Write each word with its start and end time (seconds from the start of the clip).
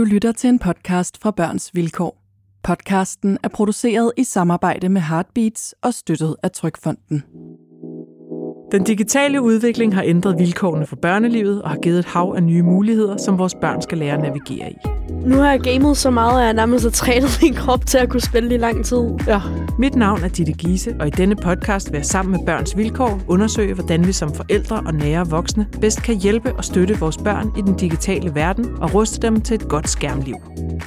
Du 0.00 0.04
lytter 0.04 0.32
til 0.32 0.48
en 0.48 0.58
podcast 0.58 1.18
fra 1.22 1.30
Børns 1.30 1.74
Vilkår. 1.74 2.22
Podcasten 2.62 3.38
er 3.42 3.48
produceret 3.48 4.12
i 4.16 4.24
samarbejde 4.24 4.88
med 4.88 5.00
Heartbeats 5.00 5.74
og 5.82 5.94
støttet 5.94 6.36
af 6.42 6.50
Trykfonden. 6.50 7.24
Den 8.72 8.84
digitale 8.84 9.42
udvikling 9.42 9.94
har 9.94 10.02
ændret 10.02 10.38
vilkårene 10.38 10.86
for 10.86 10.96
børnelivet 10.96 11.62
og 11.62 11.70
har 11.70 11.76
givet 11.76 11.98
et 11.98 12.04
hav 12.04 12.34
af 12.36 12.42
nye 12.42 12.62
muligheder, 12.62 13.16
som 13.16 13.38
vores 13.38 13.54
børn 13.54 13.82
skal 13.82 13.98
lære 13.98 14.14
at 14.14 14.20
navigere 14.20 14.70
i. 14.70 14.76
Nu 15.26 15.36
har 15.36 15.50
jeg 15.50 15.60
gamet 15.60 15.96
så 15.96 16.10
meget, 16.10 16.40
at 16.40 16.46
jeg 16.46 16.54
nærmest 16.54 16.84
har 16.84 16.90
trænet 16.90 17.38
min 17.42 17.54
krop 17.54 17.86
til 17.86 17.98
at 17.98 18.08
kunne 18.08 18.20
spille 18.20 18.54
i 18.54 18.58
lang 18.58 18.84
tid. 18.84 19.02
Ja. 19.26 19.40
Mit 19.78 19.96
navn 19.96 20.24
er 20.24 20.28
Ditte 20.28 20.52
Giese, 20.52 20.94
og 21.00 21.06
i 21.06 21.10
denne 21.10 21.36
podcast 21.36 21.92
vil 21.92 21.98
jeg 21.98 22.06
sammen 22.06 22.32
med 22.32 22.46
Børns 22.46 22.76
Vilkår 22.76 23.20
undersøge, 23.28 23.74
hvordan 23.74 24.06
vi 24.06 24.12
som 24.12 24.34
forældre 24.34 24.82
og 24.86 24.94
nære 24.94 25.26
voksne 25.28 25.66
bedst 25.80 26.02
kan 26.02 26.20
hjælpe 26.20 26.52
og 26.52 26.64
støtte 26.64 26.98
vores 26.98 27.18
børn 27.18 27.52
i 27.58 27.60
den 27.60 27.74
digitale 27.74 28.34
verden 28.34 28.66
og 28.80 28.94
ruste 28.94 29.26
dem 29.26 29.40
til 29.40 29.54
et 29.54 29.68
godt 29.68 29.88
skærmliv. 29.88 30.36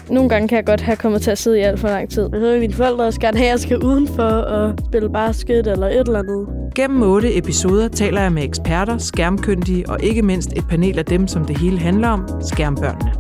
Nogle 0.10 0.30
gange 0.30 0.48
kan 0.48 0.56
jeg 0.56 0.66
godt 0.66 0.82
have 0.82 0.96
kommet 0.98 1.22
til 1.22 1.32
at 1.32 1.38
sidde 1.38 1.60
i 1.60 1.62
alt 1.62 1.80
for 1.80 1.88
lang 1.88 2.10
tid. 2.10 2.30
Jeg 2.34 2.42
ved, 2.42 2.60
mine 2.60 2.74
forældre 2.74 3.12
skal 3.12 3.28
gerne 3.28 3.38
have, 3.38 3.48
at 3.48 3.52
jeg 3.52 3.60
skal 3.60 3.78
udenfor 3.78 4.24
og 4.24 4.74
spille 4.88 5.10
basket 5.10 5.68
eller 5.68 5.88
et 5.88 6.00
eller 6.08 6.20
andet. 6.20 6.48
Gennem 6.76 7.02
otte 7.04 7.38
episoder 7.38 7.73
taler 7.94 8.22
jeg 8.22 8.32
med 8.32 8.44
eksperter, 8.44 8.98
skærmkyndige 8.98 9.90
og 9.90 10.04
ikke 10.04 10.22
mindst 10.22 10.54
et 10.56 10.68
panel 10.68 11.00
af 11.00 11.06
dem, 11.06 11.28
som 11.28 11.46
det 11.46 11.58
hele 11.58 11.80
handler 11.80 12.08
om, 12.08 12.28
skærmbørnene. 12.42 13.14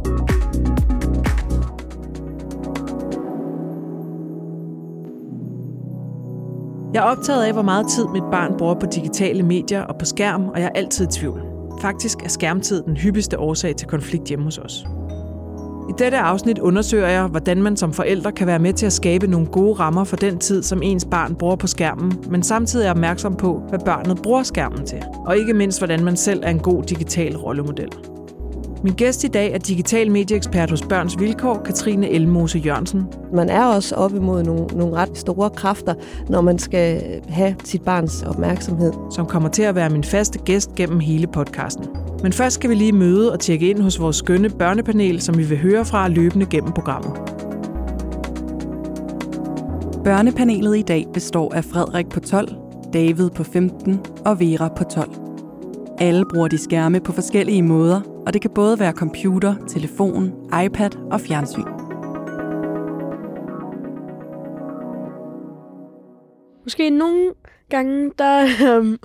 Jeg 6.93 6.99
er 6.99 7.03
optaget 7.03 7.43
af, 7.43 7.53
hvor 7.53 7.61
meget 7.61 7.87
tid 7.87 8.05
mit 8.13 8.23
barn 8.31 8.57
bruger 8.57 8.73
på 8.73 8.85
digitale 8.85 9.43
medier 9.43 9.81
og 9.81 9.95
på 9.99 10.05
skærm, 10.05 10.47
og 10.47 10.59
jeg 10.59 10.65
er 10.65 10.79
altid 10.79 11.05
i 11.07 11.11
tvivl. 11.11 11.41
Faktisk 11.81 12.23
er 12.23 12.29
skærmtid 12.29 12.83
den 12.83 12.97
hyppigste 12.97 13.39
årsag 13.39 13.75
til 13.75 13.87
konflikt 13.87 14.27
hjemme 14.27 14.45
hos 14.45 14.57
os. 14.57 14.85
I 15.93 15.95
dette 15.99 16.17
afsnit 16.17 16.59
undersøger 16.59 17.07
jeg, 17.07 17.27
hvordan 17.27 17.63
man 17.63 17.77
som 17.77 17.93
forældre 17.93 18.31
kan 18.31 18.47
være 18.47 18.59
med 18.59 18.73
til 18.73 18.85
at 18.85 18.93
skabe 18.93 19.27
nogle 19.27 19.47
gode 19.47 19.73
rammer 19.73 20.03
for 20.03 20.15
den 20.15 20.37
tid, 20.39 20.63
som 20.63 20.81
ens 20.83 21.05
barn 21.05 21.35
bruger 21.35 21.55
på 21.55 21.67
skærmen, 21.67 22.23
men 22.29 22.43
samtidig 22.43 22.85
er 22.85 22.91
opmærksom 22.91 23.35
på, 23.35 23.61
hvad 23.69 23.79
barnet 23.79 24.21
bruger 24.23 24.43
skærmen 24.43 24.85
til, 24.85 25.03
og 25.25 25.37
ikke 25.37 25.53
mindst, 25.53 25.79
hvordan 25.79 26.03
man 26.03 26.17
selv 26.17 26.43
er 26.43 26.49
en 26.49 26.59
god 26.59 26.83
digital 26.83 27.37
rollemodel. 27.37 27.89
Min 28.83 28.93
gæst 28.93 29.23
i 29.23 29.27
dag 29.27 29.53
er 29.53 29.57
digital 29.57 30.11
medieekspert 30.11 30.69
hos 30.69 30.81
Børns 30.81 31.19
Vilkår, 31.19 31.61
Katrine 31.65 32.09
Elmose 32.09 32.59
Jørgensen. 32.59 33.07
Man 33.33 33.49
er 33.49 33.65
også 33.65 33.95
op 33.95 34.13
imod 34.13 34.43
nogle, 34.43 34.65
nogle 34.65 34.95
ret 34.95 35.17
store 35.17 35.49
kræfter, 35.49 35.93
når 36.29 36.41
man 36.41 36.59
skal 36.59 37.01
have 37.29 37.55
sit 37.63 37.81
barns 37.81 38.23
opmærksomhed. 38.23 38.93
Som 39.11 39.25
kommer 39.25 39.49
til 39.49 39.63
at 39.63 39.75
være 39.75 39.89
min 39.89 40.03
faste 40.03 40.39
gæst 40.39 40.75
gennem 40.75 40.99
hele 40.99 41.27
podcasten. 41.27 41.85
Men 42.23 42.33
først 42.33 42.55
skal 42.55 42.69
vi 42.69 42.75
lige 42.75 42.91
møde 42.91 43.31
og 43.31 43.39
tjekke 43.39 43.69
ind 43.69 43.81
hos 43.81 43.99
vores 43.99 44.15
skønne 44.15 44.49
børnepanel, 44.49 45.21
som 45.21 45.37
vi 45.37 45.43
vil 45.43 45.57
høre 45.57 45.85
fra 45.85 46.07
løbende 46.07 46.45
gennem 46.45 46.71
programmet. 46.71 47.11
Børnepanelet 50.03 50.77
i 50.77 50.81
dag 50.81 51.05
består 51.13 51.53
af 51.53 51.65
Frederik 51.65 52.09
på 52.09 52.19
12, 52.19 52.49
David 52.93 53.29
på 53.29 53.43
15 53.43 53.99
og 54.25 54.39
Vera 54.39 54.69
på 54.77 54.83
12. 54.83 55.09
Alle 55.97 56.25
bruger 56.33 56.47
de 56.47 56.57
skærme 56.57 56.99
på 56.99 57.11
forskellige 57.11 57.63
måder, 57.63 58.01
og 58.25 58.33
det 58.33 58.41
kan 58.41 58.51
både 58.51 58.79
være 58.79 58.93
computer, 58.93 59.55
telefon, 59.67 60.49
iPad 60.65 61.11
og 61.11 61.21
fjernsyn. 61.21 61.67
Måske 66.63 66.89
nogle 66.89 67.33
gange, 67.69 68.11
der 68.17 68.47
øhm, 68.67 68.99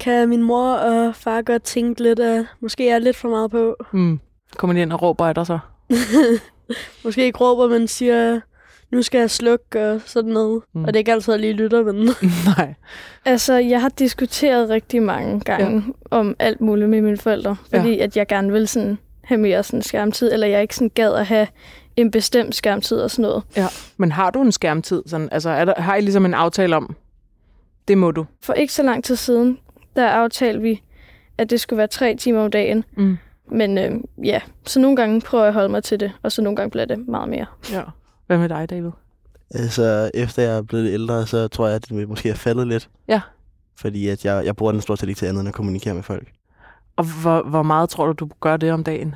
kan 0.00 0.28
min 0.28 0.42
mor 0.42 0.72
og 0.72 1.14
far 1.14 1.42
godt 1.42 1.62
tænke 1.62 2.02
lidt, 2.02 2.20
at 2.20 2.46
måske 2.60 2.88
er 2.88 2.92
jeg 2.92 3.00
lidt 3.00 3.16
for 3.16 3.28
meget 3.28 3.50
på. 3.50 3.76
Mm. 3.92 4.20
Kommer 4.56 4.74
de 4.74 4.82
ind 4.82 4.92
og 4.92 5.02
råber 5.02 5.26
af 5.26 5.34
dig 5.34 5.46
så? 5.46 5.58
måske 7.04 7.24
ikke 7.24 7.38
råber, 7.38 7.68
men 7.68 7.88
siger, 7.88 8.40
nu 8.90 9.02
skal 9.02 9.18
jeg 9.18 9.30
slukke 9.30 9.90
og 9.90 10.00
sådan 10.06 10.30
noget. 10.30 10.62
Mm. 10.72 10.84
Og 10.84 10.86
det 10.86 10.96
er 10.96 10.98
ikke 10.98 11.12
altid, 11.12 11.34
at 11.34 11.40
jeg 11.40 11.40
lige 11.40 11.62
lytter, 11.62 11.82
men... 11.82 12.10
Nej. 12.56 12.74
Altså, 13.24 13.54
jeg 13.54 13.80
har 13.80 13.88
diskuteret 13.88 14.68
rigtig 14.68 15.02
mange 15.02 15.40
gange 15.40 15.84
ja. 15.86 16.16
om 16.16 16.36
alt 16.38 16.60
muligt 16.60 16.90
med 16.90 17.00
mine 17.00 17.16
forældre, 17.16 17.56
fordi 17.70 17.96
ja. 17.96 18.04
at 18.04 18.16
jeg 18.16 18.26
gerne 18.26 18.52
vil 18.52 18.68
sådan 18.68 18.98
have 19.24 19.38
mere 19.38 19.62
sådan 19.62 19.82
skærmtid, 19.82 20.32
eller 20.32 20.46
jeg 20.46 20.62
ikke 20.62 20.74
sådan 20.74 20.90
gad 20.94 21.14
at 21.14 21.26
have 21.26 21.46
en 21.96 22.10
bestemt 22.10 22.54
skærmtid 22.54 22.96
og 23.00 23.10
sådan 23.10 23.22
noget. 23.22 23.42
Ja, 23.56 23.66
men 23.96 24.12
har 24.12 24.30
du 24.30 24.42
en 24.42 24.52
skærmtid? 24.52 25.02
Sådan, 25.06 25.28
altså, 25.32 25.50
er 25.50 25.64
der, 25.64 25.80
har 25.80 25.96
I 25.96 26.00
ligesom 26.00 26.24
en 26.24 26.34
aftale 26.34 26.76
om, 26.76 26.96
det 27.88 27.98
må 27.98 28.10
du? 28.10 28.26
For 28.42 28.52
ikke 28.52 28.72
så 28.72 28.82
lang 28.82 29.04
tid 29.04 29.16
siden, 29.16 29.58
der 29.96 30.08
aftalte 30.08 30.60
vi, 30.60 30.82
at 31.38 31.50
det 31.50 31.60
skulle 31.60 31.78
være 31.78 31.86
tre 31.86 32.16
timer 32.16 32.40
om 32.40 32.50
dagen. 32.50 32.84
Mm. 32.96 33.18
Men 33.50 33.78
øh, 33.78 33.92
ja, 34.24 34.40
så 34.66 34.80
nogle 34.80 34.96
gange 34.96 35.20
prøver 35.20 35.44
jeg 35.44 35.48
at 35.48 35.54
holde 35.54 35.68
mig 35.68 35.84
til 35.84 36.00
det, 36.00 36.12
og 36.22 36.32
så 36.32 36.42
nogle 36.42 36.56
gange 36.56 36.70
bliver 36.70 36.84
det 36.84 37.08
meget 37.08 37.28
mere. 37.28 37.46
Ja. 37.72 37.82
Hvad 38.28 38.38
med 38.38 38.48
dig, 38.48 38.70
David? 38.70 38.90
Altså, 39.54 40.10
efter 40.14 40.42
jeg 40.42 40.56
er 40.56 40.62
blevet 40.62 40.84
lidt 40.84 40.94
ældre, 40.94 41.26
så 41.26 41.48
tror 41.48 41.66
jeg, 41.66 41.76
at 41.76 41.88
det 41.88 42.08
måske 42.08 42.30
er 42.30 42.34
faldet 42.34 42.66
lidt. 42.66 42.90
Ja. 43.08 43.20
Fordi 43.76 44.08
at 44.08 44.24
jeg, 44.24 44.44
jeg 44.44 44.56
bruger 44.56 44.72
den 44.72 44.80
stort 44.80 44.98
set 44.98 45.08
ikke 45.08 45.18
til 45.18 45.26
andet 45.26 45.40
end 45.40 45.48
at 45.48 45.54
kommunikere 45.54 45.94
med 45.94 46.02
folk. 46.02 46.28
Og 46.96 47.04
hvor, 47.22 47.42
hvor 47.42 47.62
meget 47.62 47.90
tror 47.90 48.06
du, 48.06 48.12
du 48.12 48.28
gør 48.40 48.56
det 48.56 48.72
om 48.72 48.84
dagen? 48.84 49.14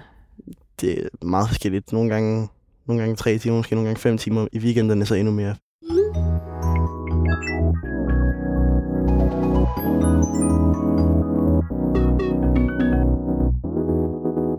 Det 0.81 1.05
er 1.05 1.27
meget 1.27 1.49
forskelligt. 1.49 1.93
Nogle 1.93 2.11
gange, 2.11 2.49
nogle 2.87 3.03
gange 3.03 3.17
tre 3.17 3.39
timer, 3.39 3.57
måske 3.57 3.75
nogle 3.75 3.89
gange 3.89 4.01
fem 4.01 4.19
timer. 4.19 4.47
I 4.53 4.59
weekenderne 4.59 5.07
så 5.07 5.15
endnu 5.15 5.33
mere. 5.33 5.55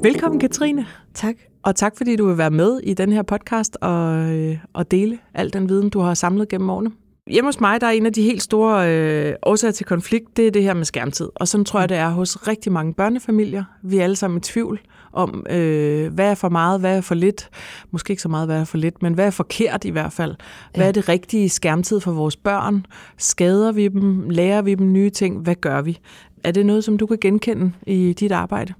Velkommen, 0.03 0.39
Katrine. 0.39 0.85
Tak. 1.13 1.35
Og 1.63 1.75
tak, 1.75 1.97
fordi 1.97 2.15
du 2.15 2.27
vil 2.27 2.37
være 2.37 2.51
med 2.51 2.79
i 2.83 2.93
den 2.93 3.11
her 3.11 3.21
podcast 3.21 3.77
og, 3.81 4.31
øh, 4.31 4.57
og 4.73 4.91
dele 4.91 5.17
al 5.33 5.53
den 5.53 5.69
viden, 5.69 5.89
du 5.89 5.99
har 5.99 6.13
samlet 6.13 6.49
gennem 6.49 6.69
årene. 6.69 6.91
Hjemme 7.27 7.47
hos 7.47 7.59
mig, 7.59 7.81
der 7.81 7.87
er 7.87 7.91
en 7.91 8.05
af 8.05 8.13
de 8.13 8.21
helt 8.21 8.41
store 8.41 8.89
øh, 8.89 9.35
årsager 9.43 9.71
til 9.71 9.85
konflikt, 9.85 10.37
det 10.37 10.47
er 10.47 10.51
det 10.51 10.63
her 10.63 10.73
med 10.73 10.85
skærmtid. 10.85 11.29
Og 11.35 11.47
sådan 11.47 11.65
tror 11.65 11.79
jeg, 11.79 11.89
det 11.89 11.97
er 11.97 12.09
hos 12.09 12.47
rigtig 12.47 12.71
mange 12.71 12.93
børnefamilier. 12.93 13.63
Vi 13.83 13.97
er 13.97 14.03
alle 14.03 14.15
sammen 14.15 14.37
i 14.37 14.41
tvivl 14.41 14.79
om, 15.13 15.45
øh, 15.49 16.13
hvad 16.13 16.31
er 16.31 16.35
for 16.35 16.49
meget, 16.49 16.79
hvad 16.79 16.97
er 16.97 17.01
for 17.01 17.15
lidt. 17.15 17.49
Måske 17.91 18.11
ikke 18.11 18.21
så 18.21 18.29
meget, 18.29 18.47
hvad 18.47 18.59
er 18.59 18.65
for 18.65 18.77
lidt, 18.77 19.01
men 19.01 19.13
hvad 19.13 19.25
er 19.25 19.31
forkert 19.31 19.85
i 19.85 19.89
hvert 19.89 20.13
fald. 20.13 20.35
Hvad 20.75 20.87
er 20.87 20.91
det 20.91 21.09
rigtige 21.09 21.49
skærmtid 21.49 21.99
for 21.99 22.11
vores 22.11 22.35
børn? 22.35 22.85
Skader 23.17 23.71
vi 23.71 23.87
dem? 23.87 24.29
Lærer 24.29 24.61
vi 24.61 24.75
dem 24.75 24.91
nye 24.91 25.09
ting? 25.09 25.39
Hvad 25.39 25.55
gør 25.55 25.81
vi? 25.81 25.99
Er 26.43 26.51
det 26.51 26.65
noget, 26.65 26.83
som 26.83 26.97
du 26.97 27.05
kan 27.05 27.17
genkende 27.21 27.71
i 27.87 28.13
dit 28.13 28.31
arbejde? 28.31 28.73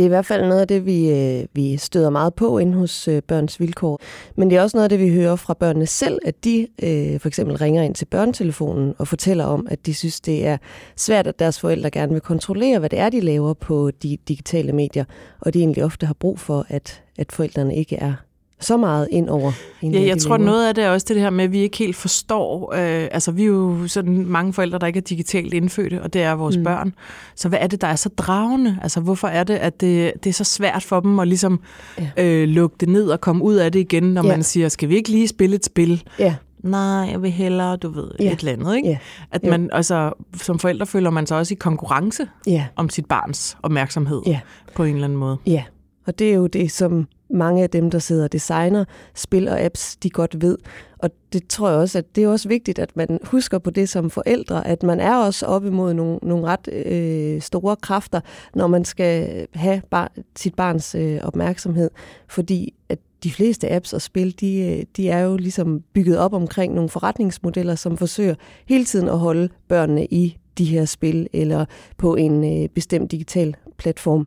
Det 0.00 0.04
er 0.04 0.08
i 0.08 0.16
hvert 0.16 0.26
fald 0.26 0.46
noget 0.46 0.60
af 0.60 0.68
det, 0.68 0.86
vi, 0.86 1.10
øh, 1.10 1.46
vi 1.52 1.76
støder 1.76 2.10
meget 2.10 2.34
på 2.34 2.58
inde 2.58 2.78
hos 2.78 3.08
øh, 3.08 3.22
Børns 3.22 3.60
Vilkår. 3.60 4.00
Men 4.36 4.50
det 4.50 4.58
er 4.58 4.62
også 4.62 4.76
noget 4.76 4.84
af 4.84 4.88
det, 4.88 4.98
vi 4.98 5.14
hører 5.14 5.36
fra 5.36 5.54
børnene 5.54 5.86
selv, 5.86 6.18
at 6.24 6.44
de 6.44 6.68
øh, 6.82 7.20
for 7.20 7.28
eksempel 7.28 7.56
ringer 7.56 7.82
ind 7.82 7.94
til 7.94 8.04
børnetelefonen 8.04 8.94
og 8.98 9.08
fortæller 9.08 9.44
om, 9.44 9.66
at 9.70 9.86
de 9.86 9.94
synes, 9.94 10.20
det 10.20 10.46
er 10.46 10.56
svært, 10.96 11.26
at 11.26 11.38
deres 11.38 11.60
forældre 11.60 11.90
gerne 11.90 12.12
vil 12.12 12.20
kontrollere, 12.20 12.78
hvad 12.78 12.90
det 12.90 12.98
er, 12.98 13.08
de 13.08 13.20
laver 13.20 13.54
på 13.54 13.90
de 14.02 14.18
digitale 14.28 14.72
medier. 14.72 15.04
Og 15.40 15.54
de 15.54 15.58
egentlig 15.58 15.84
ofte 15.84 16.06
har 16.06 16.14
brug 16.14 16.38
for, 16.38 16.66
at, 16.68 17.02
at 17.18 17.32
forældrene 17.32 17.76
ikke 17.76 17.96
er 17.96 18.12
så 18.60 18.76
meget 18.76 19.08
ind 19.10 19.28
over. 19.28 19.52
Ja, 19.82 20.02
jeg 20.06 20.18
tror, 20.18 20.36
noget 20.36 20.68
af 20.68 20.74
det 20.74 20.84
er 20.84 20.90
også 20.90 21.06
det 21.08 21.20
her 21.20 21.30
med, 21.30 21.44
at 21.44 21.52
vi 21.52 21.58
ikke 21.58 21.78
helt 21.78 21.96
forstår. 21.96 22.74
Øh, 22.74 23.08
altså, 23.12 23.32
vi 23.32 23.42
er 23.42 23.46
jo 23.46 23.88
sådan 23.88 24.26
mange 24.26 24.52
forældre, 24.52 24.78
der 24.78 24.86
ikke 24.86 24.96
er 24.96 25.02
digitalt 25.02 25.54
indfødte, 25.54 26.02
og 26.02 26.12
det 26.12 26.22
er 26.22 26.32
vores 26.32 26.56
mm. 26.56 26.64
børn. 26.64 26.94
Så 27.34 27.48
hvad 27.48 27.58
er 27.62 27.66
det, 27.66 27.80
der 27.80 27.86
er 27.86 27.96
så 27.96 28.08
dragende? 28.08 28.78
Altså, 28.82 29.00
hvorfor 29.00 29.28
er 29.28 29.44
det, 29.44 29.54
at 29.54 29.80
det, 29.80 30.12
det 30.24 30.30
er 30.30 30.34
så 30.34 30.44
svært 30.44 30.82
for 30.82 31.00
dem 31.00 31.18
at 31.18 31.28
ligesom 31.28 31.60
ja. 31.98 32.24
øh, 32.24 32.48
lukke 32.48 32.76
det 32.80 32.88
ned 32.88 33.08
og 33.08 33.20
komme 33.20 33.44
ud 33.44 33.54
af 33.54 33.72
det 33.72 33.80
igen, 33.80 34.02
når 34.02 34.24
ja. 34.24 34.28
man 34.28 34.42
siger, 34.42 34.68
skal 34.68 34.88
vi 34.88 34.96
ikke 34.96 35.10
lige 35.10 35.28
spille 35.28 35.56
et 35.56 35.64
spil? 35.64 36.02
Ja. 36.18 36.34
Nej, 36.64 36.80
jeg 36.80 37.22
vil 37.22 37.30
hellere, 37.30 37.76
du 37.76 37.88
ved, 37.88 38.10
ja. 38.20 38.32
et 38.32 38.38
eller 38.38 38.52
andet, 38.52 38.76
ikke? 38.76 38.88
Ja. 38.88 38.98
At 39.30 39.44
man, 39.44 39.70
altså, 39.72 40.12
som 40.34 40.58
forældre 40.58 40.86
føler 40.86 41.10
man 41.10 41.26
sig 41.26 41.36
også 41.36 41.54
i 41.54 41.56
konkurrence 41.60 42.26
ja. 42.46 42.66
om 42.76 42.88
sit 42.88 43.06
barns 43.06 43.56
opmærksomhed 43.62 44.22
ja. 44.26 44.40
på 44.74 44.84
en 44.84 44.94
eller 44.94 45.04
anden 45.04 45.18
måde. 45.18 45.36
Ja, 45.46 45.62
og 46.06 46.18
det 46.18 46.30
er 46.30 46.34
jo 46.34 46.46
det, 46.46 46.70
som 46.70 47.08
mange 47.30 47.62
af 47.62 47.70
dem, 47.70 47.90
der 47.90 47.98
sidder 47.98 48.24
og 48.24 48.32
designer 48.32 48.84
spil 49.14 49.48
og 49.48 49.60
apps, 49.60 49.96
de 49.96 50.10
godt 50.10 50.42
ved. 50.42 50.58
Og 50.98 51.10
det 51.32 51.48
tror 51.48 51.68
jeg 51.68 51.78
også, 51.78 51.98
at 51.98 52.16
det 52.16 52.24
er 52.24 52.28
også 52.28 52.48
vigtigt, 52.48 52.78
at 52.78 52.96
man 52.96 53.18
husker 53.24 53.58
på 53.58 53.70
det 53.70 53.88
som 53.88 54.10
forældre, 54.10 54.66
at 54.66 54.82
man 54.82 55.00
er 55.00 55.16
også 55.16 55.46
op 55.46 55.64
imod 55.64 55.94
nogle, 55.94 56.18
nogle 56.22 56.46
ret 56.46 56.68
øh, 56.72 57.40
store 57.40 57.76
kræfter, 57.76 58.20
når 58.54 58.66
man 58.66 58.84
skal 58.84 59.46
have 59.54 59.82
bar, 59.90 60.12
sit 60.36 60.54
barns 60.54 60.94
øh, 60.94 61.20
opmærksomhed. 61.22 61.90
Fordi 62.28 62.74
at 62.88 62.98
de 63.24 63.30
fleste 63.30 63.72
apps 63.72 63.92
og 63.92 64.02
spil, 64.02 64.40
de, 64.40 64.58
øh, 64.58 64.84
de 64.96 65.08
er 65.08 65.20
jo 65.20 65.36
ligesom 65.36 65.82
bygget 65.94 66.18
op 66.18 66.32
omkring 66.32 66.74
nogle 66.74 66.90
forretningsmodeller, 66.90 67.74
som 67.74 67.96
forsøger 67.96 68.34
hele 68.66 68.84
tiden 68.84 69.08
at 69.08 69.18
holde 69.18 69.48
børnene 69.68 70.06
i 70.06 70.38
de 70.58 70.64
her 70.64 70.84
spil 70.84 71.28
eller 71.32 71.64
på 71.98 72.14
en 72.14 72.62
øh, 72.62 72.68
bestemt 72.68 73.10
digital 73.10 73.56
platform. 73.78 74.26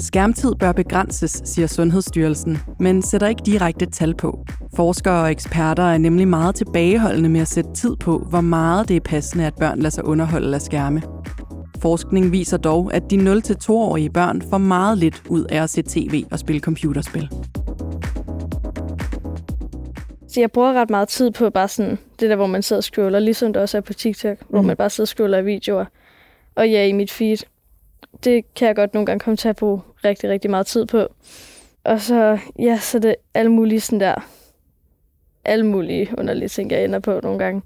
Skærmtid 0.00 0.54
bør 0.54 0.72
begrænses, 0.72 1.42
siger 1.44 1.66
Sundhedsstyrelsen, 1.66 2.58
men 2.80 3.02
sætter 3.02 3.26
ikke 3.26 3.42
direkte 3.46 3.86
tal 3.86 4.14
på. 4.14 4.44
Forskere 4.76 5.22
og 5.22 5.30
eksperter 5.30 5.82
er 5.82 5.98
nemlig 5.98 6.28
meget 6.28 6.54
tilbageholdende 6.54 7.28
med 7.28 7.40
at 7.40 7.48
sætte 7.48 7.72
tid 7.74 7.96
på, 7.96 8.18
hvor 8.18 8.40
meget 8.40 8.88
det 8.88 8.96
er 8.96 9.00
passende, 9.00 9.46
at 9.46 9.54
børn 9.54 9.78
lader 9.78 9.90
sig 9.90 10.04
underholde 10.04 10.54
af 10.54 10.62
skærme. 10.62 11.02
Forskning 11.82 12.32
viser 12.32 12.56
dog, 12.56 12.94
at 12.94 13.10
de 13.10 13.16
0-2-årige 13.16 14.10
børn 14.10 14.42
får 14.50 14.58
meget 14.58 14.98
lidt 14.98 15.22
ud 15.28 15.44
af 15.44 15.62
at 15.62 15.70
se 15.70 15.82
tv 15.82 16.24
og 16.30 16.38
spille 16.38 16.60
computerspil. 16.60 17.28
Så 20.28 20.40
jeg 20.40 20.50
bruger 20.50 20.72
ret 20.72 20.90
meget 20.90 21.08
tid 21.08 21.30
på 21.30 21.50
bare 21.50 21.68
sådan, 21.68 21.98
det 22.20 22.30
der, 22.30 22.36
hvor 22.36 22.46
man 22.46 22.62
sidder 22.62 22.80
og 22.80 22.84
scroller, 22.84 23.18
ligesom 23.18 23.52
det 23.52 23.62
også 23.62 23.76
er 23.76 23.80
på 23.80 23.92
TikTok, 23.92 24.40
mm. 24.40 24.46
hvor 24.48 24.62
man 24.62 24.76
bare 24.76 24.90
sidder 24.90 25.04
og 25.04 25.08
scroller 25.08 25.42
videoer. 25.42 25.84
Og 26.54 26.70
ja, 26.70 26.84
i 26.84 26.92
mit 26.92 27.10
feed, 27.10 27.38
det 28.24 28.54
kan 28.54 28.68
jeg 28.68 28.76
godt 28.76 28.94
nogle 28.94 29.06
gange 29.06 29.20
komme 29.20 29.36
til 29.36 29.48
at 29.48 29.56
bruge 29.56 29.80
rigtig, 30.04 30.30
rigtig 30.30 30.50
meget 30.50 30.66
tid 30.66 30.86
på. 30.86 31.06
Og 31.84 32.00
så, 32.00 32.38
ja, 32.58 32.78
så 32.78 32.98
det 32.98 33.10
er 33.10 33.14
alle 33.34 33.52
mulige 33.52 33.80
sådan 33.80 34.00
der, 34.00 34.28
alle 35.44 35.66
mulige 35.66 36.14
underlige 36.18 36.48
ting, 36.48 36.70
jeg 36.70 36.84
ender 36.84 36.98
på 36.98 37.20
nogle 37.22 37.38
gange. 37.38 37.62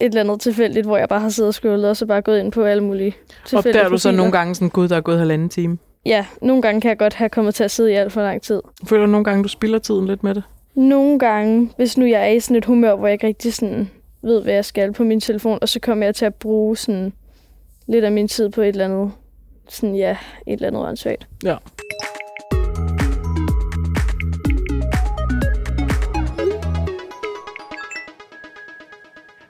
Et 0.00 0.06
eller 0.06 0.20
andet 0.20 0.40
tilfældigt, 0.40 0.86
hvor 0.86 0.96
jeg 0.96 1.08
bare 1.08 1.20
har 1.20 1.28
siddet 1.28 1.48
og 1.48 1.54
scrollet, 1.54 1.90
og 1.90 1.96
så 1.96 2.06
bare 2.06 2.22
gået 2.22 2.40
ind 2.40 2.52
på 2.52 2.64
alle 2.64 2.84
mulige 2.84 3.14
tilfældige 3.46 3.80
Opdager 3.80 3.88
du 3.88 3.98
så 3.98 4.10
nogle 4.10 4.32
gange 4.32 4.54
sådan, 4.54 4.68
gud, 4.68 4.88
der 4.88 4.96
er 4.96 5.00
gået 5.00 5.18
halvanden 5.18 5.48
time? 5.48 5.78
Ja, 6.06 6.26
nogle 6.42 6.62
gange 6.62 6.80
kan 6.80 6.88
jeg 6.88 6.98
godt 6.98 7.14
have 7.14 7.28
kommet 7.28 7.54
til 7.54 7.64
at 7.64 7.70
sidde 7.70 7.92
i 7.92 7.94
alt 7.94 8.12
for 8.12 8.22
lang 8.22 8.42
tid. 8.42 8.60
Føler 8.84 9.06
du 9.06 9.10
nogle 9.10 9.24
gange, 9.24 9.42
du 9.42 9.48
spilder 9.48 9.78
tiden 9.78 10.06
lidt 10.06 10.22
med 10.22 10.34
det? 10.34 10.42
Nogle 10.74 11.18
gange, 11.18 11.70
hvis 11.76 11.98
nu 11.98 12.06
jeg 12.06 12.22
er 12.22 12.28
i 12.28 12.40
sådan 12.40 12.56
et 12.56 12.64
humør, 12.64 12.94
hvor 12.94 13.06
jeg 13.06 13.12
ikke 13.12 13.26
rigtig 13.26 13.54
sådan 13.54 13.90
ved, 14.22 14.42
hvad 14.42 14.54
jeg 14.54 14.64
skal 14.64 14.92
på 14.92 15.04
min 15.04 15.20
telefon, 15.20 15.58
og 15.62 15.68
så 15.68 15.80
kommer 15.80 16.04
jeg 16.04 16.14
til 16.14 16.24
at 16.24 16.34
bruge 16.34 16.76
sådan 16.76 17.12
lidt 17.86 18.04
af 18.04 18.12
min 18.12 18.28
tid 18.28 18.48
på 18.48 18.60
et 18.60 18.68
eller 18.68 18.84
andet, 18.84 19.12
sådan 19.68 19.94
ja, 19.94 20.10
et 20.46 20.52
eller 20.52 20.66
andet 20.66 20.82
åndssvagt. 20.86 21.28
Ja. 21.44 21.56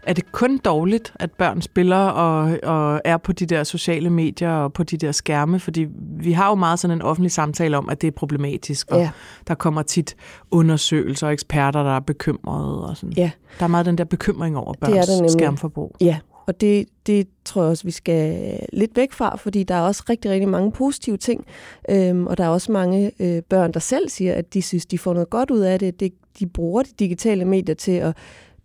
Er 0.02 0.12
det 0.12 0.32
kun 0.32 0.58
dårligt, 0.58 1.12
at 1.20 1.30
børn 1.32 1.62
spiller 1.62 1.96
og, 1.96 2.58
og 2.62 3.00
er 3.04 3.16
på 3.16 3.32
de 3.32 3.46
der 3.46 3.64
sociale 3.64 4.10
medier 4.10 4.50
og 4.52 4.72
på 4.72 4.82
de 4.82 4.96
der 4.96 5.12
skærme? 5.12 5.60
Fordi 5.60 5.86
vi 6.20 6.32
har 6.32 6.48
jo 6.48 6.54
meget 6.54 6.78
sådan 6.78 6.96
en 6.96 7.02
offentlig 7.02 7.32
samtale 7.32 7.76
om, 7.78 7.88
at 7.88 8.00
det 8.02 8.06
er 8.06 8.10
problematisk, 8.12 8.90
og 8.90 8.98
Ja. 8.98 9.10
der 9.48 9.54
kommer 9.54 9.82
tit 9.82 10.16
undersøgelser 10.50 11.26
og 11.26 11.32
eksperter, 11.32 11.82
der 11.82 11.96
er 11.96 12.00
bekymrede. 12.00 12.88
Og 12.88 12.96
sådan. 12.96 13.12
Ja. 13.16 13.30
Der 13.58 13.64
er 13.64 13.68
meget 13.68 13.86
den 13.86 13.98
der 13.98 14.04
bekymring 14.04 14.56
over 14.58 14.72
Det 14.72 14.82
er 14.82 14.86
børns 14.94 15.08
nemlig. 15.08 15.30
skærmforbrug. 15.30 15.96
Ja, 16.00 16.16
og 16.48 16.60
det, 16.60 16.86
det 17.06 17.28
tror 17.44 17.62
jeg 17.62 17.70
også, 17.70 17.84
vi 17.84 17.90
skal 17.90 18.52
lidt 18.72 18.96
væk 18.96 19.12
fra, 19.12 19.36
fordi 19.36 19.62
der 19.62 19.74
er 19.74 19.80
også 19.80 20.02
rigtig, 20.10 20.30
rigtig 20.30 20.48
mange 20.48 20.72
positive 20.72 21.16
ting. 21.16 21.44
Øhm, 21.90 22.26
og 22.26 22.38
der 22.38 22.44
er 22.44 22.48
også 22.48 22.72
mange 22.72 23.12
øh, 23.20 23.42
børn, 23.42 23.72
der 23.72 23.80
selv 23.80 24.08
siger, 24.08 24.34
at 24.34 24.54
de 24.54 24.62
synes, 24.62 24.86
de 24.86 24.98
får 24.98 25.12
noget 25.12 25.30
godt 25.30 25.50
ud 25.50 25.60
af 25.60 25.78
det. 25.78 26.00
det. 26.00 26.12
De 26.38 26.46
bruger 26.46 26.82
de 26.82 26.90
digitale 26.98 27.44
medier 27.44 27.74
til 27.74 27.92
at 27.92 28.16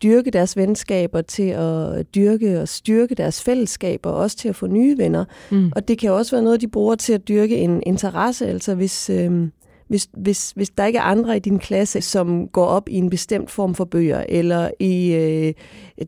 dyrke 0.04 0.32
deres 0.32 0.58
venskaber, 0.58 1.22
til 1.22 1.50
at 1.50 2.16
dyrke 2.16 2.62
og 2.62 2.68
styrke 2.68 3.16
deres 3.16 3.44
fællesskaber, 3.44 4.10
og 4.10 4.18
også 4.18 4.38
til 4.38 4.50
at 4.50 4.56
få 4.56 4.68
nye 4.68 4.98
venner. 4.98 5.26
Mm. 5.52 5.72
Og 5.76 5.88
det 5.88 5.98
kan 5.98 6.12
også 6.12 6.36
være 6.36 6.44
noget, 6.44 6.62
de 6.62 6.68
bruger 6.68 6.96
til 6.96 7.14
at 7.14 7.28
dyrke 7.28 7.58
en 7.58 7.84
interesse. 7.86 8.48
Altså 8.48 8.76
hvis, 8.76 9.10
øh, 9.10 9.48
hvis, 9.88 10.08
hvis, 10.18 10.52
hvis 10.56 10.70
der 10.70 10.86
ikke 10.86 11.00
er 11.00 11.04
andre 11.04 11.36
i 11.36 11.40
din 11.40 11.60
klasse, 11.60 12.02
som 12.02 12.48
går 12.48 12.66
op 12.66 12.90
i 12.90 12.96
en 12.96 13.10
bestemt 13.10 13.52
form 13.52 13.76
for 13.76 13.86
bøger, 13.86 14.24
eller 14.30 14.72
i 14.80 15.14
øh, 15.14 15.54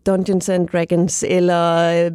Dungeons 0.06 0.50
and 0.50 0.68
Dragons, 0.68 1.26
eller, 1.28 2.06
øh, 2.06 2.12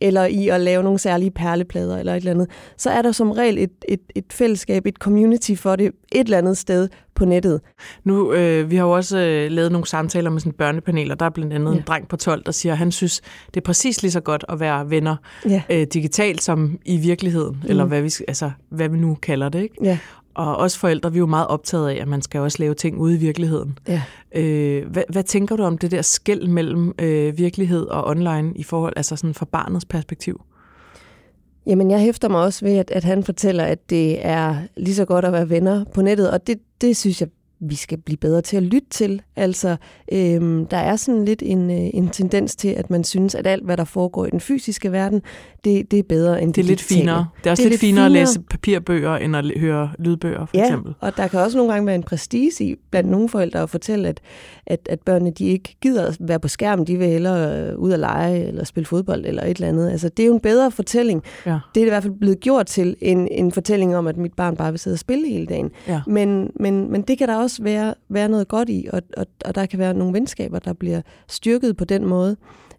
eller 0.00 0.24
i 0.24 0.48
at 0.48 0.60
lave 0.60 0.82
nogle 0.82 0.98
særlige 0.98 1.30
perleplader, 1.30 1.98
eller 1.98 2.12
et 2.12 2.16
eller 2.16 2.30
andet, 2.30 2.48
så 2.76 2.90
er 2.90 3.02
der 3.02 3.12
som 3.12 3.30
regel 3.30 3.58
et, 3.58 3.70
et, 3.88 4.00
et 4.14 4.24
fællesskab, 4.32 4.86
et 4.86 4.96
community 4.96 5.54
for 5.54 5.76
det 5.76 5.86
et 6.12 6.24
eller 6.24 6.38
andet 6.38 6.58
sted 6.58 6.88
på 7.14 7.24
nettet. 7.24 7.60
Nu, 8.04 8.32
øh, 8.32 8.70
vi 8.70 8.76
har 8.76 8.84
jo 8.84 8.90
også 8.90 9.18
øh, 9.18 9.50
lavet 9.50 9.72
nogle 9.72 9.86
samtaler 9.86 10.30
med 10.30 10.40
sådan 10.40 10.50
et 10.50 10.56
børnepanel, 10.56 11.12
og 11.12 11.20
der 11.20 11.26
er 11.26 11.30
blandt 11.30 11.52
andet 11.52 11.72
ja. 11.72 11.76
En 11.76 11.82
dreng 11.86 12.08
på 12.08 12.16
12, 12.16 12.42
der 12.46 12.52
siger, 12.52 12.72
at 12.72 12.78
han 12.78 12.92
synes, 12.92 13.20
det 13.46 13.56
er 13.56 13.64
præcis 13.64 14.02
lige 14.02 14.12
så 14.12 14.20
godt 14.20 14.44
at 14.48 14.60
være 14.60 14.90
venner 14.90 15.16
Ja. 15.48 15.62
øh, 15.70 15.86
digitalt 15.94 16.42
som 16.42 16.78
i 16.84 16.96
virkeligheden, 16.96 17.56
mm. 17.62 17.70
eller 17.70 17.84
hvad 17.84 18.02
vi, 18.02 18.10
altså, 18.28 18.50
hvad 18.70 18.88
vi 18.88 18.98
nu 18.98 19.14
kalder 19.14 19.48
det. 19.48 19.62
Ikke? 19.62 19.74
Ja. 19.82 19.98
Og 20.34 20.56
også 20.56 20.78
forældre, 20.78 21.12
vi 21.12 21.16
er 21.16 21.20
jo 21.20 21.26
meget 21.26 21.46
optaget 21.46 21.88
af, 21.90 21.94
at 22.00 22.08
man 22.08 22.22
skal 22.22 22.40
også 22.40 22.58
lave 22.60 22.74
ting 22.74 22.98
ude 22.98 23.14
i 23.14 23.18
virkeligheden. 23.18 23.78
Ja. 23.88 24.02
Øh, 24.34 24.90
hvad, 24.90 25.02
hvad 25.08 25.22
tænker 25.22 25.56
du 25.56 25.62
om 25.62 25.78
det 25.78 25.90
der 25.90 26.02
skæld 26.02 26.48
mellem 26.48 26.94
øh, 26.98 27.38
virkelighed 27.38 27.86
og 27.86 28.06
online 28.06 28.52
i 28.56 28.62
forhold, 28.62 28.92
altså 28.96 29.16
sådan 29.16 29.34
fra 29.34 29.46
barnets 29.52 29.84
perspektiv? 29.84 30.40
Jamen, 31.66 31.90
jeg 31.90 32.00
hæfter 32.00 32.28
mig 32.28 32.40
også 32.40 32.64
ved, 32.64 32.76
at, 32.76 32.90
at 32.90 33.04
han 33.04 33.24
fortæller, 33.24 33.64
at 33.64 33.90
det 33.90 34.26
er 34.26 34.56
lige 34.76 34.94
så 34.94 35.04
godt 35.04 35.24
at 35.24 35.32
være 35.32 35.48
venner 35.48 35.84
på 35.94 36.02
nettet, 36.02 36.30
og 36.30 36.46
det, 36.46 36.58
det 36.80 36.96
synes 36.96 37.20
jeg, 37.20 37.28
vi 37.68 37.74
skal 37.74 37.98
blive 37.98 38.16
bedre 38.16 38.40
til 38.42 38.56
at 38.56 38.62
lytte 38.62 38.88
til. 38.90 39.22
Altså, 39.36 39.76
øhm, 40.12 40.66
der 40.66 40.76
er 40.76 40.96
sådan 40.96 41.24
lidt 41.24 41.42
en, 41.46 41.70
øh, 41.70 41.76
en 41.94 42.08
tendens 42.08 42.56
til, 42.56 42.68
at 42.68 42.90
man 42.90 43.04
synes, 43.04 43.34
at 43.34 43.46
alt, 43.46 43.64
hvad 43.64 43.76
der 43.76 43.84
foregår 43.84 44.26
i 44.26 44.30
den 44.30 44.40
fysiske 44.40 44.92
verden, 44.92 45.22
det, 45.64 45.90
det 45.90 45.98
er 45.98 46.02
bedre 46.02 46.42
end 46.42 46.54
Det 46.54 46.62
er 46.62 46.66
lidt 46.66 46.78
digitale. 46.80 47.00
finere. 47.00 47.26
Det 47.38 47.46
er 47.46 47.50
også 47.50 47.60
Det 47.60 47.66
er 47.66 47.70
lidt, 47.70 47.82
lidt 47.82 47.90
finere, 47.90 48.04
at 48.06 48.10
læse 48.12 48.40
papirbøger, 48.40 49.16
end 49.16 49.36
at 49.36 49.44
høre 49.56 49.90
lydbøger, 49.98 50.46
for 50.46 50.50
Ja, 50.56 50.64
eksempel. 50.64 50.94
og 51.00 51.16
der 51.16 51.28
kan 51.28 51.40
også 51.40 51.56
nogle 51.56 51.72
gange 51.72 51.86
være 51.86 51.94
en 51.94 52.02
prestige 52.02 52.50
i 52.64 52.74
blandt 52.90 53.10
nogle 53.10 53.28
forældre 53.28 53.60
at 53.60 53.70
fortælle, 53.70 54.08
at, 54.08 54.20
at, 54.66 54.80
at 54.90 55.00
børnene 55.00 55.30
de 55.30 55.44
ikke 55.46 55.76
gider 55.80 56.06
at 56.06 56.16
være 56.20 56.40
på 56.40 56.48
skærmen, 56.48 56.86
de 56.86 56.96
vil 56.98 57.08
hellere 57.08 57.68
øh, 57.70 57.78
ud 57.78 57.92
og 57.92 57.98
lege 57.98 58.46
eller 58.46 58.64
spille 58.64 58.86
fodbold 58.86 59.24
eller 59.26 59.42
et 59.44 59.50
eller 59.56 59.68
andet. 59.68 59.90
Altså, 59.90 60.08
det 60.08 60.22
er 60.22 60.26
jo 60.26 60.34
en 60.34 60.40
bedre 60.40 60.70
fortælling. 60.70 61.22
Ja. 61.46 61.58
Det 61.74 61.80
er 61.80 61.86
i 61.86 61.88
hvert 61.88 62.02
fald 62.02 62.14
blevet 62.20 62.40
gjort 62.40 62.66
til 62.66 62.96
en, 63.00 63.28
en 63.30 63.52
fortælling 63.52 63.96
om, 63.96 64.06
at 64.06 64.16
mit 64.16 64.32
barn 64.32 64.56
bare 64.56 64.70
vil 64.72 64.78
sidde 64.80 64.94
og 64.94 64.98
spille 64.98 65.28
hele 65.28 65.46
dagen. 65.46 65.70
Ja. 65.88 66.00
Men, 66.06 66.50
men, 66.60 66.90
men 66.92 67.02
det 67.02 67.18
kan 67.18 67.28
der 67.28 67.36
også 67.36 67.53
være, 67.62 67.94
være 68.08 68.28
noget 68.28 68.48
godt 68.48 68.68
i, 68.68 68.88
og, 68.92 69.02
og, 69.16 69.26
og 69.44 69.54
der 69.54 69.66
kan 69.66 69.78
være 69.78 69.94
nogle 69.94 70.14
venskaber, 70.14 70.58
der 70.58 70.72
bliver 70.72 71.02
styrket 71.28 71.76
på 71.76 71.84
den 71.84 72.06
måde. 72.06 72.36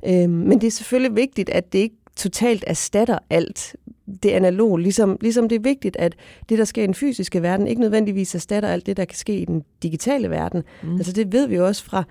Øhm, 0.07 0.29
men 0.29 0.61
det 0.61 0.67
er 0.67 0.71
selvfølgelig 0.71 1.15
vigtigt, 1.15 1.49
at 1.49 1.73
det 1.73 1.79
ikke 1.79 1.95
totalt 2.15 2.63
erstatter 2.67 3.19
alt 3.29 3.75
det 4.23 4.31
analoge, 4.31 4.81
ligesom, 4.81 5.17
ligesom 5.21 5.49
det 5.49 5.55
er 5.55 5.59
vigtigt, 5.59 5.95
at 5.99 6.15
det, 6.49 6.57
der 6.57 6.65
sker 6.65 6.83
i 6.83 6.87
den 6.87 6.93
fysiske 6.93 7.41
verden, 7.41 7.67
ikke 7.67 7.81
nødvendigvis 7.81 8.35
erstatter 8.35 8.69
alt 8.69 8.85
det, 8.85 8.97
der 8.97 9.05
kan 9.05 9.17
ske 9.17 9.39
i 9.39 9.45
den 9.45 9.63
digitale 9.83 10.29
verden. 10.29 10.63
Mm. 10.83 10.95
Altså 10.95 11.11
det 11.11 11.33
ved 11.33 11.47
vi 11.47 11.55
jo 11.55 11.65
også 11.65 11.83
fra 11.83 12.03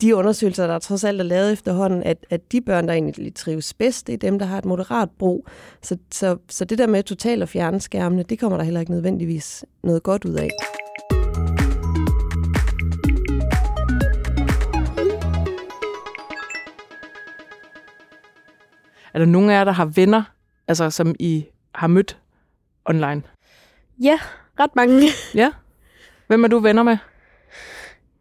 de 0.00 0.16
undersøgelser, 0.16 0.66
der 0.66 0.78
trods 0.78 1.04
alt 1.04 1.20
er 1.20 1.24
lavet 1.24 1.52
efterhånden, 1.52 2.02
at, 2.02 2.26
at 2.30 2.52
de 2.52 2.60
børn, 2.60 2.88
der 2.88 2.94
egentlig 2.94 3.34
trives 3.34 3.74
bedst, 3.74 4.06
det 4.06 4.12
er 4.12 4.16
dem, 4.16 4.38
der 4.38 4.46
har 4.46 4.58
et 4.58 4.64
moderat 4.64 5.08
brug. 5.18 5.46
Så, 5.82 5.96
så, 6.10 6.36
så 6.48 6.64
det 6.64 6.78
der 6.78 6.86
med 6.86 7.02
totalt 7.02 7.42
at 7.42 7.48
fjerne 7.48 7.80
skærmene, 7.80 8.22
det 8.22 8.38
kommer 8.38 8.58
der 8.58 8.64
heller 8.64 8.80
ikke 8.80 8.92
nødvendigvis 8.92 9.64
noget 9.82 10.02
godt 10.02 10.24
ud 10.24 10.34
af. 10.34 10.50
Er 19.14 19.18
der 19.18 19.26
nogen 19.26 19.50
af 19.50 19.54
jer, 19.54 19.64
der 19.64 19.72
har 19.72 19.84
venner, 19.84 20.22
altså 20.68 20.90
som 20.90 21.14
I 21.18 21.46
har 21.74 21.86
mødt 21.86 22.18
online? 22.84 23.22
Ja, 24.02 24.18
ret 24.60 24.76
mange. 24.76 25.02
Ja? 25.34 25.50
Hvem 26.26 26.44
er 26.44 26.48
du 26.48 26.58
venner 26.58 26.82
med? 26.82 26.96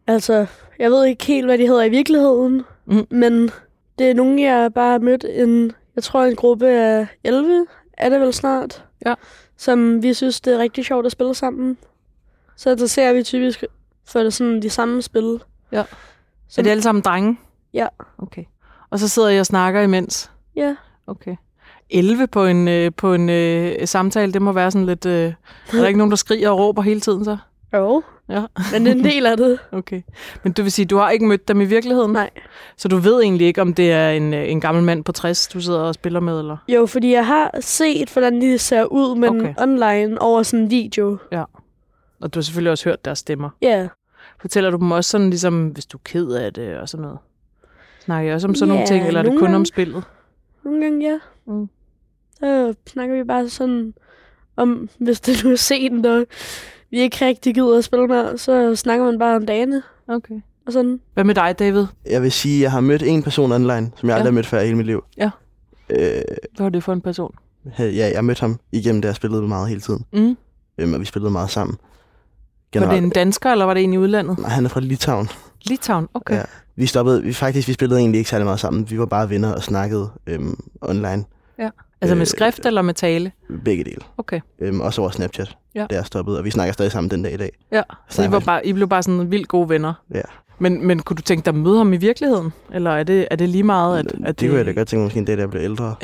altså, 0.07 0.45
jeg 0.79 0.91
ved 0.91 1.05
ikke 1.05 1.25
helt, 1.25 1.45
hvad 1.47 1.57
de 1.57 1.67
hedder 1.67 1.83
i 1.83 1.89
virkeligheden, 1.89 2.63
Mm. 2.85 3.07
men 3.09 3.51
det 3.99 4.09
er 4.09 4.13
nogen, 4.13 4.39
jeg 4.39 4.73
bare 4.73 4.91
har 4.91 4.99
mødt 4.99 5.25
en, 5.29 5.71
jeg 5.95 6.03
tror 6.03 6.23
en 6.23 6.35
gruppe 6.35 6.67
af 6.67 7.07
11, 7.23 7.65
er 7.97 8.09
det 8.09 8.19
vel 8.21 8.33
snart, 8.33 8.85
Ja. 9.05 9.13
som 9.57 10.03
vi 10.03 10.13
synes, 10.13 10.41
det 10.41 10.53
er 10.53 10.57
rigtig 10.57 10.85
sjovt 10.85 11.05
at 11.05 11.11
spille 11.11 11.35
sammen. 11.35 11.77
Så 12.55 12.69
interesserer 12.71 13.13
vi 13.13 13.23
typisk 13.23 13.63
for 14.05 14.19
det 14.19 14.33
sådan 14.33 14.61
de 14.61 14.69
samme 14.69 15.01
spil. 15.01 15.39
Ja. 15.71 15.83
Som, 16.47 16.61
Er 16.61 16.63
det 16.63 16.71
alle 16.71 16.83
sammen 16.83 17.01
drenge? 17.01 17.39
Ja. 17.73 17.87
Okay. 18.17 18.43
Og 18.89 18.99
så 18.99 19.07
sidder 19.07 19.29
I 19.29 19.39
og 19.39 19.45
snakker 19.45 19.81
imens? 19.81 20.31
Ja. 20.55 20.75
Okay. 21.07 21.35
11 21.89 22.27
på 22.27 22.45
en, 22.45 22.67
øh, 22.67 22.91
på 22.97 23.13
en 23.13 23.29
øh, 23.29 23.87
samtale, 23.87 24.33
det 24.33 24.41
må 24.41 24.51
være 24.51 24.71
sådan 24.71 24.85
lidt... 24.85 25.05
Øh, 25.05 25.23
er 25.23 25.33
der 25.71 25.87
ikke 25.87 25.97
nogen, 25.97 26.11
der 26.11 26.17
skriger 26.17 26.49
og 26.49 26.57
råber 26.59 26.81
hele 26.81 26.99
tiden 26.99 27.25
så? 27.25 27.37
Jo, 27.73 28.03
Ja. 28.29 28.43
men 28.73 28.85
det 28.85 28.91
er 28.91 28.95
en 28.95 29.03
del 29.03 29.25
af 29.25 29.37
det. 29.37 29.59
Okay. 29.71 30.01
Men 30.43 30.53
det 30.53 30.63
vil 30.65 30.71
sige, 30.71 30.85
du 30.85 30.97
har 30.97 31.09
ikke 31.09 31.25
mødt 31.25 31.47
dem 31.47 31.61
i 31.61 31.65
virkeligheden? 31.65 32.11
Nej. 32.11 32.29
Så 32.77 32.87
du 32.87 32.97
ved 32.97 33.21
egentlig 33.21 33.47
ikke, 33.47 33.61
om 33.61 33.73
det 33.73 33.91
er 33.91 34.09
en, 34.09 34.33
øh, 34.33 34.51
en 34.51 34.61
gammel 34.61 34.83
mand 34.83 35.03
på 35.03 35.11
60, 35.11 35.47
du 35.47 35.61
sidder 35.61 35.79
og 35.79 35.93
spiller 35.93 36.19
med, 36.19 36.39
eller? 36.39 36.57
Jo, 36.67 36.85
fordi 36.85 37.11
jeg 37.13 37.27
har 37.27 37.51
set, 37.59 38.09
hvordan 38.09 38.41
de 38.41 38.57
ser 38.57 38.83
ud, 38.83 39.15
men 39.17 39.41
Okay. 39.41 39.53
online 39.57 40.21
over 40.21 40.43
sådan 40.43 40.63
en 40.65 40.69
video. 40.71 41.17
Og 42.21 42.33
du 42.33 42.39
har 42.39 42.41
selvfølgelig 42.41 42.71
også 42.71 42.89
hørt 42.89 43.05
deres 43.05 43.19
stemmer. 43.19 43.49
Ja. 43.61 43.87
Fortæller 44.41 44.69
du 44.69 44.77
dem 44.77 44.91
også 44.91 45.09
sådan, 45.09 45.29
ligesom, 45.29 45.67
hvis 45.67 45.85
du 45.85 45.97
er 45.97 46.01
ked 46.05 46.27
af 46.31 46.53
det 46.53 46.77
og 46.77 46.89
sådan 46.89 47.01
noget? 47.01 47.17
Snakker 47.99 48.31
I 48.31 48.33
også 48.33 48.47
om 48.47 48.55
sådan 48.55 48.67
nogle 48.67 48.81
Ja, 48.81 48.87
ting, 48.87 49.07
eller 49.07 49.19
er 49.19 49.23
det 49.23 49.31
nogle 49.33 49.47
kun 49.47 49.55
om 49.55 49.65
spillet? 49.65 50.03
Nogle 50.65 50.81
gange, 50.83 51.09
ja. 51.11 51.17
Mm. 51.53 51.69
Så 52.39 52.73
snakker 52.87 53.15
vi 53.15 53.23
bare 53.23 53.49
sådan 53.49 53.93
om, 54.57 54.89
hvis 54.99 55.21
det 55.21 55.43
nu 55.43 55.51
er 55.51 55.55
sent, 55.55 56.05
og 56.05 56.25
vi 56.91 56.99
ikke 56.99 57.25
rigtig 57.25 57.53
gider 57.55 57.77
at 57.77 57.83
spille 57.83 58.07
mere, 58.07 58.37
så 58.37 58.75
snakker 58.75 59.05
man 59.05 59.19
bare 59.19 59.35
om 59.35 59.45
dagene 59.45 59.83
Okay. 60.07 60.35
og 60.67 60.73
sådan. 60.73 60.99
Hvad 61.13 61.23
med 61.23 61.35
dig, 61.35 61.59
David? 61.59 61.85
Jeg 62.09 62.21
vil 62.21 62.31
sige, 62.31 62.55
at 62.57 62.61
jeg 62.61 62.71
har 62.71 62.79
mødt 62.81 63.03
en 63.03 63.23
person 63.23 63.51
online, 63.51 63.91
som 63.95 64.09
jeg 64.09 64.13
Ja. 64.13 64.13
aldrig 64.13 64.31
har 64.31 64.35
mødt 64.35 64.45
før 64.45 64.59
i 64.59 64.65
hele 64.65 64.77
mit 64.77 64.85
liv. 64.85 65.03
Ja. 65.17 65.29
Øh, 65.89 65.99
Hvad 66.55 66.63
var 66.65 66.69
det 66.69 66.83
for 66.83 66.93
en 66.93 67.01
person? 67.01 67.35
ja, 67.79 68.11
jeg 68.13 68.25
mødte 68.25 68.39
ham 68.41 68.59
igennem, 68.71 69.01
da 69.01 69.07
jeg 69.07 69.15
spillede 69.15 69.41
meget 69.47 69.69
hele 69.69 69.81
tiden. 69.81 70.05
Mm. 70.13 70.37
Øhm, 70.77 70.93
og 70.93 70.99
vi 70.99 71.05
spillede 71.05 71.31
meget 71.31 71.49
sammen. 71.49 71.77
Var 72.75 72.89
det 72.89 72.97
en 72.97 73.09
dansker, 73.09 73.51
eller 73.51 73.65
var 73.65 73.73
det 73.73 73.83
en 73.83 73.93
i 73.93 73.97
udlandet? 73.97 74.37
Nej, 74.39 74.49
han 74.49 74.65
er 74.65 74.69
fra 74.69 74.79
Litauen. 74.79 75.27
Litauen, 75.65 76.07
okay. 76.13 76.35
Ja. 76.35 76.43
Vi 76.75 76.85
stoppede, 76.85 77.23
vi 77.23 77.33
faktisk, 77.33 77.67
vi 77.67 77.73
spillede 77.73 77.99
egentlig 77.99 78.17
ikke 78.19 78.29
særlig 78.29 78.45
meget 78.45 78.59
sammen. 78.59 78.89
Vi 78.89 78.99
var 78.99 79.05
bare 79.05 79.29
venner 79.29 79.53
og 79.53 79.63
snakkede 79.63 80.09
øhm, 80.27 80.59
online. 80.81 81.23
Altså 82.03 82.15
med 82.15 82.21
Øh, 82.21 82.27
skrift 82.27 82.65
eller 82.65 82.81
med 82.81 82.93
tale? 82.93 83.31
Begge 83.65 83.83
dele. 83.83 84.01
Okay. 84.17 84.39
Øhm, 84.59 84.81
også 84.81 85.01
over 85.01 85.09
Snapchat. 85.09 85.57
Ja. 85.75 85.85
Det 85.89 85.97
er 85.97 86.03
stoppet, 86.03 86.37
og 86.37 86.45
vi 86.45 86.51
snakker 86.51 86.73
stadig 86.73 86.91
sammen 86.91 87.11
den 87.11 87.23
dag 87.23 87.33
i 87.33 87.37
dag. 87.37 87.51
Ja, 87.71 87.81
så 88.09 88.23
I, 88.23 88.31
var 88.31 88.39
bare, 88.39 88.65
I 88.65 88.73
blev 88.73 88.87
bare 88.87 89.03
sådan 89.03 89.31
vildt 89.31 89.47
gode 89.47 89.69
venner. 89.69 89.93
Ja. 90.13 90.21
Men, 90.59 90.87
men 90.87 90.99
kunne 90.99 91.15
du 91.15 91.21
tænke 91.21 91.45
dig 91.45 91.51
at 91.51 91.55
møde 91.55 91.77
ham 91.77 91.93
i 91.93 91.97
virkeligheden? 91.97 92.53
Eller 92.73 92.91
er 92.91 93.03
det, 93.03 93.27
er 93.31 93.35
det 93.35 93.49
lige 93.49 93.63
meget, 93.63 93.99
at, 93.99 94.05
at 94.25 94.39
det 94.39 94.49
kunne 94.49 94.57
jeg 94.57 94.65
da 94.65 94.71
godt 94.71 94.87
tænke 94.87 94.99
mig, 94.99 95.05
måske 95.05 95.19
en 95.19 95.25
dag, 95.25 95.35
da 95.37 95.41
jeg 95.41 95.49
bliver 95.49 95.63
ældre. 95.65 95.95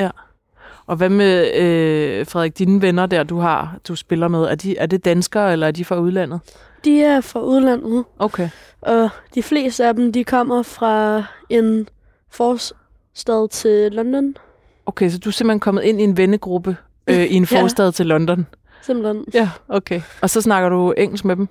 Og 0.90 0.96
hvad 0.96 1.10
med, 1.10 1.56
øh, 1.56 2.26
Frederik, 2.28 2.58
dine 2.58 2.82
venner 2.82 3.06
der, 3.06 3.24
du 3.24 3.40
har, 3.40 3.78
du 3.88 3.96
spiller 3.96 4.28
med, 4.28 4.40
er, 4.44 4.56
de, 4.56 4.78
er 4.78 4.86
det 4.86 5.06
danskere, 5.06 5.52
eller 5.54 5.68
er 5.68 5.72
de 5.72 5.86
fra 5.86 6.00
udlandet? 6.00 6.40
De 6.86 7.04
er 7.04 7.22
fra 7.22 7.42
udlandet, 7.42 8.06
Okay. 8.20 8.50
og 8.82 9.10
de 9.36 9.44
fleste 9.44 9.86
af 9.86 9.94
dem, 9.94 10.14
de 10.14 10.24
kommer 10.24 10.64
fra 10.64 11.24
en 11.50 11.88
forstad 12.32 13.50
til 13.50 13.92
London. 13.92 14.36
Okay, 14.86 15.10
så 15.10 15.18
du 15.20 15.30
er 15.30 15.34
simpelthen 15.34 15.60
kommet 15.60 15.84
ind 15.84 16.02
i 16.02 16.04
en 16.04 16.18
vennegruppe 16.18 16.78
øh, 17.08 17.24
i 17.24 17.34
en 17.36 17.48
Ja. 17.52 17.62
forstad 17.62 17.92
til 17.92 18.06
London? 18.06 18.46
Simpelthen. 18.82 19.26
Ja, 19.34 19.50
okay. 19.68 20.02
Og 20.22 20.30
så 20.30 20.42
snakker 20.42 20.70
du 20.70 20.92
engelsk 20.98 21.26
med 21.26 21.36
dem? 21.36 21.48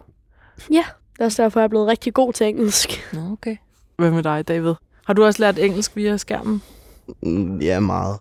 Det 0.69 0.79
er 1.21 1.25
også 1.25 1.43
derfor, 1.43 1.61
jeg 1.61 1.65
er 1.65 1.69
blevet 1.69 1.87
rigtig 1.89 2.15
god 2.15 2.33
til 2.33 2.47
engelsk. 2.47 3.09
Nå, 3.13 3.21
okay. 3.33 3.57
Hvad 3.97 4.11
med 4.11 4.23
dig, 4.23 4.49
David? 4.49 4.75
Har 5.07 5.15
du 5.15 5.25
også 5.25 5.43
lært 5.43 5.59
engelsk 5.59 5.97
via 5.97 6.17
skærmen? 6.17 6.63
Mm, 7.23 7.59
Ja, 7.61 7.81
meget. 7.81 8.17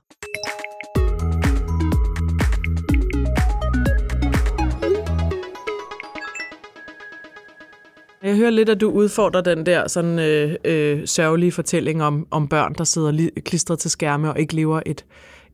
Jeg 8.23 8.35
hører 8.35 8.49
lidt, 8.49 8.69
at 8.69 8.81
du 8.81 8.89
udfordrer 8.89 9.41
den 9.41 9.65
der 9.65 9.87
sådan 9.87 10.19
øh, 10.19 10.55
øh, 10.65 11.07
sørgelige 11.07 11.51
fortælling 11.51 12.03
om, 12.03 12.27
om 12.31 12.47
børn, 12.47 12.73
der 12.77 12.83
sidder 12.83 13.11
li- 13.11 13.39
klistret 13.41 13.79
til 13.79 13.91
skærme 13.91 14.29
og 14.29 14.39
ikke 14.39 14.55
lever 14.55 14.81
et, 14.85 15.05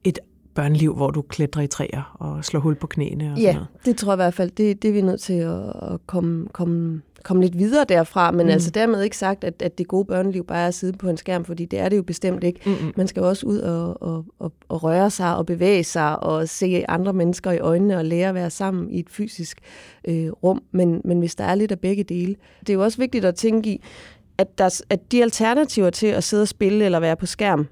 et 0.03 0.19
børneliv, 0.55 0.95
hvor 0.95 1.11
du 1.11 1.21
klatrer 1.21 1.61
i 1.63 1.67
træer 1.67 2.15
og 2.19 2.45
slår 2.45 2.59
hul 2.59 2.75
på 2.75 2.87
knæene 2.87 3.23
og 3.23 3.37
sådan 3.37 3.43
Ja, 3.43 3.53
noget. 3.53 3.67
det 3.85 3.97
tror 3.97 4.11
jeg 4.11 4.15
i 4.15 4.23
hvert 4.23 4.33
fald, 4.33 4.51
det, 4.51 4.81
det 4.81 4.87
er 4.89 4.93
vi 4.93 5.01
nødt 5.01 5.21
til 5.21 5.33
at, 5.33 5.59
at 5.93 5.99
komme, 6.07 6.47
komme, 6.53 7.01
komme 7.23 7.43
lidt 7.43 7.57
videre 7.57 7.85
derfra. 7.89 8.31
Men 8.31 8.39
Mm. 8.39 8.43
mm. 8.45 8.49
altså 8.51 8.69
dermed 8.71 9.01
ikke 9.03 9.17
sagt, 9.17 9.43
at, 9.43 9.61
at 9.61 9.77
det 9.77 9.87
gode 9.87 10.05
børneliv 10.05 10.45
bare 10.45 10.59
er 10.63 10.67
at 10.67 10.73
sidde 10.73 10.97
på 10.97 11.09
en 11.09 11.17
skærm, 11.17 11.45
fordi 11.45 11.65
det 11.65 11.79
er 11.79 11.89
det 11.89 11.97
jo 11.97 12.03
bestemt 12.03 12.43
ikke. 12.43 12.59
Mm-mm. 12.65 12.93
Man 12.97 13.07
skal 13.07 13.21
jo 13.21 13.27
også 13.29 13.45
ud 13.45 13.57
og, 13.59 14.01
og, 14.03 14.25
og, 14.39 14.53
og 14.69 14.83
røre 14.83 15.09
sig 15.09 15.35
og 15.35 15.45
bevæge 15.45 15.83
sig 15.83 16.23
og 16.23 16.49
se 16.49 16.85
andre 16.89 17.13
mennesker 17.13 17.51
i 17.51 17.59
øjnene 17.59 17.97
og 17.97 18.05
lære 18.05 18.29
at 18.29 18.35
være 18.35 18.49
sammen 18.49 18.89
i 18.91 18.99
et 18.99 19.09
fysisk 19.09 19.57
øh, 20.07 20.29
rum. 20.29 20.61
Men, 20.71 21.01
men 21.05 21.19
hvis 21.19 21.35
der 21.35 21.43
er 21.43 21.55
lidt 21.55 21.71
af 21.71 21.79
begge 21.79 22.03
dele. 22.03 22.35
Det 22.59 22.69
er 22.69 22.73
jo 22.73 22.83
også 22.83 22.97
vigtigt 22.97 23.25
at 23.25 23.35
tænke 23.35 23.69
i, 23.69 23.81
at, 24.37 24.57
der, 24.57 24.81
at 24.89 25.11
de 25.11 25.21
alternativer 25.21 25.89
til 25.89 26.07
at 26.07 26.23
sidde 26.23 26.41
og 26.41 26.47
spille 26.47 26.85
eller 26.85 26.99
være 26.99 27.15
på 27.15 27.25
skærm, 27.25 27.67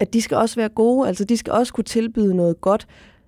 at 0.00 0.12
de 0.12 0.22
skal 0.22 0.36
også 0.36 0.56
være 0.56 0.68
gode. 0.68 1.08
Altså 1.08 1.24
de 1.24 1.36
skal 1.36 1.52
også 1.52 1.72
kunne 1.72 1.84
tilbyde 1.84 2.34
noget 2.34 2.60
godt, 2.60 2.86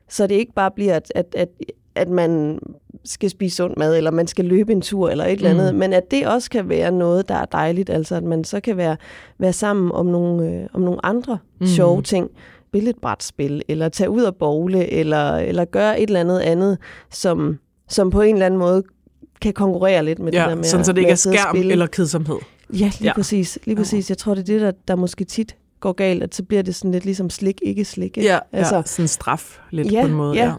så 0.09 0.27
det 0.27 0.35
ikke 0.35 0.53
bare 0.53 0.71
bliver, 0.71 0.97
at, 0.97 1.13
at, 1.15 1.35
at, 1.37 1.49
at 1.95 2.09
man 2.09 2.59
skal 3.05 3.31
spise 3.31 3.57
sund 3.57 3.75
mad, 3.77 3.97
eller 3.97 4.11
man 4.11 4.27
skal 4.27 4.45
løbe 4.45 4.73
en 4.73 4.81
tur, 4.81 5.11
eller 5.11 5.25
et 5.25 5.33
eller 5.33 5.51
andet, 5.51 5.75
Mm. 5.75 5.79
men 5.79 5.93
at 5.93 6.11
det 6.11 6.27
også 6.27 6.51
kan 6.51 6.69
være 6.69 6.93
noget, 6.93 7.29
der 7.29 7.35
er 7.35 7.45
dejligt, 7.45 7.91
altså 7.91 8.15
at 8.15 8.23
man 8.25 8.45
så 8.45 8.61
kan 8.61 8.77
være, 8.77 8.97
være 9.39 9.53
sammen 9.53 9.93
om 9.93 10.07
nogle, 10.07 10.51
øh, 10.51 10.67
om 10.73 10.81
nogle 10.81 11.07
andre 11.07 11.39
Mm. 11.61 11.67
sjove 11.67 12.03
ting. 12.03 12.31
Spille 12.69 12.91
et 12.91 12.97
brætspil, 13.03 13.63
eller 13.69 13.89
tage 13.89 14.11
ud 14.11 14.23
og 14.23 14.37
bowle, 14.37 14.91
eller, 14.93 15.37
eller 15.37 15.65
gøre 15.65 16.01
et 16.01 16.07
eller 16.07 16.21
andet 16.21 16.39
andet, 16.41 16.79
som, 17.11 17.59
som 17.89 18.11
på 18.11 18.21
en 18.21 18.35
eller 18.35 18.47
anden 18.47 18.61
måde 18.61 18.83
kan 19.41 19.53
konkurrere 19.53 20.05
lidt 20.05 20.19
med 20.19 20.33
det 20.33 20.41
der 20.41 20.49
Ja, 20.49 20.55
med, 20.55 20.65
sådan 20.65 20.81
at- 20.81 20.87
så 20.87 20.93
det 20.93 20.99
ikke 21.01 21.11
er 21.11 21.15
skærm 21.15 21.57
eller 21.57 21.87
kedsomhed. 21.87 22.37
Ja, 22.73 22.75
lige 22.77 22.93
Ja. 23.01 23.07
ja. 23.07 23.13
præcis. 23.15 23.59
Lige 23.65 23.75
Ja. 23.77 23.81
præcis. 23.81 24.11
Jeg 24.11 24.19
tror, 24.19 24.35
det 24.35 24.41
er 24.41 24.45
det, 24.45 24.61
der, 24.61 24.73
der 24.89 24.97
måske 24.97 25.25
tit 25.25 25.57
går 25.81 25.93
galt, 25.93 26.23
at 26.23 26.35
så 26.35 26.43
bliver 26.43 26.63
det 26.63 26.75
sådan 26.75 26.93
lidt 26.93 27.05
ligesom 27.05 27.31
slik, 27.31 27.59
ikke 27.63 27.85
slik. 27.85 28.17
ikke? 28.17 28.29
Ja, 28.31 28.39
altså, 28.53 28.77
ja, 28.77 28.83
sådan 28.83 29.09
straf 29.09 29.59
lidt 29.71 29.93
Ja, 29.93 30.01
på 30.01 30.07
en 30.07 30.15
måde. 30.15 30.37
ja. 30.37 30.53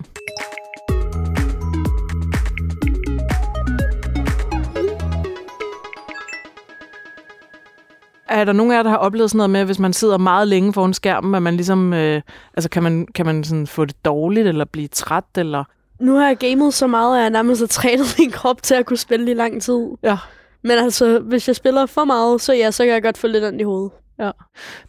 Er 8.30 8.44
der 8.44 8.54
nogen 8.54 8.72
af 8.72 8.76
jer, 8.76 8.84
der 8.84 8.90
har 8.90 8.98
oplevet 8.98 9.30
sådan 9.30 9.38
noget 9.38 9.50
med, 9.50 9.66
hvis 9.66 9.80
man 9.80 9.94
sidder 9.94 10.18
meget 10.18 10.48
længe 10.48 10.74
foran 10.74 10.94
skærmen, 10.94 11.36
at 11.36 11.42
man 11.42 11.56
ligesom, 11.56 11.94
øh, 11.94 12.22
altså 12.54 12.70
kan 12.70 12.84
man, 12.84 13.08
kan 13.16 13.26
man 13.26 13.44
sådan 13.44 13.68
få 13.68 13.86
det 13.86 14.06
dårligt, 14.06 14.48
eller 14.48 14.66
blive 14.66 14.88
træt, 14.88 15.24
eller... 15.38 15.64
Nu 16.00 16.16
har 16.16 16.28
jeg 16.28 16.38
gamet 16.38 16.74
så 16.74 16.88
meget, 16.88 17.18
at 17.18 17.22
jeg 17.22 17.30
nærmest 17.30 17.62
har 17.62 17.68
trænet 17.82 18.16
min 18.20 18.32
krop 18.32 18.64
til 18.64 18.76
at 18.76 18.86
kunne 18.86 18.98
spille 18.98 19.32
i 19.32 19.34
lang 19.34 19.62
tid. 19.62 19.88
Ja. 20.04 20.18
Men 20.62 20.72
altså, 20.72 21.20
hvis 21.20 21.48
jeg 21.48 21.56
spiller 21.56 21.86
for 21.86 22.04
meget, 22.04 22.42
så 22.42 22.54
ja, 22.54 22.72
så 22.72 22.84
kan 22.84 22.94
jeg 22.94 23.04
godt 23.04 23.18
få 23.18 23.28
lidt 23.28 23.44
ondt 23.44 23.62
i 23.62 23.64
hovedet. 23.64 23.92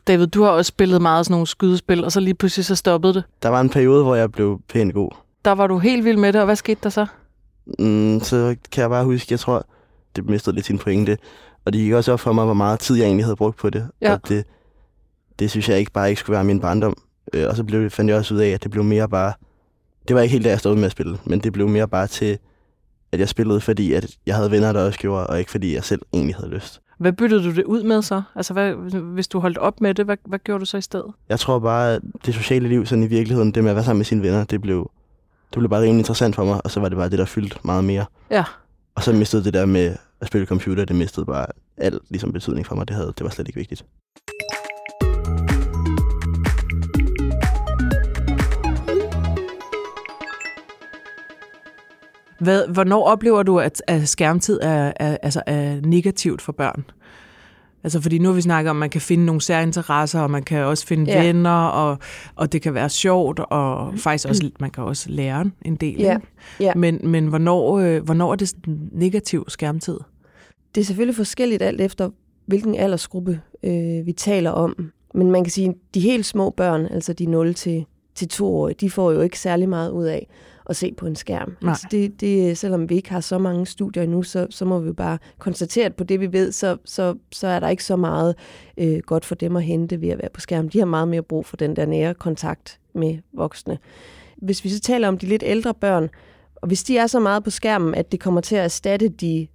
David, 0.07 0.27
du 0.27 0.43
har 0.43 0.51
også 0.51 0.69
spillet 0.69 1.03
meget 1.03 1.27
sådan 1.27 1.33
nogle 1.33 1.47
skydespil, 1.47 2.05
og 2.05 2.13
så 2.13 2.21
lige 2.21 2.35
pludselig 2.35 2.65
så 2.65 2.77
stoppede 2.77 3.15
det. 3.15 3.25
Der 3.43 3.49
var 3.49 3.61
en 3.61 3.69
periode, 3.71 4.03
hvor 4.03 4.15
jeg 4.15 4.33
blev 4.33 4.61
pænt 4.69 4.95
god. 4.95 5.11
Der 5.45 5.53
var 5.53 5.67
du 5.67 5.79
helt 5.79 6.05
vild 6.05 6.17
med 6.17 6.33
det, 6.33 6.41
og 6.41 6.45
hvad 6.45 6.57
skete 6.57 6.81
der 6.83 6.89
så? 6.89 7.07
Mm, 7.79 8.21
så 8.21 8.57
kan 8.73 8.83
jeg 8.83 8.91
bare 8.91 9.05
huske, 9.05 9.27
jeg 9.31 9.41
tror, 9.41 9.67
det 10.17 10.27
mistede 10.27 10.55
lidt 10.55 10.67
sin 10.67 10.79
pointe. 10.79 11.19
Og 11.65 11.73
det 11.73 11.81
gik 11.81 11.93
også 11.93 12.13
op 12.13 12.21
for 12.21 12.33
mig, 12.33 12.45
hvor 12.45 12.55
meget 12.55 12.81
tid 12.81 12.97
jeg 12.97 13.05
egentlig 13.05 13.25
havde 13.25 13.37
brugt 13.37 13.57
på 13.57 13.71
det. 13.71 13.89
Ja. 14.01 14.13
Og 14.13 14.29
det, 14.29 14.45
det 15.39 15.51
synes 15.51 15.69
jeg 15.69 15.79
ikke 15.79 15.93
bare 15.93 16.09
ikke 16.09 16.21
skulle 16.21 16.35
være 16.35 16.45
min 16.45 16.61
barndom. 16.61 16.97
Øh, 17.33 17.49
og 17.49 17.57
så 17.57 17.65
blev, 17.65 17.91
fandt 17.91 18.09
jeg 18.09 18.19
også 18.19 18.35
ud 18.35 18.39
af, 18.39 18.49
at 18.49 18.63
det 18.63 18.71
blev 18.71 18.85
mere 18.85 19.09
bare... 19.09 19.33
Det 20.09 20.17
var 20.17 20.23
ikke 20.23 20.33
helt 20.33 20.45
da 20.45 20.51
jeg 20.51 20.59
stod 20.59 20.77
med 20.77 20.85
at 20.85 20.93
spille, 20.93 21.19
men 21.25 21.41
det 21.41 21.53
blev 21.53 21.69
mere 21.69 21.89
bare 21.89 22.07
til, 22.07 22.39
at 23.13 23.21
jeg 23.21 23.29
spillede, 23.29 23.61
fordi 23.61 23.93
at 23.93 24.07
jeg 24.27 24.37
havde 24.37 24.51
venner, 24.51 24.73
der 24.73 24.85
også 24.87 24.99
gjorde, 24.99 25.27
og 25.27 25.39
ikke 25.39 25.51
fordi 25.51 25.75
jeg 25.75 25.85
selv 25.85 26.03
egentlig 26.13 26.37
havde 26.37 26.51
lyst. 26.51 26.81
Hvad 27.01 27.13
byttede 27.13 27.45
du 27.45 27.55
det 27.55 27.65
ud 27.65 27.83
med 27.83 28.03
så? 28.03 28.23
Altså, 28.35 28.53
hvad, 28.53 28.73
hvis 29.01 29.29
du 29.29 29.39
holdt 29.39 29.59
op 29.59 29.81
med 29.81 29.95
det, 29.95 30.05
hvad, 30.05 30.17
hvad 30.25 30.39
gjorde 30.39 30.61
du 30.61 30.65
så 30.65 30.77
i 30.77 30.81
stedet? 30.81 31.13
Jeg 31.29 31.41
tror 31.41 31.59
bare, 31.59 31.95
at 31.95 32.03
det 32.27 32.35
sociale 32.35 32.69
liv 32.69 32.87
sådan 32.87 33.05
i 33.05 33.07
virkeligheden, 33.07 33.53
det 33.53 33.63
med 33.63 33.71
at 33.71 33.77
være 33.77 33.85
sammen 33.85 33.99
med 33.99 34.05
sine 34.05 34.23
venner, 34.23 34.45
det 34.45 34.61
blev, 34.61 34.91
det 35.55 35.59
blev 35.59 35.71
bare 35.71 35.81
rimelig 35.83 35.99
interessant 35.99 36.35
for 36.35 36.45
mig, 36.45 36.61
og 36.65 36.71
så 36.71 36.81
var 36.81 36.89
det 36.89 36.99
bare 36.99 37.11
det, 37.11 37.19
der 37.19 37.25
fyldte 37.25 37.57
meget 37.65 37.85
mere. 37.85 38.05
Ja. 38.31 38.45
Og 38.95 39.03
så 39.03 39.13
mistede 39.13 39.45
det 39.45 39.55
der 39.55 39.67
med 39.67 39.97
at 40.21 40.27
spille 40.27 40.47
computer, 40.47 40.85
det 40.85 40.97
mistede 40.97 41.27
bare 41.27 41.47
alt 41.77 42.03
ligesom 42.09 42.33
betydning 42.33 42.67
for 42.67 42.75
mig. 42.75 42.89
Det, 42.89 42.97
havde, 42.97 43.13
det 43.19 43.25
var 43.25 43.31
slet 43.31 43.49
ikke 43.49 43.59
vigtigt. 43.59 43.85
Hvad, 52.41 52.69
hvornår 52.69 53.05
oplever 53.05 53.43
du, 53.43 53.59
at, 53.59 53.83
at 53.87 54.09
skærmtid 54.09 54.59
er, 54.63 54.93
er, 54.97 55.17
altså 55.23 55.43
er 55.47 55.81
negativt 55.85 56.43
for 56.43 56.53
børn? 56.53 56.85
Altså, 57.85 58.01
fordi 58.01 58.19
nu 58.19 58.29
har 58.29 58.35
vi 58.35 58.41
snakket 58.41 58.71
om, 58.71 58.77
at 58.77 58.81
man 58.81 58.91
kan 58.91 59.01
finde 59.01 59.25
nogle 59.25 59.41
særinteresser, 59.41 60.21
og 60.21 60.31
man 60.31 60.43
kan 60.43 60.65
også 60.65 60.87
finde 60.87 61.13
ja. 61.13 61.27
Venner, 61.27 61.67
og, 61.67 61.99
og 62.37 62.53
det 62.53 62.63
kan 62.63 62.75
være 62.75 62.89
sjovt, 62.89 63.41
og 63.41 63.99
faktisk 63.99 64.29
også, 64.29 64.51
man 64.61 64.71
kan 64.71 64.85
også 64.85 65.11
lære 65.11 65.51
en 65.63 65.77
del. 65.77 66.01
Ja, 66.01 66.15
ikke? 66.15 66.27
ja. 66.61 66.73
Men, 66.75 67.01
men 67.03 67.27
hvornår, 67.27 67.79
øh, 67.79 68.05
hvornår 68.05 68.33
er 68.33 68.37
det 68.37 68.55
negativ 68.93 69.45
skærmtid? 69.49 69.99
Det 70.75 70.81
er 70.81 70.85
selvfølgelig 70.85 71.17
forskelligt 71.17 71.63
alt 71.63 71.81
efter, 71.81 72.11
hvilken 72.47 72.75
aldersgruppe 72.75 73.41
øh, 73.63 74.07
vi 74.07 74.13
taler 74.13 74.51
om. 74.51 74.91
Men 75.15 75.31
man 75.31 75.45
kan 75.45 75.51
sige, 75.51 75.69
at 75.69 75.75
de 75.95 76.01
helt 76.01 76.27
små 76.27 76.51
børn, 76.51 76.87
altså 76.87 77.13
de 77.13 77.27
0 77.27 77.55
til, 77.55 77.85
til 78.15 78.29
2 78.29 78.57
år, 78.57 78.69
de 78.69 78.91
får 78.91 79.13
jo 79.13 79.21
ikke 79.21 79.39
særlig 79.39 79.69
meget 79.69 79.91
ud 79.91 80.05
af 80.05 80.27
at 80.71 80.77
se 80.77 80.95
på 80.97 81.07
en 81.07 81.17
skærm. 81.17 81.57
Nej. 81.63 81.71
Altså 81.71 81.87
det, 81.91 82.21
det, 82.21 82.59
selvom 82.59 82.89
vi 82.91 82.95
ikke 82.95 83.11
har 83.11 83.21
så 83.21 83.39
mange 83.39 83.67
studier 83.67 84.03
endnu, 84.03 84.23
så, 84.23 84.47
så 84.51 84.65
må 84.65 84.79
vi 84.79 84.93
bare 84.93 85.19
konstatere, 85.39 85.87
at 85.87 85.95
på 85.95 86.05
det 86.05 86.21
vi 86.21 86.33
ved, 86.33 86.53
så, 86.53 86.77
så, 86.85 87.15
så 87.33 87.47
er 87.47 87.61
der 87.61 87.69
ikke 87.69 87.85
så 87.85 87.97
meget 87.97 88.35
øh, 88.79 88.99
godt 88.99 89.25
for 89.25 89.35
dem 89.35 89.57
at 89.57 89.63
hente 89.63 90.01
ved 90.01 90.09
at 90.09 90.19
være 90.19 90.29
på 90.35 90.41
skærm. 90.41 90.69
De 90.69 90.79
har 90.79 90.87
meget 90.87 91.09
mere 91.09 91.23
brug 91.23 91.47
for 91.47 91.57
den 91.57 91.77
der 91.77 91.87
nære 91.87 92.15
kontakt 92.15 92.79
med 92.95 93.19
voksne. 93.33 93.79
Hvis 94.37 94.65
vi 94.65 94.69
så 94.69 94.81
taler 94.81 95.09
om 95.09 95.19
de 95.19 95.27
lidt 95.27 95.43
ældre 95.47 95.75
børn, 95.75 96.09
og 96.57 96.69
hvis 96.69 96.83
de 96.85 96.99
er 96.99 97.07
så 97.07 97.21
meget 97.21 97.45
på 97.45 97.51
skærmen, 97.51 97.95
at 97.95 98.13
det 98.13 98.21
kommer 98.21 98.41
til 98.41 98.57
at 98.57 98.65
erstatte 98.65 99.09
de 99.09 99.47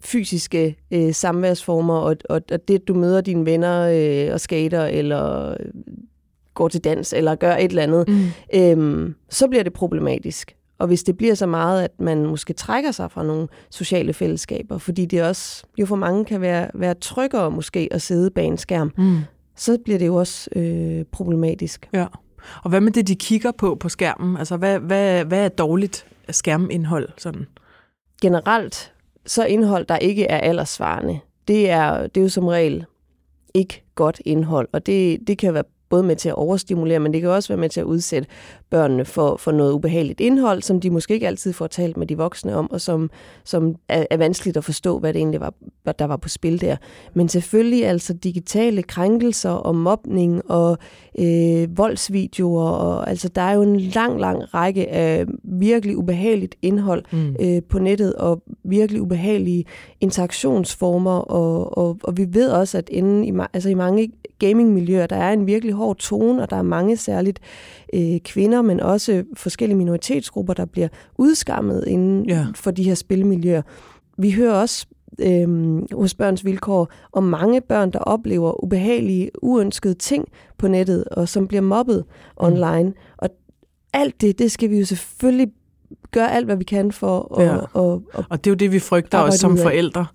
fysiske 0.00 0.76
øh, 0.90 1.14
samværsformer, 1.14 1.94
og, 1.94 2.16
og, 2.28 2.42
og 2.52 2.68
det, 2.68 2.74
at 2.74 2.88
du 2.88 2.94
møder 2.94 3.20
dine 3.20 3.46
venner 3.46 3.88
øh, 4.28 4.34
og 4.34 4.40
skater, 4.40 4.84
eller 4.84 5.50
øh, 5.50 5.56
går 6.54 6.68
til 6.68 6.84
dans, 6.84 7.12
eller 7.12 7.34
gør 7.34 7.56
et 7.56 7.64
eller 7.64 7.82
andet, 7.82 8.08
Mm. 8.08 8.26
øhm, 8.54 9.14
så 9.28 9.48
bliver 9.48 9.62
det 9.62 9.72
problematisk. 9.72 10.56
Og 10.82 10.88
hvis 10.88 11.02
det 11.02 11.16
bliver 11.16 11.34
så 11.34 11.46
meget, 11.46 11.82
at 11.82 11.90
man 11.98 12.26
måske 12.26 12.52
trækker 12.52 12.90
sig 12.90 13.10
fra 13.10 13.22
nogle 13.22 13.48
sociale 13.70 14.12
fællesskaber, 14.12 14.78
fordi 14.78 15.06
det 15.06 15.22
også 15.22 15.64
jo 15.78 15.86
for 15.86 15.96
mange 15.96 16.24
kan 16.24 16.40
være, 16.40 16.70
være 16.74 16.94
tryggere 16.94 17.50
måske 17.50 17.88
at 17.90 18.02
sidde 18.02 18.30
bag 18.30 18.44
en 18.44 18.58
skærm, 18.58 18.92
Mm. 18.98 19.18
så 19.56 19.78
bliver 19.84 19.98
det 19.98 20.06
jo 20.06 20.14
også 20.14 20.50
øh, 20.56 21.04
problematisk. 21.12 21.88
Ja. 21.92 22.06
Og 22.64 22.70
hvad 22.70 22.80
med 22.80 22.92
det, 22.92 23.08
de 23.08 23.16
kigger 23.16 23.52
på 23.52 23.74
på 23.74 23.88
skærmen? 23.88 24.36
Altså, 24.36 24.56
hvad, 24.56 24.78
hvad, 24.78 25.24
hvad 25.24 25.44
er 25.44 25.48
dårligt 25.48 26.06
skærmindhold? 26.30 27.08
Sådan? 27.18 27.46
generelt 28.22 28.92
så 29.26 29.44
indhold, 29.44 29.86
der 29.86 29.96
ikke 29.98 30.24
er 30.24 30.38
alderssvarende, 30.38 31.18
det 31.48 31.70
er, 31.70 32.06
det 32.06 32.16
er 32.16 32.22
jo 32.22 32.28
som 32.28 32.46
regel 32.46 32.84
ikke 33.54 33.84
godt 33.94 34.20
indhold. 34.24 34.68
Og 34.72 34.86
det, 34.86 35.18
det 35.26 35.38
kan 35.38 35.54
være 35.54 35.64
både 35.88 36.02
med 36.02 36.16
til 36.16 36.28
at 36.28 36.34
overstimulere, 36.34 36.98
men 36.98 37.12
det 37.12 37.20
kan 37.20 37.30
også 37.30 37.48
være 37.48 37.60
med 37.60 37.68
til 37.68 37.80
at 37.80 37.84
udsætte 37.84 38.28
børnene 38.72 39.04
for, 39.04 39.36
for 39.36 39.52
noget 39.52 39.72
ubehageligt 39.72 40.20
indhold, 40.20 40.62
som 40.62 40.80
de 40.80 40.90
måske 40.90 41.14
ikke 41.14 41.26
altid 41.26 41.52
får 41.52 41.66
talt 41.66 41.96
med 41.96 42.06
de 42.06 42.16
voksne 42.16 42.56
om, 42.56 42.70
og 42.70 42.80
som, 42.80 43.10
som 43.44 43.74
er, 43.88 44.06
er 44.10 44.16
vanskeligt 44.16 44.56
at 44.56 44.64
forstå, 44.64 44.98
hvad 44.98 45.12
det 45.12 45.18
egentlig 45.18 45.40
var, 45.40 45.54
hvad 45.82 45.94
der 45.98 46.04
var 46.04 46.16
på 46.16 46.28
spil 46.28 46.60
der. 46.60 46.76
Men 47.14 47.28
selvfølgelig 47.28 47.86
altså 47.86 48.12
digitale 48.12 48.82
krænkelser 48.82 49.50
og 49.50 49.74
mobning 49.74 50.50
og 50.50 50.78
øh, 51.18 51.78
voldsvideoer, 51.78 52.70
og 52.70 53.10
altså 53.10 53.28
der 53.28 53.42
er 53.42 53.52
jo 53.52 53.62
en 53.62 53.80
lang, 53.80 54.20
lang 54.20 54.54
række 54.54 54.88
af 54.90 55.26
virkelig 55.44 55.96
ubehageligt 55.96 56.54
indhold 56.62 57.04
mm. 57.12 57.36
øh, 57.40 57.62
på 57.68 57.78
nettet, 57.78 58.14
og 58.14 58.42
virkelig 58.64 59.02
ubehagelige 59.02 59.64
interaktionsformer, 60.00 61.18
og, 61.18 61.78
og, 61.78 61.98
og 62.04 62.16
vi 62.16 62.26
ved 62.28 62.50
også, 62.50 62.78
at 62.78 62.88
inden 62.88 63.24
i, 63.24 63.32
altså 63.52 63.68
i 63.68 63.74
mange 63.74 64.12
gamingmiljøer, 64.38 65.06
der 65.06 65.16
er 65.16 65.32
en 65.32 65.46
virkelig 65.46 65.74
hård 65.74 65.96
tone, 65.96 66.42
og 66.42 66.50
der 66.50 66.56
er 66.56 66.62
mange 66.62 66.96
særligt 66.96 67.40
øh, 67.94 68.20
kvinder, 68.20 68.61
men 68.62 68.80
også 68.80 69.24
forskellige 69.34 69.78
minoritetsgrupper, 69.78 70.54
der 70.54 70.64
bliver 70.64 70.88
udskammet 71.18 71.84
inden 71.86 72.28
ja. 72.28 72.46
for 72.54 72.70
de 72.70 72.82
her 72.82 72.94
spilmiljøer. 72.94 73.62
Vi 74.18 74.30
hører 74.30 74.54
også 74.54 74.86
øh, 75.18 75.82
hos 75.92 76.14
Børns 76.14 76.44
Vilkår 76.44 76.92
om 77.12 77.24
mange 77.24 77.60
børn, 77.60 77.90
der 77.90 77.98
oplever 77.98 78.64
ubehagelige, 78.64 79.30
uønskede 79.42 79.94
ting 79.94 80.28
på 80.58 80.68
nettet, 80.68 81.04
og 81.04 81.28
som 81.28 81.48
bliver 81.48 81.60
mobbet 81.60 82.04
mm. 82.06 82.46
online. 82.46 82.92
Og 83.16 83.28
alt 83.92 84.20
det, 84.20 84.38
det 84.38 84.52
skal 84.52 84.70
vi 84.70 84.78
jo 84.78 84.84
selvfølgelig 84.84 85.48
gøre 86.10 86.32
alt, 86.32 86.44
hvad 86.46 86.56
vi 86.56 86.64
kan 86.64 86.92
for 86.92 87.38
at... 87.40 87.46
Ja. 87.46 87.56
Og, 87.56 88.02
og, 88.14 88.24
og 88.30 88.44
det 88.44 88.46
er 88.46 88.50
jo 88.50 88.56
det, 88.56 88.72
vi 88.72 88.78
frygter 88.78 89.18
også 89.18 89.38
som 89.38 89.58
forældre. 89.58 90.06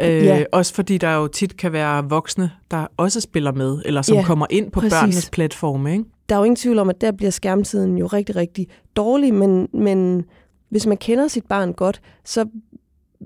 Øh, 0.00 0.24
ja. 0.24 0.44
Også 0.52 0.74
fordi 0.74 0.98
der 0.98 1.14
jo 1.14 1.26
tit 1.26 1.56
kan 1.56 1.72
være 1.72 2.08
voksne, 2.08 2.50
der 2.70 2.86
også 2.96 3.20
spiller 3.20 3.52
med, 3.52 3.82
eller 3.84 4.02
som 4.02 4.16
ja, 4.16 4.24
kommer 4.24 4.46
ind 4.50 4.70
på 4.70 4.80
præcis. 4.80 4.92
børnenes 4.92 5.30
platforme. 5.30 5.92
Ikke? 5.92 6.04
Der 6.28 6.34
er 6.34 6.38
jo 6.38 6.44
ingen 6.44 6.56
tvivl 6.56 6.78
om, 6.78 6.88
at 6.88 7.00
der 7.00 7.12
bliver 7.12 7.30
skærmtiden 7.30 7.98
jo 7.98 8.06
rigtig, 8.06 8.36
rigtig 8.36 8.66
dårlig, 8.96 9.34
men, 9.34 9.68
men 9.72 10.24
hvis 10.68 10.86
man 10.86 10.96
kender 10.96 11.28
sit 11.28 11.46
barn 11.46 11.72
godt, 11.72 12.00
så 12.24 12.46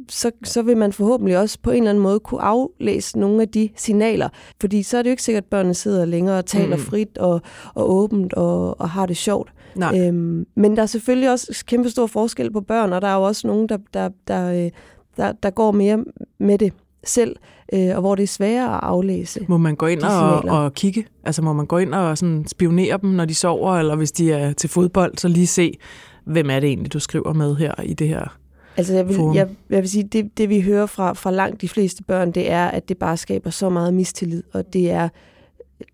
så, 0.09 0.31
så 0.45 0.63
vil 0.63 0.77
man 0.77 0.93
forhåbentlig 0.93 1.39
også 1.39 1.59
på 1.63 1.71
en 1.71 1.77
eller 1.77 1.91
anden 1.91 2.03
måde 2.03 2.21
kunne 2.21 2.43
aflæse 2.43 3.19
nogle 3.19 3.43
af 3.43 3.49
de 3.49 3.69
signaler. 3.77 4.29
Fordi 4.61 4.83
så 4.83 4.99
er 4.99 5.03
det 5.03 5.11
jo 5.11 5.13
ikke 5.13 5.23
sikkert, 5.23 5.45
at 5.45 5.51
børnene 5.51 5.75
sidder 5.75 6.05
længere 6.05 6.39
og 6.39 6.47
taler 6.47 6.77
mm. 6.77 6.83
frit 6.83 7.19
og, 7.19 7.41
og 7.75 7.95
åbent 7.95 8.35
og, 8.35 8.81
og 8.81 8.91
har 8.91 9.07
det 9.07 9.17
sjovt. 9.17 9.53
Nej. 9.77 10.01
Øhm, 10.01 10.47
men 10.55 10.77
der 10.77 10.83
er 10.83 10.87
selvfølgelig 10.87 11.31
også 11.31 11.65
kæmpe 11.67 11.91
stor 11.91 12.07
forskel 12.07 12.53
på 12.53 12.61
børn, 12.61 12.93
og 12.93 13.03
der 13.03 13.09
er 13.09 13.15
jo 13.15 13.23
også 13.23 13.47
nogen, 13.47 13.69
der, 13.69 13.79
der, 13.95 14.09
der, 14.29 14.65
øh, 14.65 14.71
der, 15.17 15.33
der 15.33 15.51
går 15.51 15.73
mere 15.73 16.05
med 16.39 16.59
det 16.59 16.73
selv, 17.05 17.37
øh, 17.73 17.95
og 17.95 18.00
hvor 18.00 18.14
det 18.14 18.23
er 18.23 18.26
sværere 18.26 18.75
at 18.75 18.81
aflæse. 18.83 19.41
Må 19.49 19.57
man 19.57 19.76
gå 19.76 19.87
ind 19.87 20.02
og, 20.02 20.45
og 20.45 20.75
kigge? 20.75 21.07
Altså 21.25 21.43
må 21.43 21.52
man 21.52 21.67
gå 21.67 21.79
ind 21.79 21.95
og 21.95 22.19
sådan 22.19 22.45
spionere 22.49 22.99
dem, 23.02 23.11
når 23.11 23.25
de 23.25 23.35
sover, 23.35 23.76
eller 23.76 23.97
hvis 23.97 24.12
de 24.12 24.33
er 24.33 24.52
til 24.52 24.71
fodbold, 24.71 25.19
så 25.19 25.29
lige 25.29 25.47
se, 25.47 25.79
hvem 26.25 26.50
er 26.50 26.61
det 26.61 26.69
egentlig, 26.69 26.93
du 26.93 26.99
skriver 26.99 27.33
med 27.33 27.57
her 27.57 27.83
i 27.83 27.95
det 27.95 28.09
her 28.09 28.38
Altså 28.76 28.95
jeg 28.95 29.09
vil, 29.09 29.17
jeg, 29.35 29.49
jeg 29.71 29.81
vil 29.81 29.91
sige, 29.91 30.05
det, 30.05 30.38
det 30.38 30.49
vi 30.49 30.61
hører 30.61 30.87
fra, 30.87 31.12
fra 31.12 31.31
langt 31.31 31.61
de 31.61 31.69
fleste 31.69 32.02
børn, 32.02 32.33
det 32.33 32.50
er, 32.50 32.67
at 32.67 32.88
det 32.88 32.99
bare 32.99 33.17
skaber 33.17 33.50
så 33.50 33.69
meget 33.69 33.95
mistillid, 33.95 34.43
og 34.52 34.73
det 34.73 34.91
er 34.91 35.09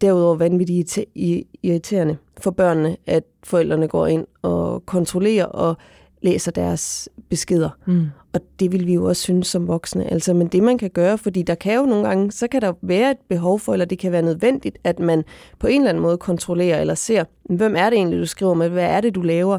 derudover 0.01 0.37
vanvittigt 0.37 0.99
irriterende 1.63 2.17
for 2.41 2.51
børnene, 2.51 2.97
at 3.07 3.23
forældrene 3.45 3.89
går 3.89 4.07
ind 4.07 4.27
og 4.43 4.87
kontrollerer 4.87 5.45
og 5.45 5.77
læser 6.23 6.51
deres 6.51 7.09
beskeder. 7.29 7.71
Mm. 7.87 8.07
Og 8.33 8.41
det 8.61 8.73
vil 8.73 8.87
vi 8.87 8.95
jo 8.95 9.05
også 9.05 9.23
synes 9.23 9.47
som 9.47 9.69
voksne. 9.69 10.13
Altså, 10.13 10.35
men 10.35 10.47
det 10.47 10.63
man 10.63 10.79
kan 10.79 10.91
gøre, 10.91 11.19
fordi 11.19 11.43
der 11.43 11.55
kan 11.55 11.75
jo 11.75 11.83
nogle 11.83 12.09
gange, 12.09 12.33
så 12.33 12.49
kan 12.49 12.61
der 12.63 12.73
være 12.83 13.11
et 13.11 13.17
behov 13.29 13.61
for, 13.61 13.73
eller 13.73 13.87
det 13.87 13.99
kan 13.99 14.13
være 14.13 14.23
nødvendigt, 14.23 14.79
at 14.85 14.99
man 14.99 15.25
på 15.59 15.67
en 15.67 15.81
eller 15.81 15.89
anden 15.89 16.03
måde 16.03 16.19
kontrollerer 16.19 16.81
eller 16.81 16.95
ser, 16.95 17.25
hvem 17.45 17.77
er 17.77 17.91
det 17.91 17.97
egentlig, 17.97 18.21
du 18.21 18.27
skriver 18.27 18.55
med, 18.55 18.69
hvad 18.69 18.85
er 18.85 19.01
det, 19.01 19.15
du 19.15 19.23
laver. 19.23 19.59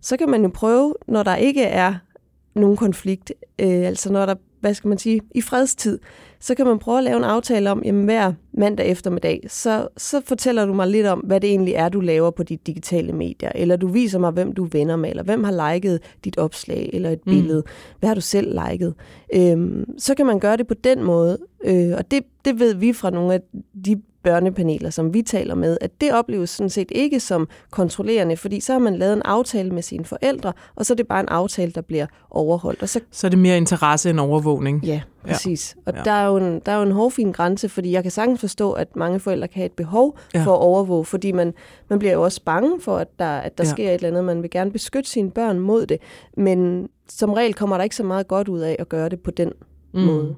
Så 0.00 0.16
kan 0.16 0.28
man 0.28 0.42
jo 0.42 0.50
prøve, 0.54 0.94
når 1.08 1.22
der 1.22 1.36
ikke 1.36 1.62
er 1.62 1.94
nogen 2.54 2.76
konflikt, 2.76 3.32
øh, 3.58 3.86
altså 3.86 4.12
når 4.12 4.26
der, 4.26 4.34
hvad 4.60 4.74
skal 4.74 4.88
man 4.88 4.98
sige, 4.98 5.20
i 5.34 5.40
fredstid, 5.40 5.98
så 6.40 6.54
kan 6.54 6.66
man 6.66 6.78
prøve 6.78 6.98
at 6.98 7.04
lave 7.04 7.16
en 7.16 7.24
aftale 7.24 7.70
om, 7.70 7.82
jamen 7.84 8.04
hver 8.04 8.32
mandag 8.52 8.86
eftermiddag, 8.86 9.46
så, 9.48 9.88
så 9.96 10.20
fortæller 10.24 10.66
du 10.66 10.74
mig 10.74 10.86
lidt 10.86 11.06
om, 11.06 11.18
hvad 11.18 11.40
det 11.40 11.50
egentlig 11.50 11.74
er, 11.74 11.88
du 11.88 12.00
laver 12.00 12.30
på 12.30 12.42
de 12.42 12.56
digitale 12.56 13.12
medier, 13.12 13.52
eller 13.54 13.76
du 13.76 13.88
viser 13.88 14.18
mig, 14.18 14.30
hvem 14.30 14.52
du 14.52 14.64
er 14.64 14.68
venner 14.72 14.96
med, 14.96 15.10
eller 15.10 15.22
hvem 15.22 15.44
har 15.44 15.72
liket 15.72 16.00
dit 16.24 16.38
opslag, 16.38 16.90
eller 16.92 17.10
et 17.10 17.26
mm. 17.26 17.32
billede, 17.32 17.62
hvad 17.98 18.08
har 18.08 18.14
du 18.14 18.20
selv 18.20 18.58
liket. 18.70 18.94
Øhm, 19.34 19.98
så 19.98 20.14
kan 20.14 20.26
man 20.26 20.40
gøre 20.40 20.56
det 20.56 20.66
på 20.66 20.74
den 20.74 21.02
måde, 21.02 21.38
øh, 21.64 21.92
og 21.98 22.10
det, 22.10 22.22
det 22.44 22.60
ved 22.60 22.74
vi 22.74 22.92
fra 22.92 23.10
nogle 23.10 23.34
af 23.34 23.40
de 23.84 24.02
børnepaneler, 24.28 24.90
som 24.90 25.14
vi 25.14 25.22
taler 25.22 25.54
med, 25.54 25.78
at 25.80 26.00
det 26.00 26.12
opleves 26.12 26.50
sådan 26.50 26.70
set 26.70 26.88
ikke 26.90 27.20
som 27.20 27.48
kontrollerende, 27.70 28.36
fordi 28.36 28.60
så 28.60 28.72
har 28.72 28.78
man 28.78 28.96
lavet 28.96 29.12
en 29.12 29.22
aftale 29.24 29.70
med 29.70 29.82
sine 29.82 30.04
forældre, 30.04 30.52
og 30.74 30.86
så 30.86 30.92
er 30.92 30.96
det 30.96 31.08
bare 31.08 31.20
en 31.20 31.28
aftale, 31.28 31.72
der 31.72 31.80
bliver 31.80 32.06
overholdt. 32.30 32.82
Og 32.82 32.88
så, 32.88 33.00
så 33.10 33.26
er 33.26 33.28
det 33.28 33.38
mere 33.38 33.56
interesse 33.56 34.10
end 34.10 34.20
overvågning? 34.20 34.84
Ja, 34.84 35.00
præcis. 35.28 35.76
Ja. 35.76 35.92
Og 35.92 35.98
ja. 35.98 36.02
Der, 36.02 36.10
er 36.10 36.26
jo 36.26 36.36
en, 36.36 36.60
der 36.66 36.72
er 36.72 36.76
jo 36.76 36.82
en 36.82 36.92
hårfin 36.92 37.32
grænse, 37.32 37.68
fordi 37.68 37.92
jeg 37.92 38.02
kan 38.02 38.12
sagtens 38.12 38.40
forstå, 38.40 38.72
at 38.72 38.96
mange 38.96 39.20
forældre 39.20 39.48
kan 39.48 39.56
have 39.60 39.66
et 39.66 39.72
behov 39.72 40.18
ja. 40.34 40.44
for 40.44 40.52
at 40.52 40.60
overvåge, 40.60 41.04
fordi 41.04 41.32
man, 41.32 41.54
man 41.88 41.98
bliver 41.98 42.12
jo 42.12 42.22
også 42.22 42.42
bange 42.44 42.80
for, 42.80 42.96
at 42.96 43.08
der, 43.18 43.36
at 43.38 43.58
der 43.58 43.64
ja. 43.64 43.70
sker 43.70 43.88
et 43.88 43.94
eller 43.94 44.08
andet. 44.08 44.24
Man 44.24 44.42
vil 44.42 44.50
gerne 44.50 44.70
beskytte 44.70 45.10
sine 45.10 45.30
børn 45.30 45.58
mod 45.58 45.86
det, 45.86 45.98
men 46.36 46.88
som 47.08 47.32
regel 47.32 47.54
kommer 47.54 47.76
der 47.76 47.84
ikke 47.84 47.96
så 47.96 48.04
meget 48.04 48.28
godt 48.28 48.48
ud 48.48 48.60
af 48.60 48.76
at 48.78 48.88
gøre 48.88 49.08
det 49.08 49.20
på 49.20 49.30
den 49.30 49.52
mm. 49.94 50.00
måde. 50.00 50.34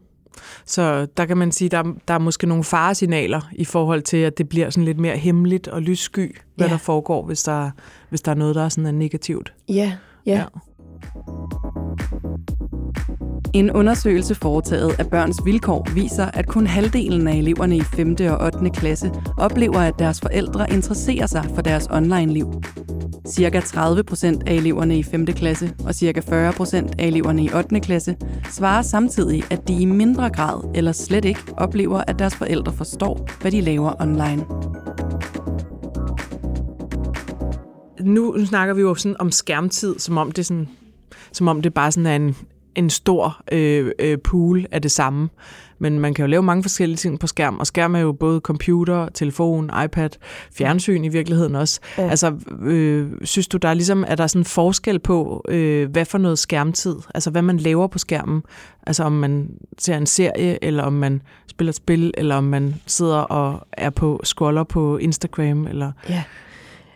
Så 0.64 1.07
der 1.16 1.24
kan 1.24 1.37
man 1.37 1.53
sige, 1.53 1.68
der, 1.68 1.83
der 2.09 2.14
er 2.14 2.18
måske 2.18 2.46
nogle 2.46 2.64
faresignaler 2.64 3.40
i 3.53 3.64
forhold 3.64 4.03
til, 4.03 4.16
at 4.16 4.38
det 4.38 4.48
bliver 4.48 4.70
sådan 4.70 4.85
lidt 4.85 5.00
mere 5.00 5.16
hemmeligt 5.16 5.68
og 5.68 5.83
lyssky, 5.83 6.37
hvad 6.57 6.66
ja. 6.66 6.72
der 6.72 6.79
foregår, 6.79 7.26
hvis 7.26 7.42
der, 7.42 7.70
hvis 8.09 8.20
der 8.20 8.31
er 8.31 8.37
noget, 8.37 8.55
der 8.55 8.64
er 8.64 8.68
sådan 8.68 8.87
er 8.87 8.92
negativt. 8.92 9.53
Ja, 9.68 9.92
ja. 10.26 10.33
ja. 10.33 10.44
En 13.55 13.70
undersøgelse 13.70 14.35
foretaget 14.35 14.94
af 14.98 15.11
Børns 15.11 15.40
Vilkår 15.44 15.87
viser, 15.94 16.26
at 16.26 16.46
kun 16.46 16.66
halvdelen 16.66 17.29
af 17.29 17.37
eleverne 17.37 17.76
i 17.76 17.81
5. 17.81 18.16
og 18.20 18.46
8. 18.46 18.70
klasse 18.70 19.11
oplever, 19.38 19.79
at 19.79 19.94
deres 19.98 20.20
forældre 20.20 20.70
interesserer 20.70 21.26
sig 21.26 21.44
for 21.55 21.62
deres 21.62 21.88
online-liv. 21.90 22.62
Cirka 23.31 23.61
30 23.61 24.05
procent 24.05 24.43
af 24.47 24.55
eleverne 24.55 24.99
i 24.99 25.03
5. 25.03 25.27
klasse 25.27 25.73
og 25.85 25.95
cirka 25.95 26.21
40 26.21 26.53
procent 26.53 26.95
af 26.99 27.07
eleverne 27.07 27.45
i 27.45 27.51
8. 27.55 27.81
klasse 27.81 28.16
svarer 28.51 28.83
samtidig, 28.83 29.43
at 29.51 29.69
de 29.69 29.83
i 29.83 29.85
mindre 29.85 30.31
grad 30.31 30.71
eller 30.75 30.93
slet 30.93 31.25
ikke 31.25 31.40
oplever, 31.57 32.03
at 32.07 32.19
deres 32.19 32.35
forældre 32.35 32.73
forstår, 32.73 33.29
hvad 33.40 33.51
de 33.51 33.61
laver 33.61 34.03
online. 34.03 34.45
Nu 38.01 38.47
snakker 38.47 38.75
vi 38.75 38.81
jo 38.81 38.95
sådan 38.95 39.16
om 39.21 39.31
skærmtid, 39.31 39.99
som 39.99 40.19
om 40.19 40.33
det, 40.33 40.47
sådan, 40.47 40.69
som 41.33 41.49
om 41.49 41.62
det 41.62 41.75
bare 41.75 41.93
sådan 41.93 42.07
er 42.07 42.16
en, 42.16 42.37
en 42.75 42.90
stor 42.90 43.43
øh, 43.53 43.93
øh, 43.99 44.19
pool 44.19 44.66
af 44.71 44.83
det 44.83 44.90
samme. 44.90 45.29
Men 45.81 46.01
man 46.01 46.14
kan 46.14 46.23
jo 46.23 46.27
lave 46.27 46.43
mange 46.43 46.62
forskellige 46.62 46.97
ting 46.97 47.21
på 47.21 47.27
skærm, 47.27 47.59
og 47.59 47.66
skærm 47.66 47.95
er 47.95 48.01
jo 48.01 48.12
både 48.12 48.40
computer, 48.40 49.09
telefon, 49.09 49.71
iPad, 49.85 50.11
fjernsyn 50.53 51.05
i 51.05 51.09
virkeligheden 51.09 51.55
også. 51.55 51.81
Ja. 51.99 52.09
Altså, 52.09 52.35
øh, 52.62 53.11
synes 53.23 53.49
du, 53.49 53.57
der 53.57 53.69
er 53.69 53.75
ligesom, 53.75 54.05
er 54.09 54.14
der 54.14 54.27
sådan 54.27 54.40
en 54.40 54.45
forskel 54.45 54.99
på, 54.99 55.45
øh, 55.49 55.90
hvad 55.90 56.05
for 56.05 56.19
noget 56.19 56.38
skærmtid, 56.38 56.97
altså 57.14 57.31
hvad 57.31 57.43
man 57.43 57.57
laver 57.57 57.87
på 57.87 57.99
skærmen, 57.99 58.43
altså 58.87 59.05
om 59.05 59.12
man 59.12 59.51
ser 59.79 59.97
en 59.97 60.07
serie, 60.07 60.64
eller 60.64 60.83
om 60.83 60.93
man 60.93 61.23
spiller 61.47 61.71
et 61.71 61.77
spil, 61.77 62.14
eller 62.16 62.35
om 62.35 62.45
man 62.45 62.75
sidder 62.87 63.19
og 63.19 63.66
er 63.73 63.90
på 63.90 64.21
scroller 64.25 64.64
på 64.64 64.97
Instagram, 64.97 65.66
eller... 65.66 65.93
Ja. 66.09 66.23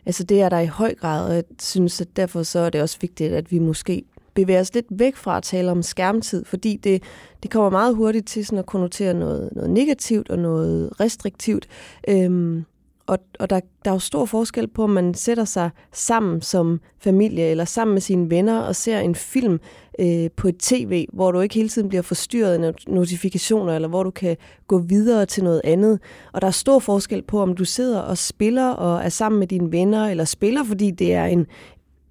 Altså 0.06 0.24
det 0.24 0.40
er 0.40 0.48
der 0.48 0.58
i 0.58 0.66
høj 0.66 0.94
grad, 0.94 1.28
og 1.28 1.34
jeg 1.34 1.44
synes, 1.60 2.00
at 2.00 2.16
derfor 2.16 2.42
så 2.42 2.58
er 2.58 2.70
det 2.70 2.82
også 2.82 2.98
vigtigt, 3.00 3.32
at 3.32 3.52
vi 3.52 3.58
måske 3.58 4.02
bevæge 4.34 4.60
os 4.60 4.74
lidt 4.74 4.86
væk 4.90 5.16
fra 5.16 5.36
at 5.36 5.42
tale 5.42 5.70
om 5.70 5.82
skærmtid, 5.82 6.44
fordi 6.44 6.76
det, 6.76 7.02
det 7.42 7.50
kommer 7.50 7.70
meget 7.70 7.96
hurtigt 7.96 8.26
til 8.26 8.46
sådan 8.46 8.58
at 8.58 8.66
konnotere 8.66 9.14
noget, 9.14 9.48
noget 9.52 9.70
negativt 9.70 10.30
og 10.30 10.38
noget 10.38 11.00
restriktivt. 11.00 11.68
Øhm, 12.08 12.64
og, 13.06 13.18
og 13.40 13.50
der, 13.50 13.60
der 13.84 13.90
er 13.90 13.94
jo 13.94 13.98
stor 13.98 14.24
forskel 14.24 14.68
på, 14.68 14.84
om 14.84 14.90
man 14.90 15.14
sætter 15.14 15.44
sig 15.44 15.70
sammen 15.92 16.42
som 16.42 16.80
familie 16.98 17.44
eller 17.44 17.64
sammen 17.64 17.94
med 17.94 18.00
sine 18.00 18.30
venner 18.30 18.60
og 18.60 18.76
ser 18.76 19.00
en 19.00 19.14
film 19.14 19.60
øh, 19.98 20.30
på 20.36 20.48
et 20.48 20.58
tv, 20.58 21.06
hvor 21.12 21.32
du 21.32 21.40
ikke 21.40 21.54
hele 21.54 21.68
tiden 21.68 21.88
bliver 21.88 22.02
forstyrret 22.02 22.64
af 22.64 22.74
notifikationer, 22.88 23.74
eller 23.74 23.88
hvor 23.88 24.02
du 24.02 24.10
kan 24.10 24.36
gå 24.66 24.78
videre 24.78 25.26
til 25.26 25.44
noget 25.44 25.60
andet. 25.64 26.00
Og 26.32 26.40
der 26.40 26.46
er 26.46 26.52
stor 26.52 26.78
forskel 26.78 27.22
på, 27.22 27.42
om 27.42 27.56
du 27.56 27.64
sidder 27.64 28.00
og 28.00 28.18
spiller 28.18 28.68
og 28.68 29.04
er 29.04 29.08
sammen 29.08 29.38
med 29.38 29.46
dine 29.46 29.72
venner, 29.72 30.06
eller 30.06 30.24
spiller, 30.24 30.64
fordi 30.64 30.90
det 30.90 31.14
er 31.14 31.24
en, 31.24 31.46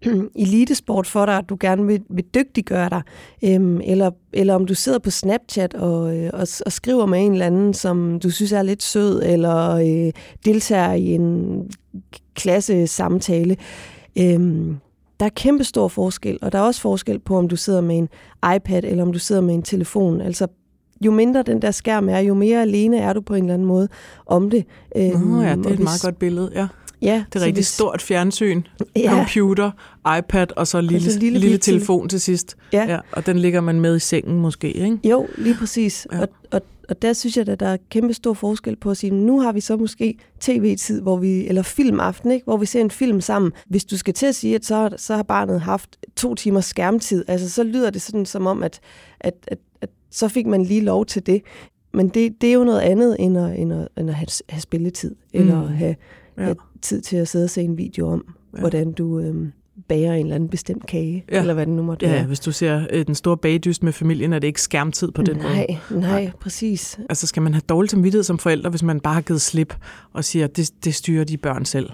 elitesport 0.36 1.08
for 1.08 1.26
dig, 1.26 1.38
at 1.38 1.50
du 1.50 1.58
gerne 1.60 1.86
vil, 1.88 2.02
vil 2.10 2.26
dygtiggøre 2.36 2.90
dig, 2.90 3.02
øhm, 3.44 3.82
eller, 3.84 4.12
eller 4.34 4.56
om 4.56 4.66
du 4.66 4.74
sidder 4.76 5.00
på 5.00 5.10
Snapchat 5.10 5.74
og, 5.74 6.18
øh, 6.18 6.30
og, 6.34 6.48
og 6.66 6.72
skriver 6.72 7.06
med 7.06 7.26
en 7.26 7.32
eller 7.32 7.46
anden, 7.46 7.74
som 7.74 8.20
du 8.20 8.30
synes 8.30 8.52
er 8.52 8.62
lidt 8.62 8.84
sød, 8.84 9.24
eller 9.26 9.70
øh, 9.70 10.12
deltager 10.46 10.94
i 10.94 11.06
en 11.06 11.62
klasse 12.36 12.88
samtale. 12.88 13.58
Øhm, 14.20 14.78
der 15.20 15.26
er 15.26 15.30
kæmpe 15.30 15.64
stor 15.64 15.88
forskel, 15.88 16.40
og 16.42 16.52
der 16.52 16.58
er 16.58 16.64
også 16.64 16.82
forskel 16.82 17.20
på, 17.20 17.38
om 17.38 17.48
du 17.48 17.56
sidder 17.56 17.82
med 17.82 17.98
en 17.98 18.10
iPad, 18.56 18.84
eller 18.84 19.04
om 19.04 19.14
du 19.14 19.20
sidder 19.20 19.42
med 19.42 19.54
en 19.54 19.64
telefon. 19.64 20.22
Altså, 20.22 20.48
jo 21.06 21.12
mindre 21.12 21.44
den 21.44 21.62
der 21.62 21.72
skærm 21.72 22.10
er, 22.10 22.20
jo 22.20 22.34
mere 22.34 22.62
alene 22.62 22.98
er 22.98 23.14
du 23.14 23.22
på 23.22 23.34
en 23.34 23.44
eller 23.44 23.54
anden 23.54 23.68
måde 23.68 23.88
om 24.26 24.50
det. 24.50 24.66
Øhm, 24.96 25.20
Nå 25.20 25.42
ja, 25.42 25.56
det 25.56 25.66
er 25.66 25.70
et 25.70 25.76
hvis, 25.76 25.84
meget 25.84 26.02
godt 26.02 26.20
billede, 26.20 26.52
ja. 26.56 26.68
Ja, 27.04 27.24
Det 27.34 27.36
er 27.42 27.46
rigtig 27.46 27.54
hvis- 27.54 27.68
stort 27.68 28.02
fjernsyn, 28.02 28.62
Ja, 28.96 29.10
computer, 29.16 29.72
iPad 30.20 30.48
og 30.58 30.68
så 30.68 30.82
lille, 30.82 31.12
så 31.12 31.20
lille, 31.20 31.40
lille 31.40 31.58
telefon 31.58 32.10
til 32.10 32.22
sidst. 32.22 32.56
Ja. 32.74 32.86
Ja, 32.94 33.00
og 33.12 33.26
den 33.26 33.40
ligger 33.40 33.62
man 33.62 33.80
med 33.82 33.96
i 33.96 34.00
sengen 34.00 34.40
måske, 34.42 34.72
ikke? 34.72 35.00
Jo, 35.10 35.28
lige 35.38 35.56
præcis. 35.60 36.08
Ja. 36.12 36.22
Og, 36.22 36.28
og, 36.52 36.62
og 36.90 37.02
der 37.02 37.14
synes 37.14 37.38
jeg, 37.38 37.50
at 37.50 37.60
der 37.60 37.68
er 37.68 37.78
kæmpe 37.90 38.14
stor 38.14 38.34
forskel 38.34 38.76
på 38.76 38.92
at 38.92 38.98
sige, 38.98 39.12
nu 39.12 39.40
har 39.40 39.52
vi 39.52 39.60
så 39.62 39.78
måske 39.78 40.18
tv-tid, 40.40 41.02
hvor 41.02 41.18
vi, 41.18 41.48
eller 41.48 41.62
filmaften, 41.62 42.32
ikke? 42.32 42.44
hvor 42.44 42.58
vi 42.58 42.66
ser 42.66 42.82
en 42.82 42.92
film 42.92 43.22
sammen. 43.22 43.52
Hvis 43.68 43.86
du 43.86 43.98
skal 43.98 44.14
til 44.14 44.26
at 44.26 44.36
sige, 44.36 44.56
at 44.56 44.66
så, 44.66 44.90
så 44.98 45.16
har 45.16 45.24
barnet 45.24 45.62
haft 45.62 45.98
to 46.16 46.36
timers 46.36 46.66
skærmtid, 46.66 47.26
altså 47.28 47.50
så 47.50 47.64
lyder 47.64 47.90
det 47.90 48.02
sådan 48.02 48.26
som 48.26 48.48
om, 48.48 48.64
at, 48.64 48.80
at, 49.20 49.34
at, 49.48 49.58
at 49.82 49.90
så 50.12 50.28
fik 50.28 50.48
man 50.48 50.64
lige 50.64 50.82
lov 50.82 51.06
til 51.06 51.26
det. 51.26 51.42
Men 51.94 52.10
det, 52.10 52.42
det 52.42 52.50
er 52.50 52.54
jo 52.54 52.64
noget 52.64 52.80
andet, 52.80 53.16
end 53.20 53.38
at, 53.38 53.60
end 53.60 53.74
at, 53.74 53.88
end 53.98 54.10
at 54.10 54.16
have, 54.16 54.28
have 54.50 54.62
spilletid, 54.62 55.16
eller 55.34 55.62
Mm. 55.62 55.68
have, 55.76 55.96
Ja. 56.38 56.44
have 56.44 56.56
tid 56.84 57.02
til 57.02 57.18
at 57.18 57.28
sidde 57.28 57.44
og 57.44 57.50
se 57.50 57.62
en 57.62 57.78
video 57.78 58.08
om, 58.12 58.26
Ja. 58.28 58.58
ja. 58.58 58.60
hvordan 58.60 58.92
du 58.92 59.20
øhm, 59.20 59.52
bager 59.88 60.14
en 60.14 60.20
eller 60.26 60.36
anden 60.36 60.50
bestemt 60.50 60.86
kage, 60.86 61.26
Ja. 61.30 61.36
ja. 61.36 61.42
eller 61.42 61.54
hvad 61.54 61.66
det 61.66 61.74
nu 61.74 61.84
måtte 61.84 62.06
Ja, 62.06 62.12
være. 62.12 62.24
hvis 62.26 62.40
du 62.40 62.52
ser 62.52 62.86
øh, 62.90 63.06
den 63.06 63.16
store 63.16 63.38
bagdyst 63.38 63.84
med 63.84 63.94
familien, 63.94 64.34
er 64.34 64.40
det 64.40 64.48
ikke 64.48 64.62
skærmtid 64.62 65.12
på 65.12 65.22
den 65.22 65.38
måde. 65.44 65.54
nej, 65.54 65.78
nej, 65.92 66.32
præcis. 66.40 67.00
Altså 67.10 67.28
skal 67.28 67.42
man 67.44 67.54
have 67.54 67.62
dårlig 67.70 67.90
samvittighed 67.90 68.24
som 68.24 68.40
forældre, 68.40 68.70
hvis 68.70 68.84
man 68.84 69.00
bare 69.00 69.14
har 69.14 69.22
givet 69.22 69.42
slip 69.42 69.76
og 70.14 70.24
siger, 70.26 70.48
det, 70.48 70.72
det 70.86 70.96
styrer 70.96 71.24
de 71.24 71.38
børn 71.38 71.66
selv? 71.66 71.90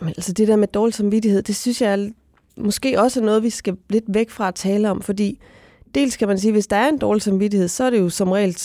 Men 0.00 0.08
altså 0.08 0.32
det 0.32 0.48
der 0.48 0.56
med 0.56 0.68
dårlig 0.68 0.94
samvittighed, 0.94 1.42
det 1.42 1.56
synes 1.56 1.82
jeg 1.82 2.12
måske 2.56 3.00
også 3.00 3.20
er 3.20 3.24
noget, 3.24 3.42
vi 3.42 3.50
skal 3.50 3.76
lidt 3.90 4.04
væk 4.08 4.30
fra 4.30 4.48
at 4.48 4.54
tale 4.54 4.90
om, 4.90 5.02
fordi 5.02 5.40
dels 5.94 6.16
kan 6.16 6.28
man 6.28 6.38
sige, 6.38 6.52
hvis 6.52 6.66
der 6.66 6.76
er 6.76 6.88
en 6.88 6.98
dårlig 6.98 7.22
samvittighed, 7.22 7.68
så 7.68 7.84
er 7.84 7.90
det 7.90 7.98
jo 8.00 8.08
som 8.08 8.30
regel 8.32 8.56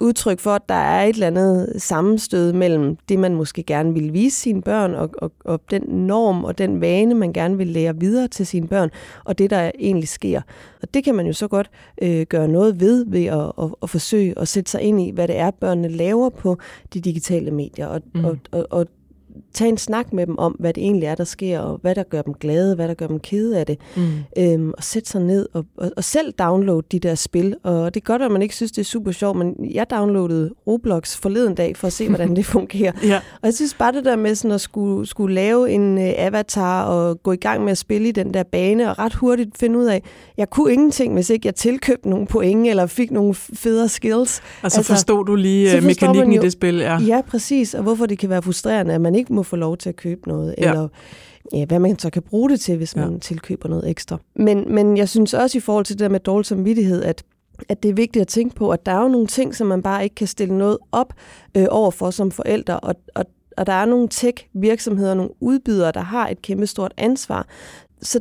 udtryk 0.00 0.40
for, 0.40 0.50
at 0.50 0.62
der 0.68 0.74
er 0.74 1.04
et 1.04 1.14
eller 1.14 1.26
andet 1.26 1.74
sammenstød 1.82 2.52
mellem 2.52 2.96
det, 3.08 3.18
man 3.18 3.34
måske 3.34 3.62
gerne 3.62 3.94
vil 3.94 4.12
vise 4.12 4.40
sine 4.40 4.62
børn, 4.62 4.94
og, 4.94 5.10
og, 5.18 5.32
og 5.44 5.60
den 5.70 5.82
norm 5.82 6.44
og 6.44 6.58
den 6.58 6.80
vane, 6.80 7.14
man 7.14 7.32
gerne 7.32 7.56
vil 7.56 7.66
lære 7.66 8.00
videre 8.00 8.28
til 8.28 8.46
sine 8.46 8.68
børn, 8.68 8.90
og 9.24 9.38
det, 9.38 9.50
der 9.50 9.70
egentlig 9.78 10.08
sker. 10.08 10.40
Og 10.82 10.94
det 10.94 11.04
kan 11.04 11.14
man 11.14 11.26
jo 11.26 11.32
så 11.32 11.48
godt 11.48 11.70
øh, 12.02 12.26
gøre 12.26 12.48
noget 12.48 12.80
ved, 12.80 13.04
ved 13.08 13.24
at, 13.24 13.52
at, 13.64 13.74
at 13.82 13.90
forsøge 13.90 14.38
at 14.38 14.48
sætte 14.48 14.70
sig 14.70 14.80
ind 14.82 15.00
i, 15.00 15.10
hvad 15.10 15.28
det 15.28 15.38
er, 15.38 15.50
børnene 15.50 15.88
laver 15.88 16.28
på 16.28 16.58
de 16.94 17.00
digitale 17.00 17.50
medier, 17.50 17.86
og, 17.86 18.00
Mm. 18.14 18.24
og, 18.24 18.38
og, 18.52 18.66
og 18.70 18.86
tage 19.54 19.68
en 19.68 19.78
snak 19.78 20.12
med 20.12 20.26
dem 20.26 20.38
om, 20.38 20.52
hvad 20.52 20.72
det 20.72 20.82
egentlig 20.82 21.06
er, 21.06 21.14
der 21.14 21.24
sker, 21.24 21.60
og 21.60 21.78
hvad 21.82 21.94
der 21.94 22.02
gør 22.02 22.22
dem 22.22 22.34
glade, 22.34 22.74
hvad 22.74 22.88
der 22.88 22.94
gør 22.94 23.06
dem 23.06 23.20
kede 23.20 23.58
af 23.58 23.66
det. 23.66 23.78
Mm. 23.96 24.02
Øhm, 24.38 24.72
og 24.78 24.84
sætte 24.84 25.10
sig 25.10 25.20
ned 25.20 25.46
og, 25.52 25.64
og, 25.76 25.90
og 25.96 26.04
selv 26.04 26.32
downloade 26.32 26.82
de 26.92 26.98
der 26.98 27.14
spil. 27.14 27.56
Og 27.62 27.94
det 27.94 28.00
er 28.00 28.04
godt, 28.04 28.22
at 28.22 28.30
man 28.30 28.42
ikke 28.42 28.54
synes, 28.54 28.72
det 28.72 28.80
er 28.80 28.84
super 28.84 29.12
sjovt, 29.12 29.38
men 29.38 29.54
jeg 29.74 29.90
downloadede 29.90 30.50
Roblox 30.66 31.16
forleden 31.16 31.54
dag 31.54 31.76
for 31.76 31.86
at 31.86 31.92
se, 31.92 32.08
hvordan 32.08 32.36
det 32.36 32.46
fungerer. 32.56 32.92
Ja, 33.04 33.16
Og 33.16 33.40
jeg 33.46 33.54
synes 33.54 33.74
bare 33.74 33.92
det 33.92 34.04
der 34.04 34.16
med 34.16 34.34
sådan 34.34 34.54
at 34.54 34.60
skulle, 34.60 35.06
skulle 35.06 35.34
lave 35.34 35.70
en 35.70 35.98
øh, 35.98 36.12
avatar 36.16 36.84
og 36.84 37.22
gå 37.22 37.32
i 37.32 37.36
gang 37.36 37.64
med 37.64 37.70
at 37.72 37.78
spille 37.78 38.08
i 38.08 38.12
den 38.12 38.34
der 38.34 38.42
bane, 38.42 38.90
og 38.90 38.98
ret 38.98 39.14
hurtigt 39.14 39.58
finde 39.58 39.78
ud 39.78 39.84
af, 39.84 40.02
jeg 40.36 40.50
kunne 40.50 40.72
ingenting, 40.72 41.14
hvis 41.14 41.30
ikke 41.30 41.46
jeg 41.46 41.54
tilkøbte 41.54 42.08
nogle 42.10 42.26
point, 42.26 42.66
eller 42.68 42.86
fik 42.86 43.10
nogle 43.10 43.34
federe 43.34 43.88
skills. 43.88 44.40
og 44.62 44.70
så 44.70 44.78
Altså, 44.78 44.92
forstod 44.92 45.24
du 45.24 45.34
lige 45.34 45.76
øh, 45.76 45.84
mekanikken 45.84 46.32
i 46.32 46.36
jo- 46.36 46.42
det 46.42 46.52
spil. 46.52 46.74
Ja. 46.76 46.98
Ja, 47.00 47.20
præcis. 47.28 47.74
Og 47.74 47.82
hvorfor 47.82 48.06
det 48.06 48.18
kan 48.18 48.30
være 48.30 48.42
frustrerende, 48.42 48.94
at 48.94 49.00
man 49.00 49.14
ikke 49.14 49.21
må 49.30 49.42
få 49.42 49.56
lov 49.56 49.76
til 49.76 49.88
at 49.88 49.96
købe 49.96 50.28
noget, 50.28 50.54
Ja. 50.58 50.70
eller 50.70 50.88
ja, 51.54 51.64
hvad 51.64 51.78
man 51.78 51.98
så 51.98 52.10
kan 52.10 52.22
bruge 52.22 52.50
det 52.50 52.60
til, 52.60 52.76
hvis 52.76 52.96
Ja. 52.96 53.00
man 53.04 53.20
tilkøber 53.20 53.68
noget 53.68 53.88
ekstra. 53.90 54.18
Men, 54.36 54.74
men 54.74 54.96
jeg 54.96 55.08
synes 55.08 55.34
også 55.34 55.58
i 55.58 55.60
forhold 55.60 55.84
til 55.84 55.94
det 55.98 56.00
der 56.04 56.08
med 56.08 56.20
dårlig 56.20 56.46
samvittighed, 56.46 57.02
at 57.02 57.22
at 57.68 57.82
det 57.82 57.88
er 57.88 57.94
vigtigt 57.94 58.20
at 58.20 58.28
tænke 58.28 58.54
på, 58.54 58.70
at 58.70 58.86
der 58.86 58.92
er 58.92 59.02
jo 59.02 59.08
nogle 59.08 59.26
ting, 59.26 59.54
som 59.54 59.66
man 59.66 59.82
bare 59.82 60.02
ikke 60.04 60.14
kan 60.14 60.26
stille 60.26 60.58
noget 60.58 60.78
op 60.92 61.12
øh, 61.56 61.66
overfor 61.70 62.10
som 62.10 62.30
forældre, 62.30 62.80
og, 62.80 62.94
og, 63.14 63.24
og 63.56 63.66
der 63.66 63.72
er 63.72 63.84
nogle 63.84 64.08
tech-virksomheder, 64.08 65.14
nogle 65.14 65.30
udbydere, 65.40 65.92
der 65.92 66.00
har 66.00 66.28
et 66.28 66.42
kæmpe 66.42 66.66
stort 66.66 66.94
ansvar. 66.96 67.46
Så 68.02 68.20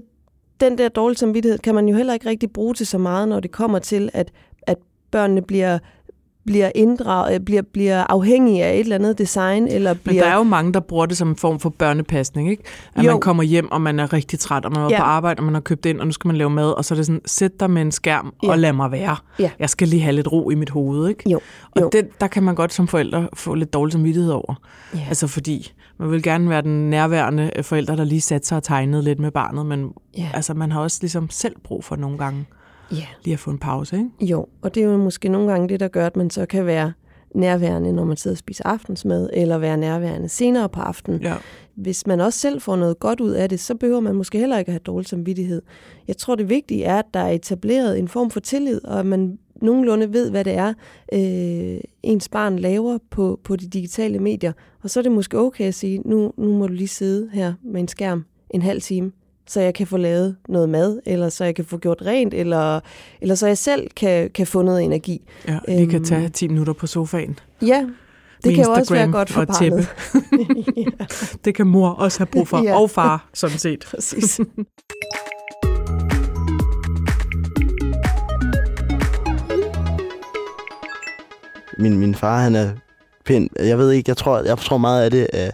den 0.60 0.78
der 0.78 0.90
dårlige 0.90 1.18
samvittighed 1.18 1.60
kan 1.60 1.76
man 1.76 1.88
jo 1.88 1.96
heller 1.98 2.14
ikke 2.14 2.30
rigtig 2.30 2.52
bruge 2.52 2.74
til 2.74 2.88
så 2.88 2.98
meget, 2.98 3.28
når 3.28 3.40
det 3.40 3.52
kommer 3.52 3.80
til, 3.80 4.10
at, 4.14 4.32
at 4.62 4.78
børnene 5.12 5.42
bliver 5.42 5.80
bliver 6.46 6.72
inddraget, 6.76 7.46
bliver, 7.46 7.62
bliver 7.74 8.04
afhængige 8.10 8.64
af 8.64 8.74
et 8.74 8.80
eller 8.80 8.96
andet 8.96 9.18
design, 9.18 9.68
eller 9.68 9.94
Men 9.94 10.00
bliver... 10.04 10.24
der 10.24 10.30
er 10.32 10.36
jo 10.38 10.44
mange, 10.44 10.74
der 10.74 10.80
bruger 10.80 11.06
det 11.06 11.18
som 11.18 11.30
en 11.30 11.36
form 11.36 11.60
for 11.60 11.70
børnepasning, 11.70 12.50
ikke? 12.52 12.64
At 12.96 13.04
Jo. 13.06 13.12
man 13.12 13.20
kommer 13.20 13.44
hjem, 13.44 13.72
og 13.72 13.82
man 13.82 14.00
er 14.00 14.14
rigtig 14.14 14.40
træt, 14.40 14.66
og 14.66 14.72
man 14.72 14.82
er 14.84 14.86
ja. 14.86 14.92
Ja. 14.92 14.98
på 15.00 15.04
arbejde, 15.04 15.40
og 15.40 15.44
man 15.44 15.54
har 15.54 15.62
købt 15.62 15.86
ind, 15.86 16.00
og 16.00 16.06
nu 16.06 16.12
skal 16.12 16.28
man 16.28 16.36
lave 16.38 16.50
mad, 16.50 16.72
og 16.72 16.86
så 16.86 16.94
er 16.94 16.96
det 16.96 17.06
sådan, 17.06 17.22
sæt 17.26 17.60
dig 17.60 17.72
med 17.72 17.82
en 17.82 17.92
skærm 17.92 18.34
Ja. 18.44 18.50
og 18.50 18.60
lad 18.60 18.74
mig 18.74 18.92
være. 18.92 19.16
Ja. 19.40 19.50
Jeg 19.60 19.70
skal 19.70 19.88
lige 19.88 20.02
have 20.02 20.16
lidt 20.16 20.32
ro 20.32 20.50
i 20.50 20.56
mit 20.56 20.70
hoved, 20.70 21.10
ikke? 21.10 21.30
Jo, 21.30 21.40
Og 21.72 21.82
jo. 21.82 21.90
det, 21.92 22.22
der 22.22 22.28
kan 22.28 22.44
man 22.44 22.56
godt 22.56 22.74
som 22.74 22.88
forældre 22.88 23.28
få 23.34 23.54
lidt 23.56 23.74
dårlig 23.74 23.94
samvittighed 23.94 24.32
over. 24.32 24.54
Ja. 24.96 25.00
Altså 25.08 25.28
fordi, 25.28 25.72
man 26.00 26.12
vil 26.12 26.24
gerne 26.24 26.50
være 26.50 26.62
den 26.62 26.90
nærværende 26.90 27.52
øh, 27.56 27.64
forælder, 27.64 27.96
der 27.96 28.04
lige 28.04 28.22
satte 28.22 28.48
sig 28.48 28.58
og 28.58 28.64
tegnede 28.64 29.04
lidt 29.04 29.20
med 29.20 29.32
barnet, 29.32 29.66
men 29.66 29.90
Ja. 30.18 30.30
altså, 30.34 30.54
man 30.54 30.72
har 30.72 30.82
også 30.82 30.98
ligesom 31.02 31.30
selv 31.30 31.56
brug 31.64 31.84
for 31.84 31.96
nogle 31.96 32.18
gange 32.18 32.46
Ja. 32.92 33.06
lige 33.26 33.34
at 33.34 33.40
få 33.40 33.52
en 33.52 33.58
pause, 33.58 33.98
ikke? 33.98 34.32
Jo, 34.32 34.46
og 34.62 34.76
det 34.76 34.84
er 34.84 34.88
jo 34.88 34.98
måske 34.98 35.30
nogle 35.30 35.52
gange 35.52 35.70
det, 35.70 35.80
der 35.80 35.88
gør, 35.88 36.06
at 36.06 36.16
man 36.16 36.30
så 36.30 36.46
kan 36.46 36.66
være 36.66 36.94
nærværende, 37.36 37.94
når 37.94 38.06
man 38.06 38.18
sidder 38.18 38.34
og 38.34 38.38
spiser 38.38 38.64
aftensmad, 38.68 39.30
eller 39.34 39.58
være 39.58 39.78
nærværende 39.78 40.30
senere 40.30 40.70
på 40.70 40.80
aftenen. 40.80 41.22
Ja. 41.22 41.36
Hvis 41.76 42.08
man 42.08 42.20
også 42.20 42.40
selv 42.40 42.62
får 42.62 42.76
noget 42.76 43.00
godt 43.00 43.20
ud 43.20 43.32
af 43.32 43.50
det, 43.50 43.60
så 43.60 43.76
behøver 43.76 44.00
man 44.00 44.16
måske 44.16 44.38
heller 44.38 44.58
ikke 44.58 44.70
at 44.70 44.74
have 44.74 44.80
dårlig 44.80 45.08
samvittighed. 45.08 45.62
Jeg 46.08 46.18
tror, 46.18 46.36
det 46.36 46.50
vigtige 46.50 46.84
er, 46.84 47.00
at 47.00 47.06
der 47.14 47.20
er 47.20 47.30
etableret 47.30 48.00
en 48.00 48.08
form 48.08 48.32
for 48.32 48.40
tillid, 48.40 48.86
og 48.86 49.00
at 49.00 49.06
man 49.06 49.40
nogenlunde 49.62 50.14
ved, 50.14 50.32
hvad 50.32 50.46
det 50.46 50.54
er, 50.54 50.74
øh, 51.14 51.82
ens 52.04 52.30
barn 52.30 52.60
laver 52.60 52.98
på, 53.10 53.40
på 53.44 53.56
de 53.56 53.68
digitale 53.68 54.20
medier. 54.20 54.54
Og 54.84 54.90
så 54.90 55.00
er 55.00 55.02
det 55.02 55.12
måske 55.12 55.40
okay 55.40 55.66
at 55.66 55.74
sige, 55.74 56.02
nu, 56.06 56.34
nu 56.38 56.58
må 56.58 56.68
du 56.68 56.74
lige 56.74 56.88
sidde 56.88 57.30
her 57.34 57.54
med 57.64 57.82
en 57.82 57.88
skærm 57.88 58.26
en 58.50 58.62
halv 58.62 58.82
time, 58.82 59.12
så 59.48 59.62
jeg 59.62 59.74
kan 59.74 59.88
få 59.88 59.98
lavet 59.98 60.36
noget 60.50 60.70
mad, 60.70 61.00
eller 61.06 61.30
så 61.30 61.44
jeg 61.46 61.56
kan 61.56 61.66
få 61.66 61.78
gjort 61.78 62.02
rent, 62.06 62.34
eller, 62.34 62.80
eller 63.22 63.36
så 63.36 63.48
jeg 63.48 63.58
selv 63.58 63.90
kan, 63.96 64.30
kan 64.30 64.48
få 64.48 64.62
noget 64.62 64.84
energi. 64.84 65.22
Ja, 65.48 65.60
lige 65.68 65.88
kan 65.88 65.96
Øhm. 65.96 66.06
tage 66.06 66.30
10 66.30 66.48
minutter 66.48 66.74
på 66.74 66.88
sofaen. 66.88 67.40
Ja, 67.62 67.86
det 68.44 68.56
kan 68.56 68.64
jo 68.66 68.72
også 68.72 68.94
være 68.94 69.12
godt 69.12 69.30
for 69.30 69.46
barnet. 69.46 69.88
ja, 70.78 71.06
Det 71.46 71.56
kan 71.56 71.68
mor 71.68 71.90
også 71.90 72.20
have 72.20 72.26
brug 72.28 72.48
for, 72.48 72.64
Ja. 72.68 72.80
og 72.82 72.90
far, 72.90 73.30
sådan 73.34 73.58
set. 73.58 73.86
præcis. 73.92 74.40
Min, 81.78 82.00
min 82.00 82.16
far, 82.16 82.40
han 82.40 82.56
er 82.56 82.70
pind. 83.26 83.50
Jeg 83.60 83.78
ved 83.78 83.92
ikke, 83.92 84.10
jeg 84.10 84.18
tror, 84.18 84.40
jeg 84.44 84.58
tror 84.58 84.78
meget 84.78 85.04
af 85.04 85.12
det 85.12 85.28
er 85.34 85.52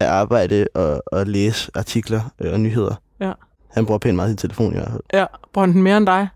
at 0.00 0.06
arbejde 0.06 0.66
og, 0.74 1.02
og 1.06 1.26
læse 1.26 1.70
artikler 1.74 2.20
øh, 2.40 2.52
og 2.52 2.60
nyheder. 2.60 2.94
Ja. 3.20 3.32
Han 3.70 3.86
bruger 3.86 3.98
pænt 3.98 4.16
meget 4.16 4.28
sin 4.30 4.36
telefon 4.36 4.72
i 4.72 4.76
hvert 4.76 4.90
fald. 4.90 5.02
Ja, 5.12 5.26
bruger 5.52 5.66
den 5.66 5.82
mere 5.82 5.96
end 5.96 6.06
dig? 6.06 6.28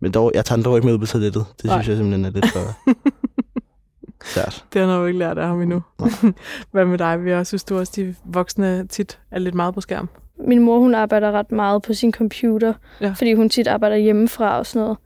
Men 0.00 0.12
dog, 0.12 0.32
jeg 0.34 0.44
tager 0.44 0.56
den 0.56 0.64
dog 0.64 0.76
ikke 0.76 0.86
med 0.86 0.94
ud 0.94 0.98
på 0.98 1.06
toilettet. 1.06 1.44
Det 1.56 1.64
Nej. 1.64 1.74
synes 1.82 1.88
jeg 1.88 1.96
simpelthen 1.96 2.24
er 2.24 2.30
lidt 2.30 2.46
for 2.52 2.60
svært. 4.34 4.64
Det 4.72 4.80
har 4.82 4.88
jeg 4.88 4.98
nok 4.98 5.06
ikke 5.08 5.18
lært 5.18 5.38
af 5.38 5.46
ham 5.46 5.62
endnu. 5.62 5.82
Hvad 6.72 6.84
med 6.84 6.98
dig, 6.98 7.24
Vera? 7.24 7.44
Synes 7.44 7.64
du 7.64 7.78
også, 7.78 7.92
de 7.96 8.14
voksne 8.24 8.86
tit 8.86 9.18
er 9.30 9.38
lidt 9.38 9.54
meget 9.54 9.74
på 9.74 9.80
skærm? 9.80 10.08
Min 10.38 10.60
mor, 10.60 10.78
hun 10.78 10.94
arbejder 10.94 11.32
ret 11.32 11.52
meget 11.52 11.82
på 11.82 11.94
sin 11.94 12.12
computer, 12.12 12.72
ja. 13.00 13.14
fordi 13.16 13.34
hun 13.34 13.48
tit 13.48 13.66
arbejder 13.66 13.96
hjemmefra 13.96 14.58
og 14.58 14.66
sådan 14.66 14.82
noget. 14.82 14.98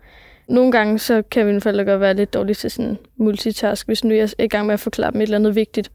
Nogle 0.48 0.72
gange, 0.72 0.98
så 0.98 1.22
kan 1.30 1.46
mine 1.46 1.60
forældre 1.60 1.84
godt 1.84 2.00
være 2.00 2.14
lidt 2.14 2.34
dårlige 2.34 2.54
til 2.54 2.70
sådan 2.70 2.98
multitask, 3.16 3.86
hvis 3.86 4.04
nu 4.04 4.14
jeg 4.14 4.30
er 4.38 4.44
i 4.44 4.48
gang 4.48 4.66
med 4.66 4.74
at 4.74 4.80
forklare 4.80 5.10
dem 5.12 5.20
et 5.20 5.22
eller 5.22 5.38
andet 5.38 5.54
vigtigt. 5.54 5.90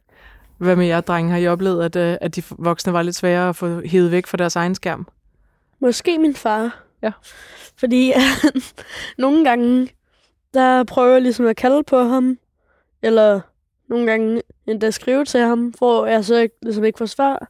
Hvad 0.58 0.76
med 0.76 0.86
jer, 0.86 1.02
drenge? 1.02 1.32
Har 1.32 1.38
I 1.38 1.48
oplevet, 1.48 1.84
at, 1.84 1.96
øh, 1.96 2.18
at 2.22 2.36
de 2.36 2.44
voksne 2.50 2.94
var 2.94 3.02
lidt 3.02 3.16
svære 3.16 3.50
at 3.50 3.56
få 3.56 3.82
hævet 3.86 4.12
væk 4.12 4.28
fra 4.28 4.38
deres 4.38 4.56
egen 4.56 4.76
skærm? 4.76 5.08
Måske 5.80 6.18
min 6.18 6.36
far. 6.36 6.84
Ja. 7.02 7.12
Fordi 7.78 8.14
nogle 9.18 9.46
gange, 9.46 9.90
der 10.54 10.84
prøver 10.84 11.12
jeg 11.12 11.22
ligesom 11.22 11.46
at 11.46 11.56
kalde 11.56 11.84
på 11.84 12.04
ham, 12.04 12.38
eller 13.02 13.42
nogle 13.90 14.06
gange 14.12 14.42
endda 14.68 14.92
skrive 14.92 15.26
til 15.26 15.40
ham, 15.40 15.74
hvor 15.78 16.06
jeg 16.06 16.26
så 16.26 16.48
ligesom 16.62 16.84
ikke 16.84 16.98
får 16.98 17.06
svar. 17.06 17.48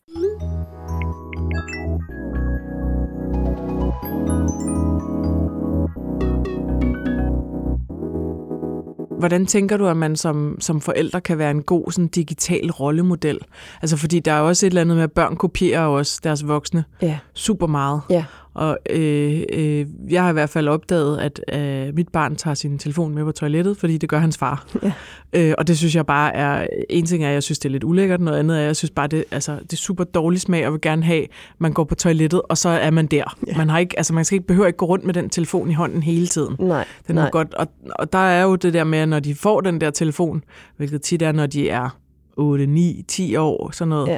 Hvordan 9.26 9.46
tænker 9.46 9.78
du, 9.78 9.88
at 9.88 9.98
man 9.98 10.16
som, 10.16 10.58
som 10.60 10.82
forældre 10.82 11.22
kan 11.22 11.38
være 11.38 11.52
en 11.52 11.62
god 11.64 11.92
sådan, 11.92 12.08
digital 12.08 12.72
rollemodel? 12.72 13.40
Altså 13.82 13.98
fordi 13.98 14.20
der 14.20 14.32
er 14.32 14.40
også 14.40 14.66
et 14.66 14.70
eller 14.70 14.82
andet 14.82 14.96
med, 14.96 15.04
at 15.04 15.12
børn 15.12 15.36
kopierer 15.36 15.86
også 15.86 16.20
deres 16.24 16.48
voksne 16.48 16.84
Ja. 17.02 17.18
super 17.34 17.68
meget. 17.68 18.02
Ja. 18.10 18.26
Og 18.56 18.78
øh, 18.90 19.42
øh, 19.54 19.86
jeg 20.10 20.24
har 20.24 20.30
i 20.30 20.34
hvert 20.34 20.50
fald 20.50 20.68
opdaget, 20.68 21.18
at 21.20 21.42
øh, 21.88 21.96
mit 21.96 22.10
barn 22.10 22.36
tager 22.36 22.56
sin 22.56 22.78
telefon 22.80 23.16
med 23.16 23.24
på 23.24 23.32
toilettet, 23.32 23.78
fordi 23.78 23.98
det 23.98 24.10
gør 24.10 24.20
hans 24.20 24.38
far. 24.38 24.66
Ja. 24.84 24.92
Øh, 25.34 25.54
og 25.58 25.68
det 25.68 25.78
synes 25.78 25.96
jeg 25.96 26.06
bare 26.06 26.36
er, 26.36 26.68
en 26.90 27.06
ting 27.06 27.24
er, 27.24 27.28
at 27.28 27.34
jeg 27.34 27.44
synes, 27.44 27.60
det 27.60 27.70
er 27.70 27.72
lidt 27.72 27.84
ulækkert, 27.84 28.22
noget 28.22 28.40
andet 28.40 28.58
er, 28.58 28.62
at 28.62 28.68
jeg 28.68 28.76
synes 28.76 28.92
bare, 28.92 29.08
det, 29.08 29.24
altså, 29.32 29.56
det 29.62 29.74
er 29.74 29.78
super 29.78 30.04
dårlig 30.04 30.42
smag, 30.42 30.68
og 30.68 30.74
vil 30.74 30.82
gerne 30.82 31.04
have, 31.04 31.22
at 31.24 31.30
man 31.60 31.74
går 31.74 31.84
på 31.84 31.96
toilettet, 31.96 32.42
og 32.50 32.58
så 32.58 32.70
er 32.70 32.92
man 32.92 33.06
der. 33.06 33.38
Ja. 33.48 33.58
Man, 33.58 33.70
har 33.70 33.80
ikke, 33.80 34.00
altså, 34.00 34.14
man 34.14 34.26
skal 34.26 34.36
ikke, 34.36 34.48
behøver 34.48 34.68
ikke 34.68 34.78
gå 34.78 34.86
rundt 34.86 35.06
med 35.06 35.14
den 35.14 35.30
telefon 35.30 35.70
i 35.70 35.74
hånden 35.74 36.04
hele 36.04 36.28
tiden. 36.28 36.56
Nej, 36.60 36.86
Den 37.08 37.16
nej. 37.16 37.26
er 37.26 37.30
godt, 37.30 37.54
og, 37.54 37.68
og 38.00 38.14
der 38.14 38.20
er 38.20 38.44
jo 38.44 38.56
det 38.56 38.74
der 38.74 38.84
med, 38.84 39.00
at 39.00 39.10
når 39.10 39.20
de 39.20 39.36
får 39.36 39.62
den 39.62 39.82
der 39.82 39.90
telefon, 39.90 40.44
hvilket 40.78 41.02
tit 41.02 41.22
er, 41.22 41.32
når 41.32 41.46
de 41.46 41.70
er 41.70 41.90
8, 42.38 42.66
9, 42.66 43.04
10 43.08 43.36
år, 43.36 43.72
sådan 43.74 43.90
noget, 43.90 44.08
Ja. 44.08 44.18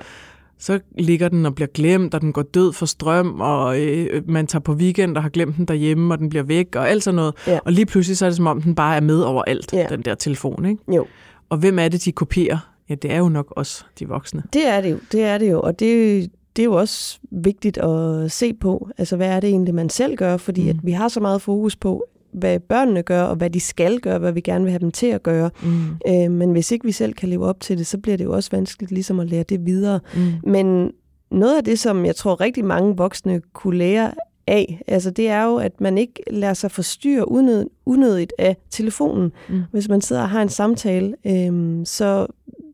Så 0.60 0.80
ligger 0.98 1.30
den 1.30 1.46
og 1.46 1.56
bliver 1.56 1.68
glemt, 1.68 2.14
og 2.14 2.22
den 2.22 2.34
går 2.34 2.42
død 2.42 2.74
for 2.74 2.86
strøm, 2.86 3.42
og 3.42 3.80
øh, 3.82 4.22
man 4.30 4.48
tager 4.48 4.62
på 4.62 4.74
weekend 4.74 5.18
og 5.18 5.24
har 5.24 5.30
glemt 5.30 5.58
den 5.58 5.66
derhjemme, 5.66 6.14
og 6.14 6.18
den 6.20 6.30
bliver 6.30 6.44
væk, 6.44 6.76
og 6.76 6.90
alt 6.90 7.04
sådan 7.04 7.16
noget. 7.16 7.34
Ja. 7.48 7.60
Og 7.66 7.72
lige 7.72 7.86
pludselig 7.86 8.18
så 8.18 8.26
er 8.26 8.30
det 8.30 8.38
som 8.38 8.48
om, 8.48 8.62
den 8.62 8.76
bare 8.76 8.96
er 8.96 9.02
med 9.02 9.22
overalt, 9.22 9.74
Ja. 9.74 9.86
den 9.90 10.02
der 10.02 10.16
telefon. 10.16 10.66
Ikke? 10.66 10.96
Jo. 10.96 11.06
Og 11.50 11.58
hvem 11.58 11.80
er 11.80 11.88
det, 11.88 12.06
de 12.06 12.12
kopierer? 12.12 12.58
Ja, 12.90 12.96
det 12.96 13.12
er 13.12 13.18
jo 13.18 13.30
nok 13.30 13.54
os, 13.56 13.86
de 14.00 14.08
voksne. 14.08 14.44
Det 14.54 14.68
er 14.68 14.82
det 14.82 14.92
jo, 14.92 14.98
det 15.12 15.24
er 15.24 15.38
det 15.38 15.52
jo, 15.52 15.62
og 15.62 15.80
det, 15.80 16.30
det 16.56 16.62
er 16.62 16.66
jo 16.66 16.74
også 16.74 17.20
vigtigt 17.32 17.78
at 17.78 18.32
se 18.32 18.54
på, 18.54 18.90
altså 18.98 19.16
hvad 19.16 19.28
er 19.28 19.40
det 19.40 19.50
egentlig, 19.50 19.76
man 19.76 19.90
selv 19.90 20.16
gør, 20.16 20.38
fordi 20.38 20.64
Mm. 20.64 20.70
at 20.70 20.76
vi 20.84 20.92
har 20.92 21.08
så 21.08 21.20
meget 21.20 21.42
fokus 21.42 21.76
på, 21.76 22.04
hvad 22.32 22.60
børnene 22.60 23.04
gør, 23.04 23.22
og 23.22 23.36
hvad 23.36 23.50
de 23.50 23.60
skal 23.60 24.00
gøre, 24.00 24.20
hvad 24.20 24.32
vi 24.32 24.42
gerne 24.42 24.64
vil 24.64 24.72
have 24.72 24.80
dem 24.80 24.92
til 24.92 25.08
at 25.08 25.24
gøre. 25.24 25.50
Mm. 25.64 25.86
Øh, 26.08 26.32
men 26.32 26.52
hvis 26.52 26.72
ikke 26.72 26.86
vi 26.86 26.92
selv 26.92 27.14
kan 27.14 27.30
leve 27.30 27.46
op 27.46 27.60
til 27.60 27.78
det, 27.78 27.88
så 27.88 27.98
bliver 27.98 28.18
det 28.18 28.26
jo 28.26 28.34
også 28.34 28.50
vanskeligt 28.52 28.92
ligesom 28.92 29.20
at 29.20 29.30
lære 29.30 29.44
det 29.44 29.66
videre. 29.66 30.00
Mm. 30.16 30.52
Men 30.52 30.92
noget 31.32 31.58
af 31.58 31.64
det, 31.64 31.80
som 31.80 32.06
jeg 32.06 32.16
tror 32.16 32.42
rigtig 32.42 32.66
mange 32.66 32.98
voksne 32.98 33.42
kunne 33.54 33.78
lære 33.78 34.12
af, 34.48 34.82
altså 34.88 35.12
det 35.12 35.30
er 35.30 35.44
jo, 35.44 35.56
at 35.56 35.82
man 35.82 35.98
ikke 35.98 36.24
lader 36.32 36.54
sig 36.54 36.72
forstyrre 36.72 37.32
unødigt, 37.32 37.70
unødigt 37.86 38.34
af 38.38 38.58
telefonen. 38.70 39.32
Mm. 39.50 39.62
Hvis 39.72 39.90
man 39.90 40.02
sidder 40.02 40.22
og 40.22 40.30
har 40.30 40.42
en 40.42 40.50
samtale, 40.50 41.16
øhm, 41.26 41.86
så, 41.86 42.28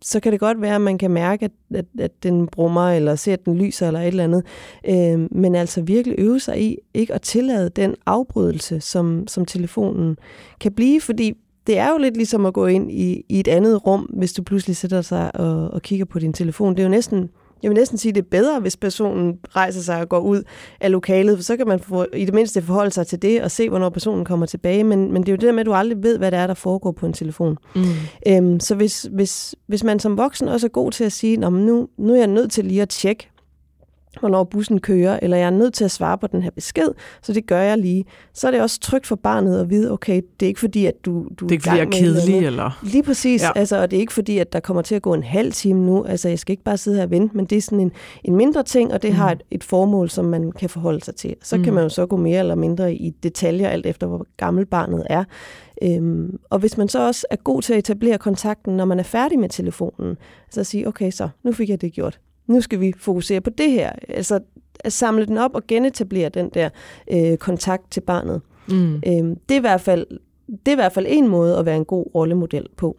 så 0.04 0.20
kan 0.20 0.32
det 0.32 0.40
godt 0.40 0.62
være, 0.62 0.76
at 0.76 0.82
man 0.82 0.98
kan 0.98 1.12
mærke, 1.12 1.46
at, 1.46 1.52
at, 1.76 1.86
at 2.00 2.24
den 2.24 2.48
brummer, 2.48 2.90
eller 2.90 3.16
ser, 3.16 3.34
at 3.34 3.46
den 3.46 3.58
lyser, 3.58 3.88
eller 3.88 4.00
et 4.00 4.08
eller 4.08 4.24
andet. 4.24 4.44
Øh, 4.90 5.28
men 5.32 5.56
altså 5.56 5.82
virkelig 5.82 6.16
øve 6.18 6.40
sig 6.40 6.62
i 6.62 6.78
ikke 6.94 7.14
at 7.14 7.22
tillade 7.22 7.70
den 7.70 7.96
afbrydelse, 8.06 8.82
som, 8.82 9.28
som 9.28 9.46
telefonen 9.46 10.18
kan 10.60 10.72
blive, 10.72 11.02
fordi 11.02 11.34
det 11.68 11.78
er 11.78 11.92
jo 11.92 11.98
lidt 11.98 12.18
ligesom 12.18 12.46
at 12.46 12.54
gå 12.54 12.66
ind 12.66 12.92
i, 12.92 13.26
i 13.30 13.40
et 13.40 13.48
andet 13.48 13.86
rum, 13.86 14.02
hvis 14.02 14.34
du 14.34 14.44
pludselig 14.44 14.76
sætter 14.76 15.02
sig 15.02 15.36
og, 15.36 15.72
og 15.72 15.82
kigger 15.82 16.06
på 16.06 16.20
din 16.20 16.34
telefon. 16.34 16.74
Det 16.74 16.80
er 16.80 16.84
jo 16.84 16.90
næsten, 16.90 17.30
jeg 17.64 17.70
vil 17.70 17.78
næsten 17.78 17.98
sige, 17.98 18.12
det 18.12 18.22
er 18.22 18.28
bedre, 18.32 18.60
hvis 18.60 18.78
personen 18.78 19.40
rejser 19.56 19.82
sig 19.82 20.00
og 20.00 20.10
går 20.10 20.20
ud 20.20 20.44
af 20.80 20.92
lokalet, 20.92 21.38
for 21.38 21.44
så 21.44 21.58
kan 21.58 21.68
man 21.68 21.80
få, 21.80 22.06
i 22.14 22.26
det 22.26 22.34
mindste 22.34 22.62
forholde 22.62 22.92
sig 22.92 23.08
til 23.08 23.22
det 23.22 23.42
og 23.42 23.52
se, 23.52 23.70
hvornår 23.70 23.90
personen 23.90 24.26
kommer 24.26 24.46
tilbage. 24.46 24.84
Men, 24.84 25.14
men 25.14 25.24
det 25.24 25.30
er 25.30 25.34
jo 25.34 25.36
det 25.36 25.48
der 25.48 25.52
med, 25.52 25.60
at 25.60 25.66
du 25.66 25.74
aldrig 25.74 26.04
ved, 26.04 26.18
hvad 26.18 26.32
det 26.32 26.40
er, 26.40 26.48
der 26.48 26.54
foregår 26.54 26.92
på 26.92 27.06
en 27.06 27.14
telefon. 27.14 27.58
Mm. 27.76 27.84
Øhm, 28.28 28.60
så 28.60 28.76
hvis, 28.76 29.08
hvis, 29.12 29.56
hvis 29.68 29.84
man 29.84 30.00
som 30.00 30.18
voksen 30.18 30.48
også 30.48 30.68
er 30.68 30.72
god 30.72 30.92
til 30.92 31.04
at 31.04 31.12
sige, 31.12 31.38
Nå, 31.38 31.50
men 31.50 31.66
nu, 31.66 31.88
nu 31.98 32.14
er 32.14 32.18
jeg 32.18 32.28
nødt 32.28 32.52
til 32.52 32.66
lige 32.66 32.82
at 32.82 32.90
tjekke, 32.90 33.30
hvornår 34.20 34.44
bussen 34.44 34.80
kører, 34.82 35.20
eller 35.22 35.38
jeg 35.38 35.46
er 35.46 35.50
nødt 35.50 35.74
til 35.74 35.84
at 35.86 35.92
svare 35.92 36.18
på 36.18 36.28
den 36.28 36.42
her 36.42 36.52
besked, 36.52 36.88
så 37.22 37.34
det 37.34 37.48
gør 37.48 37.62
jeg 37.62 37.78
lige. 37.78 38.06
Så 38.34 38.48
er 38.48 38.52
det 38.52 38.62
også 38.62 38.80
trygt 38.80 39.08
for 39.08 39.16
barnet 39.16 39.60
at 39.60 39.70
vide, 39.70 39.92
okay, 39.92 40.22
det 40.40 40.46
er 40.46 40.48
ikke 40.48 40.60
fordi, 40.60 40.86
at 40.86 40.94
du, 41.06 41.28
du 41.40 41.46
Det 41.46 41.52
er 41.52 41.52
ikke 41.52 41.64
fordi, 41.64 41.78
jeg 41.78 41.84
er 41.84 41.88
eller 41.88 42.22
kedelig, 42.22 42.46
eller... 42.46 42.80
Lige 42.84 43.04
præcis, 43.04 43.42
Ja. 43.44 43.50
altså, 43.56 43.82
og 43.82 43.92
det 43.92 43.98
er 43.98 44.02
ikke 44.02 44.14
fordi, 44.14 44.38
at 44.38 44.54
der 44.54 44.60
kommer 44.60 44.82
til 44.82 44.96
at 44.96 45.02
gå 45.02 45.14
en 45.14 45.24
halv 45.24 45.52
time 45.52 45.86
nu. 45.86 46.04
Altså, 46.04 46.30
jeg 46.30 46.40
skal 46.40 46.54
ikke 46.54 46.64
bare 46.64 46.78
sidde 46.78 46.98
her 46.98 47.04
og 47.04 47.12
vente, 47.12 47.38
men 47.38 47.46
det 47.46 47.58
er 47.58 47.62
sådan 47.62 47.80
en, 47.80 47.92
en 48.24 48.36
mindre 48.36 48.64
ting, 48.64 48.94
og 48.94 49.02
det 49.02 49.10
Mm. 49.10 49.16
har 49.16 49.32
et, 49.32 49.44
et 49.52 49.64
formål, 49.64 50.10
som 50.10 50.26
man 50.26 50.52
kan 50.52 50.70
forholde 50.70 51.04
sig 51.06 51.16
til. 51.16 51.36
Så. 51.44 51.58
Mm. 51.58 51.64
kan 51.64 51.74
man 51.74 51.84
jo 51.84 51.90
så 51.90 52.06
gå 52.06 52.16
mere 52.18 52.40
eller 52.40 52.56
mindre 52.56 52.94
i 52.96 53.10
detaljer, 53.24 53.70
alt 53.70 53.86
efter 53.86 54.08
hvor 54.08 54.26
gammel 54.38 54.66
barnet 54.66 55.04
er. 55.10 55.24
Øhm, 55.84 56.38
og 56.50 56.60
hvis 56.60 56.78
man 56.78 56.90
så 56.90 57.08
også 57.08 57.26
er 57.32 57.36
god 57.36 57.62
til 57.62 57.74
at 57.74 57.80
etablere 57.80 58.18
kontakten, 58.18 58.78
når 58.78 58.86
man 58.86 59.00
er 59.00 59.04
færdig 59.04 59.40
med 59.40 59.50
telefonen, 59.50 60.18
så 60.52 60.60
at 60.60 60.68
sige, 60.68 60.88
okay, 60.88 61.12
så 61.12 61.30
nu 61.44 61.52
fik 61.52 61.70
jeg 61.70 61.82
det 61.82 61.94
gjort. 61.94 62.20
Nu 62.48 62.62
skal 62.62 62.80
vi 62.80 62.94
fokusere 63.00 63.42
på 63.42 63.50
det 63.50 63.72
her. 63.72 63.92
Altså 64.10 64.40
at 64.80 64.94
samle 64.94 65.26
den 65.26 65.38
op 65.38 65.52
og 65.56 65.62
genetablere 65.68 66.30
den 66.30 66.50
der 66.54 66.70
øh, 67.12 67.38
kontakt 67.38 67.92
til 67.92 68.02
barnet. 68.02 68.42
Mm. 68.68 68.94
Øhm, 68.96 69.36
det, 69.50 69.56
er 69.56 69.56
i 69.56 69.60
hvert 69.60 69.82
fald, 69.82 70.08
det 70.48 70.68
er 70.68 70.72
i 70.72 70.76
hvert 70.76 70.92
fald 70.94 71.06
en 71.10 71.28
måde 71.28 71.58
at 71.58 71.66
være 71.66 71.78
en 71.78 71.86
god 71.86 72.06
rollemodel 72.16 72.66
på. 72.78 72.98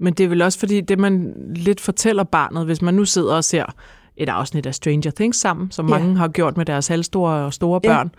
Men 0.00 0.12
det 0.14 0.24
er 0.24 0.28
vel 0.28 0.42
også 0.42 0.58
fordi, 0.58 0.80
det 0.80 0.98
man 0.98 1.34
lidt 1.54 1.80
fortæller 1.80 2.24
barnet, 2.24 2.64
hvis 2.64 2.82
man 2.82 2.94
nu 2.94 3.04
sidder 3.04 3.34
og 3.34 3.44
ser 3.44 3.64
et 4.16 4.28
afsnit 4.28 4.66
af 4.66 4.74
Stranger 4.74 5.10
Things 5.10 5.38
sammen, 5.38 5.70
som 5.70 5.88
Ja. 5.88 5.98
mange 5.98 6.16
har 6.16 6.28
gjort 6.28 6.56
med 6.56 6.66
deres 6.66 6.88
halvstore 6.88 7.44
og 7.44 7.52
store 7.54 7.80
Ja. 7.84 7.88
børn, 7.88 8.10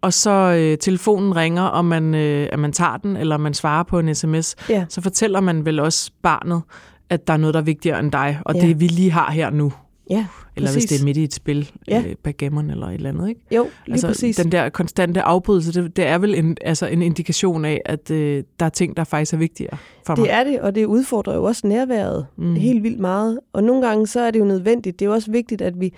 og 0.00 0.12
så 0.12 0.30
øh, 0.30 0.78
telefonen 0.78 1.36
ringer, 1.36 1.62
og 1.62 1.84
man, 1.84 2.14
øh, 2.14 2.48
at 2.52 2.58
man 2.58 2.72
tager 2.72 2.96
den, 2.96 3.16
eller 3.16 3.36
man 3.36 3.54
svarer 3.54 3.82
på 3.82 3.98
en 3.98 4.14
sms, 4.14 4.54
Ja. 4.70 4.84
så 4.88 5.00
fortæller 5.00 5.40
man 5.40 5.64
vel 5.64 5.80
også 5.80 6.10
barnet, 6.22 6.62
at 7.10 7.26
der 7.26 7.32
er 7.32 7.36
noget, 7.36 7.54
der 7.54 7.60
er 7.60 7.64
vigtigere 7.64 8.00
end 8.00 8.12
dig, 8.12 8.38
og 8.44 8.54
Ja. 8.54 8.60
det 8.60 8.80
vi 8.80 8.86
lige 8.86 9.10
har 9.10 9.30
her 9.30 9.50
nu. 9.50 9.72
Ja, 10.10 10.26
Eller 10.56 10.68
Præcis. 10.68 10.82
hvis 10.82 10.90
det 10.90 11.00
er 11.00 11.04
midt 11.04 11.16
i 11.16 11.24
et 11.24 11.34
spil, 11.34 11.70
Ja. 11.88 12.02
øh, 12.06 12.14
backgammon 12.22 12.70
eller 12.70 12.86
et 12.86 12.94
eller 12.94 13.08
andet, 13.08 13.28
ikke? 13.28 13.40
Jo, 13.52 13.62
lige 13.86 13.92
altså, 13.94 14.06
præcis. 14.06 14.36
Den 14.36 14.52
der 14.52 14.68
konstante 14.68 15.22
afbrydelse, 15.22 15.82
det, 15.82 15.96
det 15.96 16.06
er 16.06 16.18
vel 16.18 16.34
en, 16.34 16.56
altså 16.60 16.86
en 16.86 17.02
indikation 17.02 17.64
af, 17.64 17.80
at 17.84 18.10
øh, 18.10 18.44
der 18.60 18.66
er 18.66 18.70
ting, 18.70 18.96
der 18.96 19.04
faktisk 19.04 19.34
er 19.34 19.38
vigtigere 19.38 19.76
for 20.06 20.16
mig. 20.16 20.24
Det 20.24 20.32
er 20.32 20.44
det, 20.44 20.60
og 20.60 20.74
det 20.74 20.84
udfordrer 20.84 21.34
jo 21.34 21.44
også 21.44 21.66
nærværet 21.66 22.26
mm. 22.36 22.54
helt 22.54 22.82
vildt 22.82 23.00
meget. 23.00 23.40
Og 23.52 23.64
nogle 23.64 23.86
gange 23.86 24.06
så 24.06 24.20
er 24.20 24.30
det 24.30 24.38
jo 24.38 24.44
nødvendigt. 24.44 24.98
Det 24.98 25.04
er 25.04 25.08
jo 25.08 25.14
også 25.14 25.30
vigtigt, 25.30 25.62
at 25.62 25.80
vi, 25.80 25.92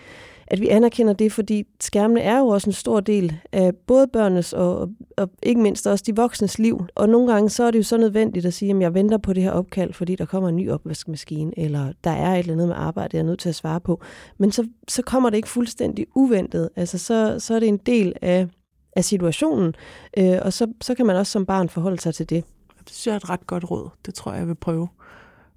at 0.47 0.61
vi 0.61 0.69
anerkender 0.69 1.13
det, 1.13 1.33
fordi 1.33 1.67
skærmene 1.81 2.21
er 2.21 2.39
jo 2.39 2.47
også 2.47 2.71
en 2.71 2.73
stor 2.73 3.01
del 3.01 3.37
af 3.53 3.75
både 3.87 4.07
børnenes 4.07 4.53
og, 4.53 4.79
og, 4.79 4.89
og 5.17 5.31
ikke 5.43 5.61
mindst 5.61 5.87
også 5.87 6.05
de 6.07 6.17
voksnes 6.17 6.59
liv. 6.59 6.87
Og 6.95 7.09
nogle 7.09 7.33
gange 7.33 7.51
så 7.51 7.65
er 7.65 7.71
det 7.71 7.79
jo 7.79 7.83
så 7.83 7.97
nødvendigt 7.97 8.47
at 8.47 8.55
sige, 8.55 8.71
at 8.71 8.81
jeg 8.81 8.95
venter 8.95 9.19
på 9.19 9.33
det 9.33 9.43
her 9.43 9.51
opkald, 9.51 9.93
fordi 9.93 10.17
der 10.17 10.25
kommer 10.25 10.49
en 10.49 10.57
ny 10.57 10.71
opvaskemaskine, 10.71 11.59
eller 11.59 11.93
der 12.05 12.11
er 12.11 12.35
et 12.35 12.39
eller 12.39 12.53
andet 12.53 12.69
med 12.69 12.77
arbejde, 12.77 13.17
jeg 13.17 13.23
er 13.23 13.27
nødt 13.27 13.41
til 13.41 13.49
at 13.49 13.55
svare 13.55 13.81
på. 13.81 14.03
Men 14.39 14.53
så, 14.53 14.69
så 14.89 15.03
kommer 15.03 15.31
det 15.31 15.37
ikke 15.37 15.49
fuldstændig 15.49 16.07
uventet. 16.15 16.69
Altså 16.77 16.99
så, 16.99 17.37
så 17.39 17.55
er 17.55 17.61
det 17.61 17.69
en 17.69 17.81
del 17.87 18.13
af, 18.23 18.49
af 18.97 19.05
situationen, 19.05 19.75
øh, 20.19 20.39
og 20.43 20.53
så, 20.53 20.67
så 20.81 20.95
kan 20.95 21.07
man 21.07 21.17
også 21.17 21.33
som 21.33 21.47
barn 21.47 21.69
forholde 21.69 22.01
sig 22.01 22.15
til 22.15 22.31
det. 22.31 22.45
Det 22.79 22.95
synes 22.95 23.07
jeg 23.07 23.13
er 23.13 23.17
et 23.17 23.31
ret 23.31 23.47
godt 23.47 23.71
råd. 23.71 23.89
Det 24.07 24.15
tror 24.15 24.33
jeg, 24.33 24.39
jeg 24.39 24.49
vil 24.49 24.55
prøve. 24.55 24.89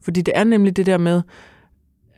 Fordi 0.02 0.21
det 0.21 0.32
er 0.36 0.43
nemlig 0.43 0.78
det 0.78 0.86
der 0.86 0.97
med, 0.97 1.21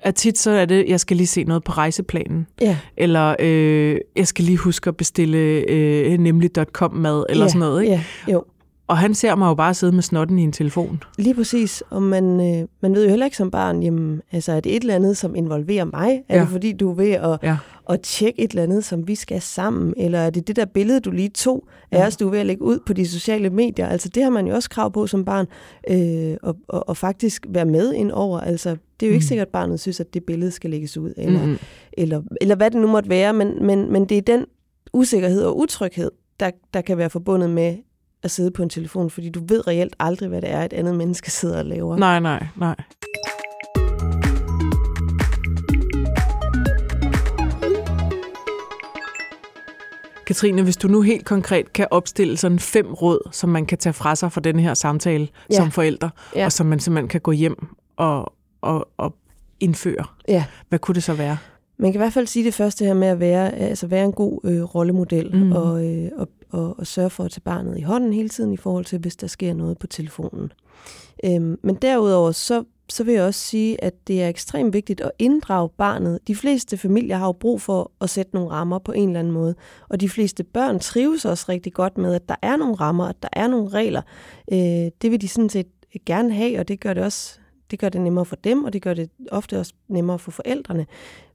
at 0.03 0.15
tit 0.15 0.37
så 0.37 0.51
er 0.51 0.65
det, 0.65 0.85
jeg 0.87 0.99
skal 0.99 1.17
lige 1.17 1.27
se 1.27 1.43
noget 1.43 1.63
på 1.63 1.71
rejseplanen, 1.71 2.47
Ja, 2.61 2.77
eller 2.97 3.35
øh, 3.39 3.97
jeg 4.15 4.27
skal 4.27 4.45
lige 4.45 4.57
huske 4.57 4.87
at 4.87 4.97
bestille 4.97 5.37
øh, 5.69 6.17
nemlig.com 6.19 6.93
mad, 6.93 7.25
eller 7.29 7.43
ja, 7.45 7.49
sådan 7.49 7.59
noget. 7.59 7.81
Ikke? 7.83 7.93
Ja, 8.27 8.33
jo. 8.33 8.43
Og 8.87 8.97
han 8.97 9.13
ser 9.13 9.35
mig 9.35 9.47
jo 9.47 9.53
bare 9.53 9.73
sidde 9.73 9.93
med 9.93 10.01
snotten 10.03 10.39
i 10.39 10.43
en 10.43 10.51
telefon. 10.51 11.03
Lige 11.17 11.33
præcis, 11.35 11.83
og 11.89 12.01
man, 12.01 12.23
øh, 12.39 12.67
man 12.81 12.95
ved 12.95 13.03
jo 13.03 13.09
heller 13.09 13.25
ikke 13.25 13.37
som 13.37 13.51
barn, 13.51 13.83
jamen, 13.83 14.21
altså 14.31 14.51
er 14.51 14.59
det 14.59 14.75
et 14.75 14.81
eller 14.81 14.95
andet, 14.95 15.17
som 15.17 15.35
involverer 15.35 15.85
mig? 15.85 16.23
Er 16.29 16.35
Ja. 16.35 16.41
det 16.41 16.49
fordi, 16.49 16.73
du 16.73 16.89
er 16.91 16.93
ved 16.95 17.09
at, 17.11 17.37
Ja. 17.43 17.57
at 17.89 18.01
tjekke 18.01 18.41
et 18.41 18.51
eller 18.51 18.63
andet, 18.63 18.83
som 18.85 19.07
vi 19.07 19.15
skal 19.15 19.41
sammen? 19.41 19.93
Eller 19.97 20.19
er 20.19 20.29
det 20.29 20.47
det 20.47 20.55
der 20.55 20.65
billede, 20.65 20.99
du 20.99 21.11
lige 21.11 21.29
tog 21.29 21.67
af 21.91 21.97
Ja. 21.99 22.07
os, 22.07 22.17
du 22.17 22.27
er 22.27 22.31
ved 22.31 22.39
at 22.39 22.45
lægge 22.45 22.63
ud 22.63 22.79
på 22.85 22.93
de 22.93 23.07
sociale 23.07 23.49
medier? 23.49 23.87
Altså 23.87 24.09
det 24.09 24.23
har 24.23 24.29
man 24.29 24.47
jo 24.47 24.55
også 24.55 24.69
krav 24.69 24.91
på 24.93 25.07
som 25.07 25.25
barn, 25.25 25.45
øh, 25.89 26.37
og, 26.43 26.55
og, 26.67 26.89
og 26.89 26.97
faktisk 26.97 27.45
være 27.49 27.65
med 27.65 27.93
ind 27.93 28.11
over. 28.11 28.39
Altså 28.39 28.75
det 29.01 29.07
er 29.07 29.09
jo 29.09 29.13
ikke 29.13 29.23
Mm. 29.23 29.27
sikkert, 29.27 29.47
at 29.47 29.51
barnet 29.51 29.79
synes, 29.79 29.99
at 29.99 30.13
det 30.13 30.23
billede 30.23 30.51
skal 30.51 30.69
lægges 30.69 30.97
ud, 30.97 31.13
eller, 31.17 31.39
Mm-hmm. 31.39 31.57
eller, 31.93 32.21
eller 32.41 32.55
hvad 32.55 32.71
det 32.71 32.81
nu 32.81 32.87
måtte 32.87 33.09
være, 33.09 33.33
men, 33.33 33.65
men, 33.65 33.91
men 33.91 34.05
det 34.05 34.17
er 34.17 34.21
den 34.21 34.45
usikkerhed 34.93 35.43
og 35.43 35.57
utryghed, 35.59 36.11
der, 36.39 36.51
der 36.73 36.81
kan 36.81 36.97
være 36.97 37.09
forbundet 37.09 37.49
med 37.49 37.77
at 38.23 38.31
sidde 38.31 38.51
på 38.51 38.63
en 38.63 38.69
telefon, 38.69 39.09
fordi 39.09 39.29
du 39.29 39.41
ved 39.47 39.67
reelt 39.67 39.95
aldrig, 39.99 40.29
hvad 40.29 40.41
det 40.41 40.51
er, 40.51 40.63
et 40.65 40.73
andet 40.73 40.95
menneske 40.95 41.31
sidder 41.31 41.57
og 41.59 41.65
laver. 41.65 41.97
Nej, 41.97 42.19
nej, 42.19 42.45
nej. 42.57 42.75
Katrine, 50.27 50.63
hvis 50.63 50.77
du 50.77 50.87
nu 50.87 51.01
helt 51.01 51.25
konkret 51.25 51.73
kan 51.73 51.87
opstille 51.91 52.37
sådan 52.37 52.59
fem 52.59 52.93
råd, 52.93 53.29
som 53.31 53.49
man 53.49 53.65
kan 53.65 53.77
tage 53.77 53.93
fra 53.93 54.15
sig 54.15 54.31
fra 54.31 54.41
den 54.41 54.59
her 54.59 54.73
samtale. 54.73 55.27
Ja. 55.51 55.55
som 55.55 55.71
forældre, 55.71 56.09
Ja. 56.35 56.45
og 56.45 56.51
som 56.51 56.65
man 56.67 56.79
simpelthen 56.79 57.07
kan 57.07 57.21
gå 57.21 57.31
hjem 57.31 57.67
og, 57.97 58.33
og, 58.61 58.87
og 58.97 59.15
indføre, 59.59 60.05
Ja. 60.27 60.45
hvad 60.69 60.79
kunne 60.79 60.95
det 60.95 61.03
så 61.03 61.13
være? 61.13 61.37
Man 61.77 61.91
kan 61.91 61.99
i 61.99 62.03
hvert 62.03 62.13
fald 62.13 62.27
sige 62.27 62.45
det 62.45 62.53
første 62.53 62.85
her 62.85 62.93
med 62.93 63.07
at 63.07 63.19
være, 63.19 63.55
altså 63.55 63.87
være 63.87 64.05
en 64.05 64.11
god 64.11 64.39
øh, 64.43 64.61
rollemodel 64.63 65.35
mm. 65.35 65.51
og, 65.51 65.85
øh, 65.85 66.11
og, 66.17 66.27
og, 66.49 66.79
og 66.79 66.87
sørge 66.87 67.09
for 67.09 67.23
at 67.23 67.31
tage 67.31 67.41
barnet 67.41 67.77
i 67.77 67.81
hånden 67.81 68.13
hele 68.13 68.29
tiden 68.29 68.53
i 68.53 68.57
forhold 68.57 68.85
til, 68.85 68.99
hvis 68.99 69.15
der 69.15 69.27
sker 69.27 69.53
noget 69.53 69.77
på 69.77 69.87
telefonen. 69.87 70.51
Øhm, 71.25 71.59
men 71.63 71.75
derudover, 71.75 72.31
så, 72.31 72.63
så 72.89 73.03
vil 73.03 73.13
jeg 73.13 73.23
også 73.23 73.39
sige, 73.39 73.83
at 73.83 74.07
det 74.07 74.23
er 74.23 74.29
ekstremt 74.29 74.73
vigtigt 74.73 75.01
at 75.01 75.11
inddrage 75.19 75.69
barnet. 75.77 76.19
De 76.27 76.35
fleste 76.35 76.77
familier 76.77 77.17
har 77.17 77.25
jo 77.25 77.31
brug 77.31 77.61
for 77.61 77.91
at 78.01 78.09
sætte 78.09 78.35
nogle 78.35 78.49
rammer 78.51 78.79
på 78.79 78.91
en 78.91 79.09
eller 79.09 79.19
anden 79.19 79.33
måde, 79.33 79.55
og 79.89 80.01
de 80.01 80.09
fleste 80.09 80.43
børn 80.43 80.79
trives 80.79 81.25
også 81.25 81.45
rigtig 81.49 81.73
godt 81.73 81.97
med, 81.97 82.13
at 82.13 82.29
der 82.29 82.35
er 82.41 82.55
nogle 82.55 82.75
rammer, 82.75 83.05
at 83.05 83.15
der 83.21 83.29
er 83.33 83.47
nogle 83.47 83.69
regler. 83.69 84.01
Øh, 84.51 84.91
det 85.01 85.11
vil 85.11 85.21
de 85.21 85.27
sådan 85.27 85.49
set 85.49 85.67
gerne 86.05 86.33
have, 86.33 86.59
og 86.59 86.67
det 86.67 86.79
gør 86.79 86.93
det 86.93 87.03
også 87.03 87.39
det 87.71 87.79
gør 87.79 87.89
det 87.89 88.01
nemmere 88.01 88.25
for 88.25 88.35
dem, 88.35 88.63
og 88.63 88.73
det 88.73 88.81
gør 88.81 88.93
det 88.93 89.09
ofte 89.31 89.59
også 89.59 89.73
nemmere 89.87 90.19
for 90.19 90.31
forældrene. 90.31 90.85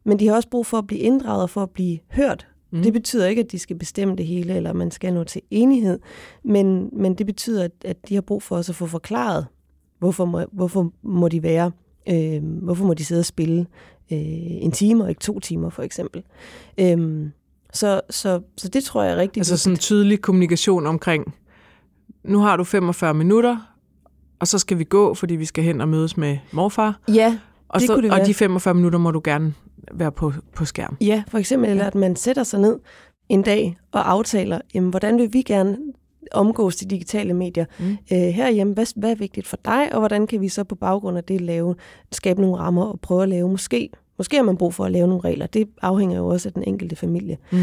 Men 0.05 0.19
de 0.19 0.27
har 0.27 0.35
også 0.35 0.49
brug 0.49 0.67
for 0.67 0.79
at 0.79 0.87
blive 0.87 1.01
inddraget 1.01 1.43
og 1.43 1.51
for 1.51 1.63
at 1.63 1.71
blive 1.71 1.99
hørt. 2.11 2.47
Mm. 2.71 2.83
Det 2.83 2.93
betyder 2.93 3.27
ikke, 3.27 3.43
at 3.43 3.53
de 3.53 3.59
skal 3.59 3.77
bestemme 3.77 4.17
det 4.17 4.27
hele, 4.27 4.55
eller 4.55 4.73
man 4.73 4.91
skal 4.91 5.13
nå 5.13 5.25
til 5.25 5.43
enighed, 5.51 5.99
men, 6.45 6.91
men 6.93 7.15
det 7.15 7.27
betyder, 7.27 7.65
at, 7.65 7.73
at 7.85 8.09
de 8.09 8.15
har 8.15 8.21
brug 8.21 8.43
for 8.43 8.57
også 8.57 8.73
at 8.73 8.77
få 8.77 8.87
forklaret, 8.87 9.47
hvorfor 9.99 10.25
må, 10.25 10.45
hvorfor 10.53 10.93
må 11.03 11.29
de 11.29 11.43
være, 11.43 11.71
øh, 12.09 12.43
hvorfor 12.45 12.85
må 12.85 12.95
de 12.95 13.05
sidde 13.05 13.21
og 13.21 13.25
spille 13.25 13.61
øh, 14.13 14.19
en 14.19 14.73
time 14.73 15.05
og 15.05 15.09
ikke 15.09 15.21
to 15.21 15.41
timer, 15.41 15.71
for 15.71 15.83
eksempel. 15.83 16.23
Øh, 16.79 17.29
så, 17.73 18.01
så, 18.11 18.41
så 18.57 18.69
det 18.69 18.85
tror 18.85 19.03
jeg 19.03 19.13
er 19.13 19.17
rigtig 19.17 19.41
Altså 19.41 19.57
sådan 19.57 19.75
en 19.75 19.79
tydelig 19.79 20.21
kommunikation 20.21 20.87
omkring, 20.87 21.35
nu 22.25 22.39
har 22.39 22.57
du 22.57 22.65
45 22.65 23.15
minutter, 23.15 23.76
og 24.39 24.49
så 24.49 24.59
skal 24.59 24.79
vi 24.79 24.85
gå, 24.85 25.15
fordi 25.15 25.35
vi 25.37 25.45
skal 25.45 25.65
hen 25.65 25.81
og 25.81 25.89
mødes 25.89 26.17
med 26.17 26.39
morfar. 26.53 27.01
Ja, 27.09 27.39
Og, 27.69 27.81
Det 27.81 27.87
så, 27.87 27.95
kunne 27.95 28.03
det 28.03 28.11
og 28.13 28.17
være. 28.17 28.27
de 28.27 28.35
45 28.35 28.75
minutter 28.75 28.99
må 28.99 29.11
du 29.11 29.21
gerne 29.25 29.55
være 29.93 30.13
på, 30.13 30.33
på 30.55 30.65
skærm. 30.65 30.97
Ja, 31.01 31.23
for 31.29 31.39
eksempel, 31.39 31.71
eller 31.71 31.85
at 31.85 31.95
man 31.95 32.17
sætter 32.17 32.43
sig 32.43 32.61
ned 32.61 32.79
en 33.29 33.43
dag 33.43 33.77
og 33.93 34.11
aftaler, 34.11 34.61
jamen, 34.75 34.91
hvordan 34.91 35.19
vil 35.19 35.33
vi 35.33 35.43
gerne 35.43 35.77
omgås 36.33 36.77
de 36.77 36.87
digitale 36.87 37.35
medier 37.35 37.65
mm. 37.79 37.91
øh, 38.13 38.19
herhjemme. 38.19 38.75
Hvad, 38.75 38.87
hvad 38.97 39.11
er 39.11 39.15
vigtigt 39.15 39.47
for 39.47 39.59
dig, 39.65 39.93
og 39.93 39.99
hvordan 39.99 40.27
kan 40.27 40.41
vi 40.41 40.49
så 40.49 40.65
på 40.65 40.75
baggrund 40.75 41.17
af 41.19 41.25
det 41.25 41.41
lave, 41.41 41.75
skabe 42.13 42.41
nogle 42.41 42.57
rammer 42.57 42.85
og 42.85 43.01
prøve 43.01 43.23
at 43.23 43.29
lave 43.29 43.49
måske, 43.49 43.91
måske 44.19 44.37
har 44.37 44.43
man 44.45 44.57
brug 44.57 44.75
for 44.75 44.85
at 44.85 44.93
lave 44.93 45.07
nogle 45.09 45.25
regler. 45.25 45.47
Det 45.47 45.69
afhænger 45.83 46.17
jo 46.17 46.27
også 46.27 46.49
af 46.49 46.53
den 46.53 46.65
enkelte 46.67 46.97
familie. 46.97 47.39
Mm. 47.53 47.59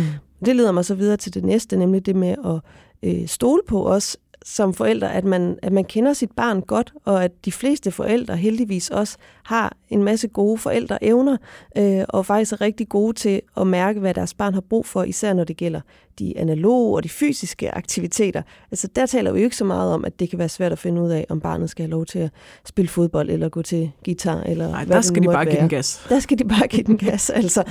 Det 0.46 0.56
leder 0.56 0.72
mig 0.72 0.86
så 0.86 0.96
videre 0.96 1.18
til 1.18 1.34
det 1.34 1.44
næste, 1.44 1.78
nemlig 1.78 2.06
det 2.06 2.16
med 2.16 2.36
at 2.46 2.60
øh, 3.04 3.28
stole 3.28 3.62
på 3.68 3.88
os, 3.88 4.18
som 4.46 4.74
forældre, 4.74 5.14
at 5.14 5.24
man, 5.24 5.60
at 5.62 5.72
man 5.72 5.84
kender 5.84 6.14
sit 6.14 6.32
barn 6.32 6.62
godt, 6.62 6.94
og 7.06 7.24
at 7.24 7.32
de 7.46 7.52
fleste 7.52 7.92
forældre 7.92 8.38
heldigvis 8.38 8.90
også 8.90 9.18
har 9.44 9.78
en 9.90 10.04
masse 10.04 10.28
gode 10.28 10.58
forældreevner, 10.58 11.38
øh, 11.78 12.04
og 12.10 12.26
faktisk 12.26 12.54
er 12.54 12.62
rigtig 12.62 12.90
gode 12.90 13.14
til 13.14 13.42
at 13.58 13.68
mærke, 13.68 14.00
hvad 14.00 14.14
deres 14.14 14.34
barn 14.34 14.54
har 14.54 14.62
brug 14.62 14.86
for, 14.86 15.04
især 15.04 15.34
når 15.34 15.44
det 15.44 15.58
gælder 15.58 15.82
de 16.20 16.38
analoge 16.38 16.96
og 16.96 17.04
de 17.04 17.10
fysiske 17.10 17.76
aktiviteter. 17.76 18.42
Altså 18.72 18.88
der 18.96 19.06
taler 19.06 19.32
vi 19.32 19.40
jo 19.40 19.44
ikke 19.44 19.58
så 19.58 19.66
meget 19.66 19.94
om, 19.94 20.06
at 20.06 20.20
det 20.20 20.30
kan 20.30 20.40
være 20.40 20.50
svært 20.50 20.72
at 20.72 20.80
finde 20.80 21.02
ud 21.02 21.10
af, 21.10 21.26
om 21.30 21.40
barnet 21.42 21.70
skal 21.70 21.84
have 21.84 21.92
lov 21.92 22.06
til 22.06 22.20
at 22.20 22.32
spille 22.66 22.90
fodbold, 22.90 23.30
eller 23.30 23.50
gå 23.50 23.62
til 23.62 23.92
guitar, 24.06 24.42
eller 24.44 24.70
Nej, 24.70 24.86
hvad 24.86 24.96
der 24.96 25.02
skal 25.02 25.24
de 25.24 25.28
bare 25.28 25.46
give 25.46 25.62
den 25.62 25.70
gas. 25.70 26.06
Der 26.10 26.20
skal 26.20 26.40
de 26.40 26.44
bare 26.44 26.68
give 26.68 26.84
den 26.84 26.98
gas, 26.98 27.30
altså. 27.30 27.64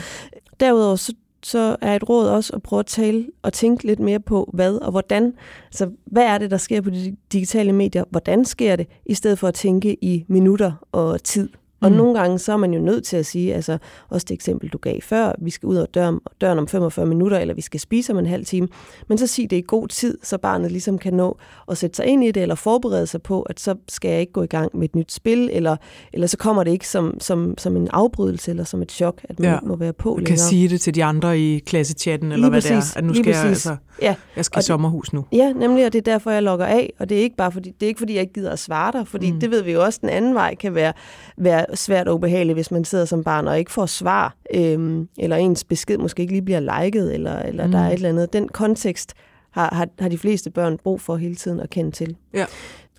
Derudover 0.61 0.97
så 0.97 1.13
så 1.43 1.77
er 1.81 1.97
et 1.97 2.09
råd 2.09 2.29
også 2.29 2.53
at 2.57 2.63
prøve 2.63 2.81
at 2.81 2.87
tale 2.87 3.27
og 3.43 3.53
tænke 3.53 3.87
lidt 3.87 4.01
mere 4.01 4.21
på, 4.21 4.51
hvad 4.55 4.75
og 4.75 4.91
hvordan. 4.91 5.35
Så 5.71 5.91
hvad 6.05 6.23
er 6.23 6.39
det, 6.39 6.51
der 6.51 6.57
sker 6.57 6.81
på 6.81 6.91
de 6.91 7.17
digitale 7.33 7.73
medier? 7.73 8.05
Hvordan 8.11 8.45
sker 8.45 8.77
det? 8.77 8.87
I 9.07 9.15
stedet 9.15 9.39
for 9.39 9.49
at 9.49 9.55
tænke 9.55 10.05
i 10.05 10.25
minutter 10.29 10.73
og 10.93 11.23
tid. 11.23 11.49
Og 11.83 11.91
mm. 11.91 11.97
nogle 11.97 12.19
gange 12.19 12.39
så 12.39 12.53
er 12.53 12.57
man 12.57 12.75
jo 12.75 12.81
nødt 12.81 13.05
til 13.05 13.17
at 13.17 13.27
sige, 13.27 13.55
altså 13.55 13.79
også 14.09 14.25
det 14.29 14.35
eksempel, 14.35 14.69
du 14.69 14.79
gav 14.79 15.01
før, 15.01 15.33
vi 15.39 15.51
skal 15.51 15.67
ud 15.67 15.77
af 15.77 15.87
døren, 15.95 16.21
døren 16.41 16.59
om 16.59 16.69
45 16.69 17.07
minutter, 17.07 17.39
eller 17.39 17.55
vi 17.55 17.61
skal 17.61 17.81
spise 17.81 18.13
om 18.13 18.19
en 18.19 18.27
halv 18.27 18.45
time. 18.45 18.69
Men 19.09 19.19
så 19.19 19.27
sig 19.27 19.51
det 19.51 19.57
i 19.57 19.65
god 19.67 19.89
tid, 19.89 20.19
så 20.23 20.39
barnet 20.39 20.73
ligesom 20.73 20.99
kan 20.99 21.15
nå 21.15 21.39
at 21.71 21.79
sætte 21.79 21.97
sig 21.97 22.07
ind 22.07 22.25
i 22.25 22.31
det, 22.31 22.43
eller 22.43 22.55
forberede 22.55 23.07
sig 23.07 23.23
på, 23.23 23.43
at 23.43 23.61
så 23.61 23.75
skal 23.89 24.11
jeg 24.11 24.21
ikke 24.21 24.33
gå 24.33 24.43
i 24.43 24.47
gang 24.47 24.71
med 24.79 24.85
et 24.85 24.97
nyt 24.97 25.13
spil, 25.13 25.51
eller, 25.53 25.77
eller 26.13 26.27
så 26.27 26.37
kommer 26.37 26.65
det 26.65 26.71
ikke 26.71 26.89
som, 26.89 27.21
som, 27.21 27.55
som 27.59 27.77
en 27.77 27.89
afbrydelse, 27.93 28.51
eller 28.51 28.65
som 28.65 28.83
et 28.83 28.93
chok, 28.93 29.21
at 29.25 29.41
man 29.41 29.51
ja. 29.51 29.59
må 29.63 29.77
være 29.77 29.93
på 29.93 30.17
Du 30.21 30.25
kan 30.25 30.39
sige 30.39 30.69
det 30.69 30.81
til 30.81 30.95
de 30.95 31.05
andre 31.05 31.39
i 31.39 31.59
klassechatten, 31.59 32.33
eller 32.33 32.37
lige 32.37 32.51
hvad 32.51 32.63
præcis, 32.63 32.91
det 32.91 32.97
er, 32.97 32.99
at 32.99 33.05
nu 33.05 33.15
skal 33.15 33.31
jeg, 33.31 33.45
altså, 33.45 33.77
ja. 34.03 34.15
jeg 34.37 34.45
skal 34.45 34.61
i 34.61 34.63
sommerhus 34.63 35.13
nu. 35.13 35.25
Ja, 35.33 35.53
nemlig, 35.53 35.87
og 35.87 35.93
det 35.93 35.99
er 35.99 36.13
derfor, 36.13 36.31
jeg 36.31 36.43
logger 36.43 36.67
af, 36.67 36.93
og 36.99 37.09
det 37.09 37.19
er 37.19 37.23
ikke 37.23 37.37
bare 37.37 37.53
fordi, 37.53 37.71
det 37.71 37.87
er 37.87 37.89
ikke 37.89 37.99
fordi, 37.99 38.15
jeg 38.15 38.21
ikke 38.21 38.33
gider 38.33 38.51
at 38.51 38.59
svare 38.59 38.93
dig, 38.93 39.09
fordi 39.09 39.33
mm. 39.33 39.41
det 39.41 39.51
ved 39.51 39.63
vi 39.63 39.73
jo 39.73 39.85
også, 39.85 39.99
den 40.03 40.09
anden 40.09 40.35
vej 40.35 40.55
kan 40.55 40.75
være, 40.75 40.93
være 41.37 41.72
svært 41.75 42.09
og 42.09 42.15
ubehageligt, 42.15 42.57
hvis 42.57 42.71
man 42.71 42.85
sidder 42.85 43.05
som 43.05 43.25
barn 43.25 43.49
og 43.49 43.59
ikke 43.59 43.71
får 43.71 43.87
svar, 43.87 44.37
øhm, 44.55 45.09
eller 45.19 45.37
ens 45.37 45.65
besked 45.65 45.99
måske 45.99 46.23
ikke 46.23 46.33
lige 46.33 46.43
bliver 46.43 46.83
liket, 46.85 47.15
eller, 47.15 47.39
eller 47.39 47.67
mm. 47.67 47.73
der 47.73 47.79
er 47.79 47.89
et 47.89 47.93
eller 47.93 48.09
andet. 48.09 48.33
Den 48.33 48.49
kontekst 48.49 49.15
har, 49.51 49.75
har, 49.75 49.89
har 49.99 50.09
de 50.09 50.19
fleste 50.19 50.51
børn 50.51 50.79
brug 50.79 51.01
for 51.01 51.17
hele 51.17 51.35
tiden 51.35 51.61
at 51.61 51.71
kende 51.71 51.91
til. 51.91 52.17
Ja. 52.35 52.47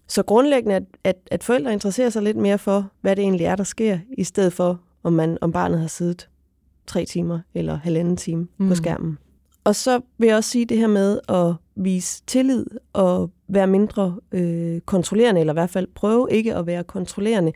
Så 0.07 0.23
grundlæggende, 0.23 0.75
at, 0.75 0.83
at, 1.03 1.15
at 1.31 1.43
forældre 1.43 1.73
interesserer 1.73 2.09
sig 2.09 2.23
lidt 2.23 2.37
mere 2.37 2.57
for, 2.57 2.89
hvad 3.01 3.15
det 3.15 3.21
egentlig 3.21 3.45
er, 3.45 3.55
der 3.55 3.63
sker, 3.63 3.97
i 4.17 4.23
stedet 4.23 4.53
for, 4.53 4.79
om, 5.03 5.13
man, 5.13 5.37
om 5.41 5.51
barnet 5.51 5.79
har 5.79 5.87
siddet 5.87 6.29
tre 6.87 7.05
timer 7.05 7.39
eller 7.53 7.75
halvanden 7.83 8.17
time 8.17 8.47
mm. 8.57 8.67
på 8.67 8.75
skærmen. 8.75 9.17
Og 9.63 9.75
så 9.75 10.01
vil 10.17 10.27
jeg 10.27 10.37
også 10.37 10.49
sige 10.49 10.65
det 10.65 10.77
her 10.77 10.87
med 10.87 11.19
at 11.29 11.53
vise 11.75 12.23
tillid 12.27 12.65
og 12.93 13.29
være 13.47 13.67
mindre 13.67 14.15
øh, 14.31 14.81
kontrollerende, 14.81 15.39
eller 15.39 15.53
i 15.53 15.55
hvert 15.55 15.69
fald 15.69 15.87
prøve 15.95 16.27
ikke 16.31 16.55
at 16.55 16.65
være 16.65 16.83
kontrollerende, 16.83 17.51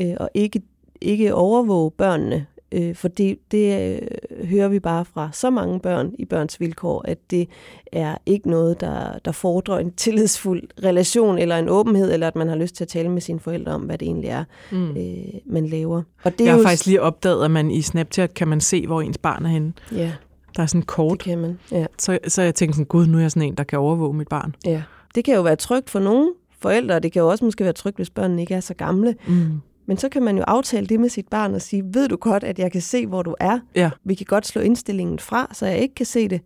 øh, 0.00 0.14
og 0.20 0.30
ikke, 0.34 0.62
ikke 1.00 1.34
overvåge 1.34 1.90
børnene. 1.90 2.46
Øh, 2.72 2.94
for 2.94 3.08
det, 3.08 3.38
det 3.50 3.92
øh, 3.92 4.46
hører 4.48 4.68
vi 4.68 4.80
bare 4.80 5.04
fra 5.04 5.28
så 5.32 5.50
mange 5.50 5.80
børn 5.80 6.14
i 6.18 6.24
børns 6.24 6.60
vilkår, 6.60 7.04
at 7.08 7.18
det 7.30 7.48
er 7.92 8.16
ikke 8.26 8.50
noget, 8.50 8.80
der, 8.80 9.18
der 9.24 9.32
fordrer 9.32 9.78
en 9.78 9.92
tillidsfuld 9.92 10.62
relation, 10.84 11.38
eller 11.38 11.56
en 11.56 11.68
åbenhed, 11.68 12.12
eller 12.12 12.26
at 12.26 12.36
man 12.36 12.48
har 12.48 12.56
lyst 12.56 12.74
til 12.74 12.84
at 12.84 12.88
tale 12.88 13.08
med 13.08 13.20
sine 13.20 13.40
forældre 13.40 13.72
om, 13.72 13.82
hvad 13.82 13.98
det 13.98 14.06
egentlig 14.06 14.30
er, 14.30 14.44
mm. 14.72 14.90
øh, 14.90 15.40
man 15.46 15.66
laver. 15.66 16.02
Og 16.24 16.38
det 16.38 16.44
Jeg 16.44 16.52
har 16.52 16.58
jo... 16.58 16.64
faktisk 16.64 16.86
lige 16.86 17.02
opdaget, 17.02 17.44
at 17.44 17.50
man 17.50 17.70
i 17.70 17.82
Snapchat 17.82 18.34
kan 18.34 18.48
man 18.48 18.60
se, 18.60 18.86
hvor 18.86 19.00
ens 19.00 19.18
barn 19.18 19.44
er 19.44 19.50
henne. 19.50 19.72
Ja. 19.92 20.12
Der 20.58 20.62
er 20.62 20.66
sådan 20.66 20.82
kort. 20.82 21.12
Det 21.12 21.24
kan 21.24 21.38
man, 21.38 21.58
ja. 21.72 21.86
Så, 21.98 22.18
så 22.28 22.42
jeg 22.42 22.54
tænkte 22.54 22.76
sådan, 22.76 22.86
gud, 22.86 23.06
nu 23.06 23.18
er 23.18 23.22
jeg 23.22 23.30
sådan 23.30 23.48
en, 23.48 23.54
der 23.54 23.64
kan 23.64 23.78
overvåge 23.78 24.14
mit 24.14 24.28
barn. 24.28 24.54
Ja. 24.64 24.82
Det 25.14 25.24
kan 25.24 25.34
jo 25.34 25.42
være 25.42 25.56
trygt 25.56 25.90
for 25.90 26.00
nogle 26.00 26.32
forældre, 26.58 26.94
og 26.94 27.02
det 27.02 27.12
kan 27.12 27.22
jo 27.22 27.28
også 27.28 27.44
måske 27.44 27.64
være 27.64 27.72
trygt, 27.72 27.96
hvis 27.96 28.10
børnene 28.10 28.42
ikke 28.42 28.54
er 28.54 28.60
så 28.60 28.74
gamle. 28.74 29.14
Mm. 29.28 29.60
Men 29.86 29.96
så 29.96 30.08
kan 30.08 30.22
man 30.22 30.36
jo 30.36 30.42
aftale 30.46 30.86
det 30.86 31.00
med 31.00 31.08
sit 31.08 31.28
barn 31.28 31.54
og 31.54 31.62
sige, 31.62 31.84
ved 31.94 32.08
du 32.08 32.16
godt, 32.16 32.44
at 32.44 32.58
jeg 32.58 32.72
kan 32.72 32.80
se, 32.80 33.06
hvor 33.06 33.22
du 33.22 33.34
er? 33.40 33.58
Ja. 33.74 33.90
Vi 34.04 34.14
kan 34.14 34.26
godt 34.28 34.46
slå 34.46 34.62
indstillingen 34.62 35.18
fra, 35.18 35.50
så 35.52 35.66
jeg 35.66 35.78
ikke 35.78 35.94
kan 35.94 36.06
se 36.06 36.28
det. 36.28 36.40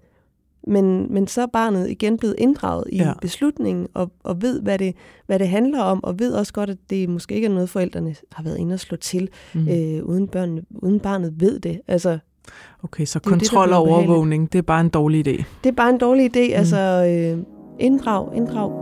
Men, 0.66 1.12
men 1.12 1.27
så 1.27 1.42
er 1.42 1.46
barnet 1.46 1.90
igen 1.90 2.18
blevet 2.18 2.35
inddraget 2.38 2.85
i 2.92 2.96
ja. 2.96 3.12
beslutningen, 3.20 3.88
og, 3.94 4.12
og 4.25 4.42
ved, 4.42 4.62
hvad 4.62 4.79
det, 4.79 4.94
hvad 5.27 5.38
det 5.38 5.48
handler 5.48 5.83
om, 5.83 6.05
og 6.05 6.18
ved 6.18 6.33
også 6.33 6.53
godt, 6.53 6.70
at 6.70 6.79
det 6.90 7.09
måske 7.09 7.35
ikke 7.35 7.46
er 7.46 7.53
noget, 7.53 7.68
forældrene 7.68 8.14
har 8.33 8.42
været 8.42 8.59
inde 8.59 8.75
og 8.75 8.81
slå 8.81 8.96
til, 8.96 9.29
mm. 9.55 9.68
øh, 9.68 10.05
uden, 10.05 10.29
børnene, 10.29 10.62
uden 10.70 11.01
barnet 11.01 11.40
ved 11.40 11.61
det. 11.61 11.81
Altså, 11.88 12.18
Okay, 12.85 13.05
så 13.05 13.20
kontrol 13.20 13.68
det, 13.68 13.76
og 13.76 13.83
overvågning, 13.83 14.52
det 14.52 14.59
er 14.59 14.62
bare 14.62 14.81
en 14.81 14.88
dårlig 14.88 15.28
idé? 15.28 15.44
Det 15.64 15.70
er 15.70 15.76
bare 15.76 15.90
en 15.90 15.98
dårlig 15.98 16.37
idé. 16.37 16.48
Mm. 16.48 16.59
Altså, 16.59 16.76
øh, 16.76 17.44
inddrag, 17.78 18.37
inddrag. 18.37 18.72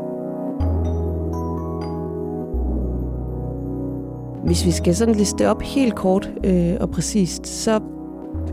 Hvis 4.44 4.66
vi 4.66 4.70
skal 4.70 4.96
sådan 4.96 5.14
liste 5.14 5.48
op 5.48 5.62
helt 5.62 5.94
kort 5.94 6.30
øh, 6.44 6.74
og 6.80 6.90
præcist, 6.90 7.46
så 7.46 7.80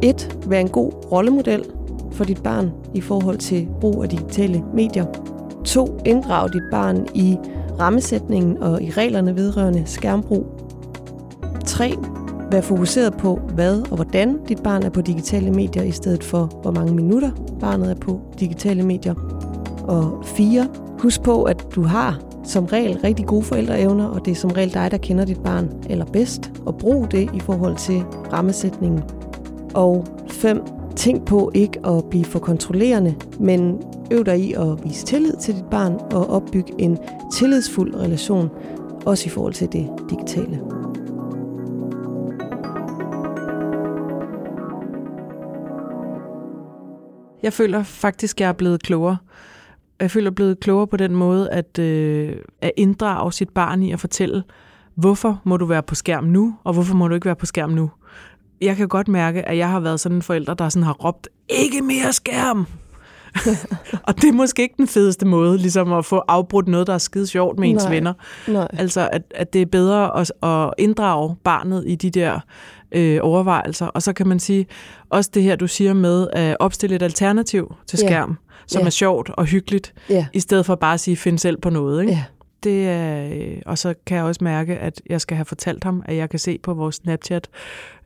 et, 0.01 0.37
vær 0.47 0.59
en 0.59 0.69
god 0.69 0.91
rollemodel 1.11 1.65
for 2.11 2.23
dit 2.23 2.43
barn 2.43 2.71
i 2.93 3.01
forhold 3.01 3.37
til 3.37 3.67
brug 3.81 4.03
af 4.03 4.09
digitale 4.09 4.63
medier. 4.73 5.05
To, 5.65 5.99
inddrag 6.05 6.53
dit 6.53 6.63
barn 6.71 7.07
i 7.15 7.37
rammesætningen 7.79 8.57
og 8.57 8.81
i 8.81 8.89
reglerne 8.89 9.35
vedrørende 9.35 9.83
skærmbrug. 9.85 10.45
3. 11.65 11.93
Vær 12.51 12.61
fokuseret 12.61 13.17
på, 13.17 13.39
hvad 13.53 13.81
og 13.81 13.95
hvordan 13.95 14.37
dit 14.47 14.63
barn 14.63 14.83
er 14.83 14.89
på 14.89 15.01
digitale 15.01 15.51
medier, 15.51 15.83
i 15.83 15.91
stedet 15.91 16.23
for, 16.23 16.59
hvor 16.61 16.71
mange 16.71 16.93
minutter 16.95 17.31
barnet 17.59 17.91
er 17.91 17.95
på 17.95 18.21
digitale 18.39 18.83
medier. 18.83 19.13
Og 19.83 20.25
4. 20.25 20.67
Husk 20.99 21.21
på, 21.21 21.43
at 21.43 21.67
du 21.75 21.83
har 21.83 22.19
som 22.43 22.65
regel 22.65 22.97
rigtig 22.97 23.25
gode 23.25 23.43
forældreevner, 23.43 24.05
og 24.05 24.25
det 24.25 24.31
er 24.31 24.35
som 24.35 24.51
regel 24.51 24.73
dig, 24.73 24.91
der 24.91 24.97
kender 24.97 25.25
dit 25.25 25.43
barn 25.43 25.69
allerbedst, 25.89 26.51
og 26.65 26.77
brug 26.77 27.11
det 27.11 27.29
i 27.33 27.39
forhold 27.39 27.75
til 27.75 28.03
rammesætningen. 28.33 29.03
Og 29.73 30.05
5. 30.29 30.61
Tænk 30.95 31.25
på 31.25 31.51
ikke 31.53 31.85
at 31.85 32.05
blive 32.09 32.25
for 32.25 32.39
kontrollerende, 32.39 33.15
men 33.39 33.77
øv 34.11 34.25
dig 34.25 34.39
i 34.39 34.53
at 34.53 34.83
vise 34.83 35.05
tillid 35.05 35.33
til 35.41 35.55
dit 35.55 35.65
barn 35.71 35.93
og 36.11 36.29
opbygge 36.29 36.73
en 36.77 36.97
tillidsfuld 37.33 37.95
relation, 37.95 38.49
også 39.05 39.25
i 39.25 39.29
forhold 39.29 39.53
til 39.53 39.71
det 39.71 39.89
digitale. 40.09 40.76
Jeg 47.43 47.53
føler 47.53 47.83
faktisk, 47.83 48.37
at 48.37 48.41
jeg 48.41 48.49
er 48.49 48.53
blevet 48.53 48.83
klogere. 48.83 49.17
Jeg 49.99 50.11
føler, 50.11 50.25
jeg 50.25 50.31
er 50.31 50.35
blevet 50.35 50.59
klogere 50.59 50.87
på 50.87 50.97
den 50.97 51.15
måde, 51.15 51.49
at, 51.49 51.79
øh, 51.79 52.35
at 52.61 52.71
inddrage 52.77 53.33
sit 53.33 53.49
barn 53.49 53.83
i 53.83 53.91
at 53.91 53.99
fortælle, 53.99 54.43
hvorfor 54.95 55.41
må 55.43 55.57
du 55.57 55.65
være 55.65 55.83
på 55.83 55.95
skærm 55.95 56.23
nu, 56.23 56.55
og 56.63 56.73
hvorfor 56.73 56.95
må 56.95 57.07
du 57.07 57.15
ikke 57.15 57.25
være 57.25 57.35
på 57.35 57.45
skærm 57.45 57.69
nu. 57.69 57.91
Jeg 58.61 58.75
kan 58.75 58.87
godt 58.87 59.07
mærke, 59.07 59.47
at 59.47 59.57
jeg 59.57 59.69
har 59.69 59.79
været 59.79 59.99
sådan 59.99 60.15
en 60.15 60.21
forælder, 60.21 60.53
der 60.53 60.69
sådan 60.69 60.83
har 60.83 60.93
råbt, 60.93 61.27
ikke 61.49 61.81
mere 61.81 62.13
skærm! 62.13 62.67
og 64.07 64.15
det 64.15 64.23
er 64.23 64.33
måske 64.33 64.61
ikke 64.61 64.75
den 64.77 64.87
fedeste 64.87 65.25
måde, 65.25 65.57
ligesom 65.57 65.93
at 65.93 66.05
få 66.05 66.21
afbrudt 66.27 66.67
noget, 66.67 66.87
der 66.87 66.93
er 66.93 66.97
skide 66.97 67.27
sjovt 67.27 67.59
med 67.59 67.69
ens 67.69 67.83
Nej. 67.83 67.93
venner. 67.93 68.13
Nej. 68.47 68.67
Altså, 68.73 69.09
at, 69.11 69.21
at 69.35 69.53
det 69.53 69.61
er 69.61 69.65
bedre 69.65 70.19
at, 70.19 70.31
at 70.43 70.73
inddrage 70.77 71.35
barnet 71.43 71.83
i 71.87 71.95
de 71.95 72.09
der 72.09 72.39
øh, 72.91 73.19
overvejelser. 73.21 73.85
Og 73.87 74.01
så 74.01 74.13
kan 74.13 74.27
man 74.27 74.39
sige, 74.39 74.65
også 75.09 75.29
det 75.33 75.43
her, 75.43 75.55
du 75.55 75.67
siger 75.67 75.93
med 75.93 76.27
at 76.33 76.57
opstille 76.59 76.95
et 76.95 77.01
alternativ 77.01 77.75
til 77.87 77.99
skærm, 77.99 78.29
yeah. 78.29 78.37
som 78.67 78.79
Ja. 78.81 78.85
er 78.85 78.89
sjovt 78.89 79.29
og 79.29 79.45
hyggeligt, 79.45 79.93
Ja. 80.09 80.25
i 80.33 80.39
stedet 80.39 80.65
for 80.65 80.75
bare 80.75 80.93
at 80.93 80.99
sige, 80.99 81.17
find 81.17 81.37
selv 81.37 81.57
på 81.61 81.69
noget. 81.69 82.01
Ikke? 82.01 82.13
Ja. 82.13 82.23
Det 82.63 82.87
er, 82.87 83.29
øh, 83.33 83.57
og 83.65 83.77
så 83.77 83.93
kan 84.05 84.17
jeg 84.17 84.25
også 84.25 84.43
mærke, 84.43 84.77
at 84.77 85.01
jeg 85.09 85.21
skal 85.21 85.37
have 85.37 85.45
fortalt 85.45 85.83
ham, 85.83 86.01
at 86.05 86.15
jeg 86.15 86.29
kan 86.29 86.39
se 86.39 86.57
på 86.63 86.73
vores 86.73 86.95
Snapchat, 86.95 87.47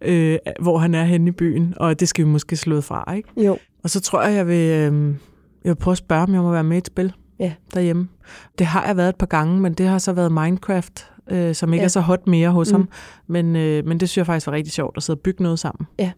øh, 0.02 0.38
hvor 0.62 0.78
han 0.78 0.96
er 0.96 1.04
henne 1.04 1.28
i 1.28 1.32
byen, 1.32 1.74
og 1.78 2.00
det 2.00 2.08
skal 2.10 2.26
vi 2.26 2.30
måske 2.30 2.56
slå 2.56 2.82
fra. 2.82 3.14
Ikke? 3.16 3.30
Jo. 3.45 3.58
Og 3.84 3.89
så 3.89 4.01
tror 4.01 4.22
jeg, 4.24 4.34
jeg 4.36 4.47
vil, 4.47 4.70
øh, 4.70 5.16
jeg 5.64 5.70
vil 5.70 5.76
prøve 5.76 5.91
at 5.91 5.97
spørge, 5.97 6.24
om 6.24 6.34
jeg 6.34 6.41
må 6.41 6.51
være 6.51 6.64
med 6.64 6.78
i 6.78 6.78
et 6.78 6.88
spil 6.88 7.14
Ja. 7.39 7.53
derhjemme. 7.74 8.08
Det 8.60 8.68
har 8.68 8.86
jeg 8.88 8.97
været 8.97 9.10
et 9.10 9.16
par 9.16 9.26
gange, 9.26 9.60
men 9.60 9.74
det 9.74 9.88
har 9.88 9.97
så 9.97 10.14
været 10.14 10.32
Minecraft, 10.32 11.08
øh, 11.32 11.55
som 11.55 11.74
ikke 11.74 11.82
Ja. 11.82 11.86
er 11.86 11.88
så 11.89 11.99
hot 12.01 12.28
mere 12.28 12.49
hos 12.49 12.72
Mm. 12.72 12.76
ham. 12.76 12.89
Men, 13.28 13.55
øh, 13.55 13.86
men 13.88 13.99
det 13.99 14.09
synes 14.09 14.17
jeg 14.17 14.26
faktisk 14.26 14.47
var 14.47 14.53
rigtig 14.53 14.74
sjovt 14.74 14.97
at 14.97 15.03
sidde 15.03 15.17
og 15.17 15.22
bygge 15.22 15.43
noget 15.43 15.59
sammen. 15.59 15.88
Ja. 15.99 16.11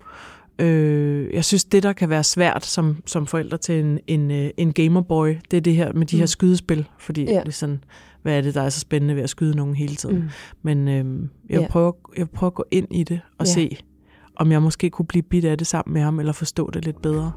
Øh, 0.59 1.33
jeg 1.33 1.45
synes, 1.45 1.65
det 1.65 1.83
der 1.83 1.93
kan 1.93 2.09
være 2.09 2.23
svært 2.23 2.65
som, 2.65 2.97
som 3.05 3.27
forældre 3.27 3.57
til 3.57 3.79
en, 3.79 3.99
en, 4.07 4.31
øh, 4.31 4.49
en 4.57 4.73
gamerboy, 4.73 5.35
det 5.51 5.57
er 5.57 5.61
det 5.61 5.75
her 5.75 5.93
med 5.93 6.05
de 6.05 6.17
her 6.17 6.23
Mm. 6.23 6.27
skydespil. 6.27 6.87
Fordi 6.99 7.23
Ja. 7.23 7.39
det 7.39 7.47
er 7.47 7.51
sådan, 7.51 7.83
hvad 8.21 8.37
er 8.37 8.41
det, 8.41 8.53
der 8.53 8.61
er 8.61 8.69
så 8.69 8.79
spændende 8.79 9.15
ved 9.15 9.23
at 9.23 9.29
skyde 9.29 9.55
nogen 9.57 9.75
hele 9.75 9.95
tiden? 9.95 10.15
Mm. 10.19 10.29
Men 10.61 10.87
øh, 10.87 11.29
jeg, 11.49 11.59
Ja. 11.61 11.67
prøve, 11.69 11.93
jeg 12.17 12.25
vil 12.25 12.31
prøve 12.35 12.47
at 12.47 12.53
gå 12.53 12.65
ind 12.71 12.87
i 12.91 13.03
det 13.03 13.19
og 13.37 13.45
Ja. 13.45 13.51
se, 13.51 13.77
om 14.35 14.51
jeg 14.51 14.61
måske 14.61 14.89
kunne 14.89 15.05
blive 15.05 15.23
bidt 15.23 15.45
af 15.45 15.57
det 15.57 15.67
sammen 15.67 15.93
med 15.93 16.01
ham, 16.01 16.19
eller 16.19 16.33
forstå 16.33 16.69
det 16.69 16.85
lidt 16.85 17.01
bedre. 17.01 17.31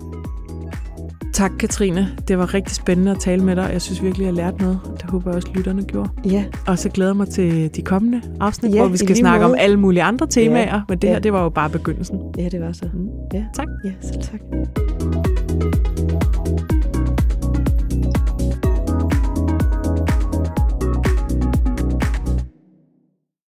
Tak, 1.37 1.53
Katrine. 1.59 2.09
Det 2.29 2.39
var 2.39 2.55
rigtig 2.55 2.75
spændende 2.77 3.11
at 3.11 3.19
tale 3.21 3.45
med 3.45 3.57
dig. 3.57 3.69
Jeg 3.73 3.83
synes 3.83 4.03
virkelig, 4.03 4.25
jeg 4.25 4.35
lærte 4.35 4.57
noget. 4.63 4.79
Det 5.03 5.11
håber 5.11 5.31
jeg 5.31 5.37
også, 5.37 5.49
lytterne 5.55 5.83
gjorde. 5.83 6.11
Ja, 6.31 6.45
Og 6.67 6.79
så 6.79 6.89
glæder 6.89 7.11
jeg 7.11 7.17
mig 7.17 7.29
til 7.29 7.77
de 7.77 7.83
kommende 7.83 8.23
afsnit, 8.41 8.75
Ja, 8.75 8.79
hvor 8.81 8.89
vi 8.89 8.97
skal 8.97 9.17
snakke 9.17 9.43
måde. 9.43 9.53
om 9.55 9.59
alle 9.61 9.77
mulige 9.77 10.03
andre 10.03 10.27
temaer. 10.27 10.81
Men 10.89 10.99
det 10.99 11.09
Ja. 11.09 11.13
her, 11.13 11.21
det 11.21 11.33
var 11.33 11.43
jo 11.43 11.49
bare 11.49 11.71
begyndelsen. 11.71 12.19
ja 12.39 12.49
det 12.49 12.61
var 12.61 12.73
så. 12.73 12.85
Mm. 12.95 13.09
Ja. 13.35 13.45
Tak. 13.55 13.67
Ja, 13.85 13.91
selv 14.03 14.23
tak. 14.23 14.41